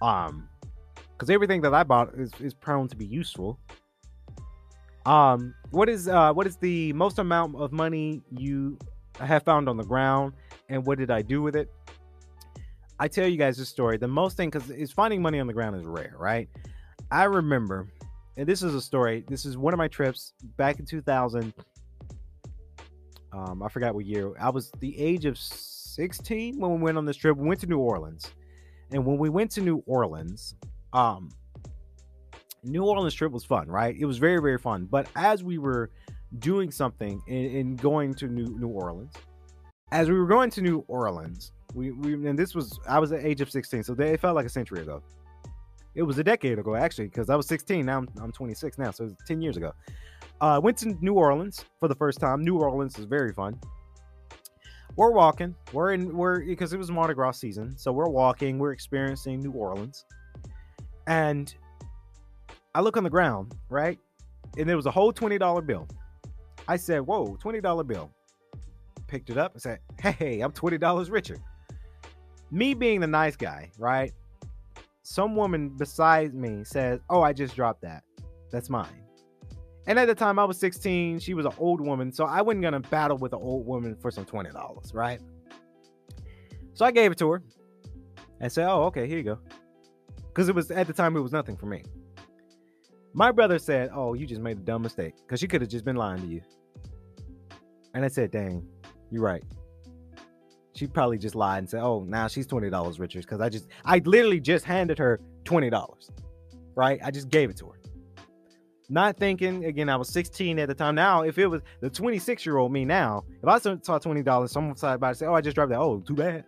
Um, 0.01 0.49
because 1.13 1.29
everything 1.29 1.61
that 1.63 1.75
I 1.75 1.83
bought 1.83 2.15
is, 2.15 2.33
is 2.41 2.55
prone 2.55 2.89
to 2.89 2.97
be 2.97 3.05
useful. 3.05 3.59
Um, 5.05 5.55
what 5.71 5.89
is 5.89 6.09
uh 6.09 6.33
what 6.33 6.47
is 6.47 6.57
the 6.57 6.93
most 6.95 7.19
amount 7.19 7.57
of 7.57 7.73
money 7.73 8.23
you 8.31 8.79
have 9.19 9.43
found 9.43 9.69
on 9.69 9.77
the 9.77 9.85
ground 9.85 10.33
and 10.71 10.87
what 10.87 10.99
did 10.99 11.11
I 11.11 11.21
do 11.21 11.43
with 11.43 11.57
it? 11.57 11.69
I 12.99 13.09
tell 13.09 13.27
you 13.27 13.37
guys 13.37 13.57
this 13.57 13.69
story. 13.69 13.99
The 13.99 14.09
most 14.09 14.37
thing, 14.37 14.51
because 14.51 14.71
it's 14.71 14.93
finding 14.93 15.21
money 15.21 15.41
on 15.41 15.47
the 15.47 15.53
ground 15.53 15.77
is 15.77 15.85
rare, 15.85 16.15
right? 16.19 16.49
I 17.11 17.25
remember, 17.25 17.89
and 18.37 18.47
this 18.47 18.63
is 18.63 18.75
a 18.75 18.81
story. 18.81 19.25
This 19.29 19.45
is 19.45 19.57
one 19.59 19.75
of 19.75 19.79
my 19.79 19.89
trips 19.89 20.33
back 20.57 20.79
in 20.79 20.87
2000. 20.87 21.53
Um, 23.33 23.63
I 23.63 23.69
forgot 23.69 23.95
what 23.95 24.07
year. 24.07 24.33
I 24.41 24.51
was 24.51 24.71
the 24.81 24.99
age 24.99 25.25
of 25.25 25.39
16 25.39 26.59
when 26.59 26.71
we 26.73 26.79
went 26.79 26.99
on 26.99 27.05
this 27.05 27.17
trip. 27.17 27.37
We 27.37 27.49
went 27.49 27.61
to 27.61 27.67
New 27.67 27.79
Orleans, 27.79 28.31
and 28.93 29.05
when 29.05 29.19
we 29.19 29.29
went 29.29 29.51
to 29.53 29.61
New 29.61 29.83
Orleans, 29.87 30.55
um, 30.93 31.31
New 32.63 32.85
Orleans 32.85 33.15
trip 33.15 33.33
was 33.33 33.45
fun, 33.45 33.69
right? 33.69 33.97
It 33.99 34.05
was 34.05 34.19
very, 34.19 34.41
very 34.41 34.59
fun. 34.59 34.85
But 34.85 35.09
as 35.17 35.43
we 35.43 35.59
were 35.59 35.91
doing 36.39 36.71
something 36.71 37.23
and 37.29 37.81
going 37.81 38.15
to 38.15 38.27
New 38.27 38.59
New 38.59 38.69
Orleans, 38.69 39.15
as 39.93 40.09
we 40.09 40.19
were 40.19 40.27
going 40.27 40.51
to 40.51 40.63
New 40.63 40.85
Orleans, 40.89 41.53
we, 41.75 41.91
we 41.93 42.15
and 42.29 42.39
this 42.39 42.55
was 42.55 42.79
I 42.89 42.99
was 42.99 43.13
at 43.13 43.25
age 43.25 43.41
of 43.41 43.51
16, 43.51 43.85
so 43.85 43.95
they, 43.95 44.13
it 44.13 44.21
felt 44.21 44.35
like 44.35 44.47
a 44.47 44.51
century 44.51 44.81
ago. 44.81 45.03
It 45.95 46.03
was 46.03 46.19
a 46.19 46.25
decade 46.25 46.59
ago 46.59 46.77
actually, 46.77 47.09
because 47.09 47.31
I 47.31 47.37
was 47.37 47.47
16. 47.47 47.85
Now 47.85 47.99
I'm, 47.99 48.09
I'm 48.21 48.33
26 48.33 48.79
now, 48.79 48.91
so 48.91 49.05
it 49.05 49.07
was 49.09 49.17
10 49.27 49.43
years 49.43 49.57
ago. 49.57 49.73
I 50.41 50.57
uh, 50.57 50.61
went 50.61 50.79
to 50.79 50.97
New 51.01 51.15
Orleans 51.15 51.65
for 51.79 51.89
the 51.89 51.95
first 51.95 52.19
time. 52.21 52.43
New 52.43 52.59
Orleans 52.59 52.99
is 52.99 53.05
very 53.05 53.33
fun. 53.33 53.59
We're 54.97 55.11
walking. 55.11 55.55
We're 55.73 55.93
in. 55.93 56.17
We're 56.17 56.45
because 56.45 56.73
it 56.73 56.79
was 56.79 56.91
Mardi 56.91 57.15
Gras 57.15 57.33
season, 57.33 57.77
so 57.77 57.93
we're 57.93 58.09
walking. 58.09 58.59
We're 58.59 58.73
experiencing 58.73 59.41
New 59.41 59.53
Orleans, 59.53 60.05
and 61.07 61.55
I 62.75 62.81
look 62.81 62.97
on 62.97 63.05
the 63.05 63.11
ground, 63.11 63.55
right, 63.69 63.99
and 64.59 64.69
there 64.69 64.77
was 64.77 64.87
a 64.87 64.91
whole 64.91 65.13
twenty 65.13 65.39
dollar 65.39 65.63
bill. 65.63 65.87
I 66.67 66.77
said, 66.77 67.03
"Whoa, 67.03 67.37
twenty 67.37 67.61
dollar 67.61 67.85
bill." 67.85 68.11
Picked 69.11 69.29
it 69.29 69.37
up 69.37 69.55
and 69.55 69.61
said, 69.61 69.81
"Hey, 70.01 70.41
I'm 70.41 70.53
twenty 70.53 70.79
dollars 70.79 71.11
richer." 71.11 71.37
Me 72.53 72.75
being 72.75 73.01
the 73.01 73.09
nice 73.09 73.35
guy, 73.35 73.69
right? 73.77 74.13
Some 75.03 75.35
woman 75.35 75.71
beside 75.71 76.33
me 76.33 76.63
says, 76.63 77.01
"Oh, 77.11 77.21
I 77.21 77.33
just 77.33 77.57
dropped 77.57 77.83
that. 77.83 78.05
That's 78.53 78.71
mine." 78.71 79.03
And 79.89 79.99
at 79.99 80.07
the 80.07 80.15
time, 80.15 80.39
I 80.39 80.45
was 80.45 80.59
16. 80.59 81.19
She 81.19 81.35
was 81.35 81.45
an 81.45 81.55
old 81.59 81.81
woman, 81.81 82.13
so 82.13 82.25
I 82.25 82.41
wasn't 82.41 82.63
gonna 82.63 82.79
battle 82.79 83.19
with 83.19 83.33
an 83.33 83.41
old 83.43 83.67
woman 83.67 83.97
for 83.97 84.13
some 84.13 84.25
twenty 84.25 84.51
dollars, 84.51 84.95
right? 84.95 85.21
So 86.75 86.85
I 86.85 86.93
gave 86.93 87.11
it 87.11 87.19
to 87.19 87.33
her 87.33 87.43
and 88.39 88.53
said, 88.53 88.69
"Oh, 88.69 88.85
okay, 88.85 89.09
here 89.09 89.19
you 89.19 89.25
go," 89.25 89.39
because 90.29 90.49
it 90.49 90.55
was 90.55 90.71
at 90.71 90.87
the 90.87 90.93
time 90.93 91.17
it 91.17 91.21
was 91.21 91.33
nothing 91.33 91.57
for 91.57 91.67
me. 91.67 91.83
My 93.13 93.33
brother 93.33 93.59
said, 93.59 93.91
"Oh, 93.93 94.15
you 94.15 94.25
just 94.25 94.41
made 94.41 94.59
a 94.59 94.61
dumb 94.61 94.83
mistake," 94.83 95.15
because 95.17 95.41
she 95.41 95.49
could 95.49 95.63
have 95.63 95.71
just 95.71 95.85
been 95.85 95.97
lying 95.97 96.23
to 96.23 96.29
you. 96.29 96.43
And 97.93 98.05
I 98.05 98.09
said, 98.09 98.31
"Dang, 98.31 98.65
you're 99.11 99.23
right." 99.23 99.43
She 100.75 100.87
probably 100.87 101.19
just 101.19 101.35
lied 101.35 101.59
and 101.59 101.69
said, 101.69 101.83
"Oh, 101.83 102.05
now 102.07 102.29
she's 102.29 102.47
twenty 102.47 102.71
dollars 102.71 102.99
richer," 102.99 103.21
because 103.21 103.41
I 103.41 103.49
just, 103.49 103.69
I 103.85 104.01
literally 104.05 104.41
just 104.41 104.65
handed 104.65 104.99
her 104.99 105.21
twenty 105.45 105.71
dollars, 105.71 106.11
right? 106.75 107.01
I 107.05 107.11
just 107.11 107.29
gave 107.29 107.51
it 107.51 107.57
to 107.59 107.67
her. 107.67 107.81
Not 108.93 109.17
thinking 109.17 109.67
again 109.67 109.89
i 109.89 109.95
was 109.95 110.09
16 110.09 110.59
at 110.59 110.67
the 110.67 110.75
time. 110.75 110.97
Now 110.97 111.23
if 111.23 111.39
it 111.39 111.47
was 111.47 111.63
the 111.81 111.89
26 111.89 112.45
year 112.45 112.57
old 112.57 112.73
me 112.73 112.85
now 112.85 113.23
if 113.41 113.49
i 113.49 113.57
saw 113.57 113.77
$20 113.77 114.49
someone 114.49 114.75
side 114.75 114.99
by 114.99 115.13
say 115.13 115.27
oh 115.27 115.35
i 115.35 115.41
just 115.41 115.55
dropped 115.55 115.71
that. 115.71 115.79
Oh 115.79 116.01
too 116.01 116.17
bad. 116.17 116.45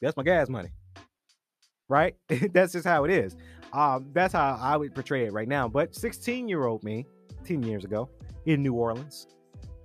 That's 0.00 0.16
my 0.16 0.22
gas 0.22 0.48
money 0.48 0.68
right? 1.88 2.16
That's 2.52 2.72
just 2.72 2.86
how 2.86 3.04
it 3.04 3.10
is. 3.10 3.36
Um 3.72 4.10
that's 4.12 4.32
how 4.34 4.58
i 4.60 4.76
would 4.76 4.94
portray 4.94 5.24
it 5.26 5.32
right 5.32 5.48
now. 5.48 5.66
But 5.68 5.94
16 5.94 6.48
year 6.48 6.66
old 6.66 6.84
me 6.84 7.06
10 7.44 7.62
years 7.62 7.84
ago 7.84 8.08
in 8.46 8.62
new 8.62 8.74
orleans 8.74 9.26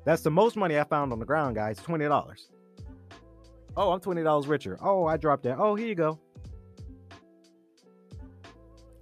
that's 0.07 0.21
the 0.21 0.31
most 0.31 0.55
money 0.55 0.79
i 0.79 0.83
found 0.85 1.11
on 1.11 1.19
the 1.19 1.25
ground 1.25 1.55
guys 1.55 1.77
$20 1.79 2.47
oh 3.75 3.91
i'm 3.91 3.99
$20 3.99 4.47
richer 4.47 4.77
oh 4.81 5.05
i 5.05 5.17
dropped 5.17 5.43
that 5.43 5.57
oh 5.59 5.75
here 5.75 5.87
you 5.87 5.95
go 5.95 6.19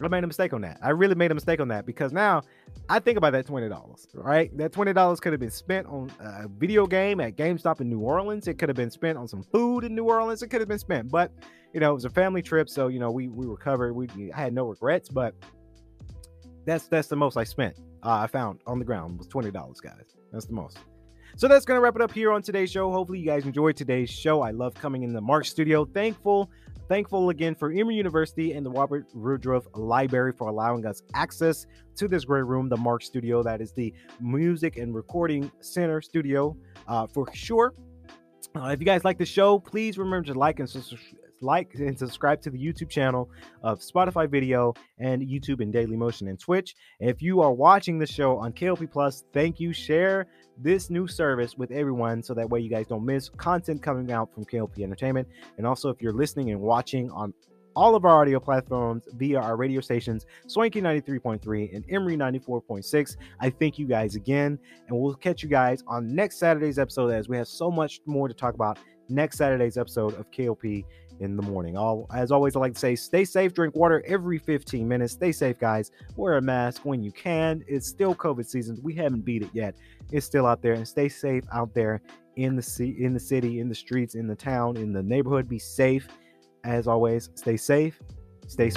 I 0.01 0.07
made 0.07 0.23
a 0.23 0.27
mistake 0.27 0.53
on 0.53 0.61
that. 0.61 0.77
I 0.81 0.89
really 0.89 1.15
made 1.15 1.31
a 1.31 1.33
mistake 1.33 1.59
on 1.59 1.69
that 1.69 1.85
because 1.85 2.11
now 2.11 2.43
I 2.89 2.99
think 2.99 3.17
about 3.17 3.31
that 3.31 3.47
twenty 3.47 3.69
dollars, 3.69 4.07
right? 4.13 4.55
That 4.57 4.71
twenty 4.71 4.93
dollars 4.93 5.19
could 5.19 5.31
have 5.31 5.39
been 5.39 5.51
spent 5.51 5.87
on 5.87 6.11
a 6.19 6.47
video 6.47 6.85
game 6.85 7.19
at 7.21 7.35
GameStop 7.35 7.81
in 7.81 7.89
New 7.89 7.99
Orleans. 7.99 8.47
It 8.47 8.55
could 8.55 8.69
have 8.69 8.75
been 8.75 8.91
spent 8.91 9.17
on 9.17 9.27
some 9.27 9.43
food 9.43 9.83
in 9.83 9.95
New 9.95 10.03
Orleans. 10.03 10.43
It 10.43 10.49
could 10.49 10.59
have 10.59 10.67
been 10.67 10.79
spent, 10.79 11.09
but 11.09 11.31
you 11.73 11.79
know, 11.79 11.91
it 11.91 11.95
was 11.95 12.05
a 12.05 12.09
family 12.09 12.41
trip, 12.41 12.69
so 12.69 12.87
you 12.87 12.99
know, 12.99 13.11
we 13.11 13.29
we 13.29 13.47
were 13.47 13.57
covered. 13.57 13.93
We 13.93 14.09
I 14.33 14.39
had 14.39 14.53
no 14.53 14.65
regrets, 14.65 15.09
but 15.09 15.33
that's 16.65 16.87
that's 16.87 17.07
the 17.07 17.15
most 17.15 17.37
I 17.37 17.43
spent. 17.43 17.77
Uh, 18.03 18.19
I 18.19 18.27
found 18.27 18.59
on 18.67 18.79
the 18.79 18.85
ground 18.85 19.17
was 19.17 19.27
twenty 19.27 19.51
dollars, 19.51 19.79
guys. 19.79 20.15
That's 20.31 20.45
the 20.45 20.53
most. 20.53 20.77
So 21.37 21.47
that's 21.47 21.65
gonna 21.65 21.81
wrap 21.81 21.95
it 21.95 22.01
up 22.01 22.11
here 22.11 22.31
on 22.31 22.41
today's 22.41 22.71
show. 22.71 22.91
Hopefully, 22.91 23.19
you 23.19 23.25
guys 23.25 23.45
enjoyed 23.45 23.75
today's 23.75 24.09
show. 24.09 24.41
I 24.41 24.51
love 24.51 24.73
coming 24.73 25.03
in 25.03 25.13
the 25.13 25.21
Mark 25.21 25.45
Studio. 25.45 25.85
Thankful 25.85 26.49
Thankful 26.87 27.31
again 27.31 27.55
for 27.55 27.71
Emory 27.71 27.95
University 27.95 28.53
and 28.53 28.63
the 28.63 28.69
Robert 28.69 29.07
Woodruff 29.15 29.65
Library 29.73 30.33
for 30.33 30.49
allowing 30.49 30.85
us 30.85 31.01
access 31.15 31.65
to 31.95 32.07
this 32.07 32.25
great 32.25 32.45
room, 32.45 32.69
the 32.69 32.77
Mark 32.77 33.01
Studio. 33.01 33.41
That 33.41 33.59
is 33.59 33.71
the 33.71 33.91
music 34.21 34.77
and 34.77 34.93
recording 34.93 35.51
center 35.61 35.99
studio 35.99 36.55
uh, 36.87 37.07
for 37.07 37.27
sure. 37.33 37.73
Uh, 38.55 38.67
if 38.67 38.79
you 38.79 38.85
guys 38.85 39.03
like 39.03 39.17
the 39.17 39.25
show, 39.25 39.57
please 39.57 39.97
remember 39.97 40.31
to 40.31 40.37
like 40.37 40.59
and 40.59 40.69
subscribe 40.69 41.01
like 41.41 41.73
and 41.75 41.97
subscribe 41.99 42.41
to 42.41 42.49
the 42.49 42.57
YouTube 42.57 42.89
channel 42.89 43.29
of 43.61 43.79
Spotify 43.79 44.29
Video 44.29 44.73
and 44.99 45.21
YouTube 45.21 45.61
and 45.61 45.71
Daily 45.73 45.97
Motion 45.97 46.27
and 46.27 46.39
Twitch. 46.39 46.75
If 46.99 47.21
you 47.21 47.41
are 47.41 47.51
watching 47.51 47.99
the 47.99 48.07
show 48.07 48.37
on 48.37 48.53
KLP 48.53 48.89
Plus, 48.89 49.25
thank 49.33 49.59
you. 49.59 49.73
Share 49.73 50.27
this 50.57 50.89
new 50.89 51.07
service 51.07 51.57
with 51.57 51.71
everyone 51.71 52.23
so 52.23 52.33
that 52.33 52.49
way 52.49 52.59
you 52.59 52.69
guys 52.69 52.87
don't 52.87 53.05
miss 53.05 53.29
content 53.29 53.81
coming 53.81 54.11
out 54.11 54.33
from 54.33 54.45
KLP 54.45 54.79
Entertainment. 54.79 55.27
And 55.57 55.67
also, 55.67 55.89
if 55.89 56.01
you're 56.01 56.13
listening 56.13 56.51
and 56.51 56.59
watching 56.59 57.09
on 57.11 57.33
all 57.75 57.95
of 57.95 58.05
our 58.05 58.21
audio 58.21 58.39
platforms 58.39 59.03
via 59.15 59.39
our 59.39 59.57
radio 59.57 59.81
stations, 59.81 60.25
Swanky 60.47 60.81
93.3 60.81 61.75
and 61.75 61.83
Emory 61.89 62.15
94.6. 62.15 63.17
I 63.39 63.49
thank 63.49 63.77
you 63.77 63.85
guys 63.85 64.15
again, 64.15 64.57
and 64.87 64.97
we'll 64.97 65.15
catch 65.15 65.43
you 65.43 65.49
guys 65.49 65.83
on 65.87 66.13
next 66.15 66.39
Saturday's 66.39 66.79
episode 66.79 67.09
as 67.09 67.27
we 67.27 67.37
have 67.37 67.47
so 67.47 67.69
much 67.69 67.99
more 68.05 68.27
to 68.27 68.33
talk 68.33 68.53
about 68.53 68.79
next 69.09 69.37
Saturday's 69.37 69.77
episode 69.77 70.17
of 70.17 70.29
KLP 70.31 70.85
in 71.19 71.35
the 71.35 71.43
morning. 71.43 71.77
All 71.77 72.07
as 72.13 72.31
always, 72.31 72.55
I 72.55 72.59
like 72.59 72.73
to 72.73 72.79
say, 72.79 72.95
stay 72.95 73.25
safe, 73.25 73.53
drink 73.53 73.75
water 73.75 74.03
every 74.07 74.37
15 74.37 74.87
minutes. 74.87 75.13
Stay 75.13 75.31
safe, 75.31 75.59
guys. 75.59 75.91
Wear 76.15 76.37
a 76.37 76.41
mask 76.41 76.85
when 76.85 77.03
you 77.03 77.11
can. 77.11 77.63
It's 77.67 77.87
still 77.87 78.15
COVID 78.15 78.45
season. 78.45 78.79
We 78.83 78.93
haven't 78.93 79.21
beat 79.21 79.41
it 79.41 79.49
yet. 79.53 79.75
It's 80.11 80.25
still 80.25 80.45
out 80.45 80.61
there, 80.61 80.73
and 80.73 80.87
stay 80.87 81.09
safe 81.09 81.43
out 81.51 81.73
there 81.73 82.01
in 82.35 82.55
the 82.55 82.95
in 82.99 83.13
the 83.13 83.19
city, 83.19 83.59
in 83.59 83.69
the 83.69 83.75
streets, 83.75 84.15
in 84.15 84.27
the 84.27 84.35
town, 84.35 84.77
in 84.77 84.93
the 84.93 85.03
neighborhood. 85.03 85.47
Be 85.47 85.59
safe. 85.59 86.07
As 86.63 86.87
always, 86.87 87.29
stay 87.35 87.57
safe, 87.57 87.99
stay 88.47 88.71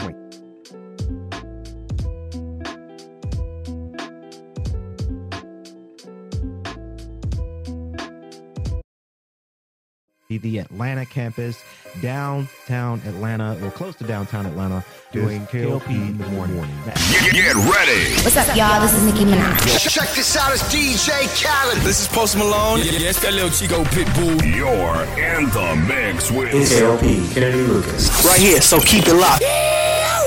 swing. 10.39 10.53
the 10.53 10.59
Atlanta 10.59 11.07
campus, 11.07 11.62
downtown 12.01 13.01
Atlanta, 13.07 13.59
or 13.64 13.70
close 13.70 13.95
to 13.97 14.05
downtown 14.05 14.47
Atlanta, 14.47 14.84
doing 15.12 15.47
KLP 15.47 15.89
in 15.91 16.18
the 16.18 16.26
morning. 16.28 16.57
Get, 16.84 17.32
get 17.32 17.55
ready. 17.55 18.14
What's 18.22 18.36
up, 18.36 18.57
y'all? 18.57 18.80
This 18.80 18.95
is 18.95 19.05
Nicki 19.05 19.24
Minaj. 19.24 19.89
Check 19.89 20.09
this 20.11 20.36
out, 20.36 20.53
it's 20.53 20.62
DJ 20.72 21.26
Khaled. 21.43 21.78
This 21.82 22.03
is 22.03 22.09
Post 22.09 22.36
Malone. 22.36 22.78
Yeah, 22.80 22.93
yeah, 22.93 23.09
it's 23.11 23.20
that 23.22 23.32
little 23.34 23.51
Chico 23.51 23.84
Pitbull. 23.84 24.43
You're 24.55 25.05
in 25.18 25.49
the 25.51 25.84
mix 25.86 26.30
with 26.30 26.51
KLP 26.53 27.34
Kennedy 27.34 27.62
Lucas. 27.62 28.24
Right 28.24 28.41
here, 28.41 28.61
so 28.61 28.80
keep 28.80 29.07
it 29.07 29.14
locked. 29.14 29.43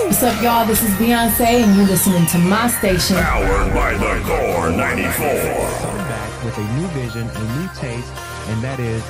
What's 0.05 0.23
up, 0.23 0.41
y'all? 0.43 0.67
This 0.67 0.83
is 0.83 0.89
Beyonce, 0.95 1.63
and 1.63 1.75
you're 1.77 1.87
listening 1.87 2.25
to 2.27 2.37
my 2.37 2.67
station. 2.67 3.15
Powered 3.17 3.73
by 3.73 3.93
the 3.93 4.21
Core 4.25 4.69
94. 4.69 5.25
back 5.25 6.43
with 6.43 6.57
a 6.57 6.63
new 6.73 6.87
vision, 6.87 7.29
a 7.29 7.59
new 7.59 7.69
taste, 7.75 8.11
and 8.49 8.61
that 8.61 8.79
is 8.79 9.01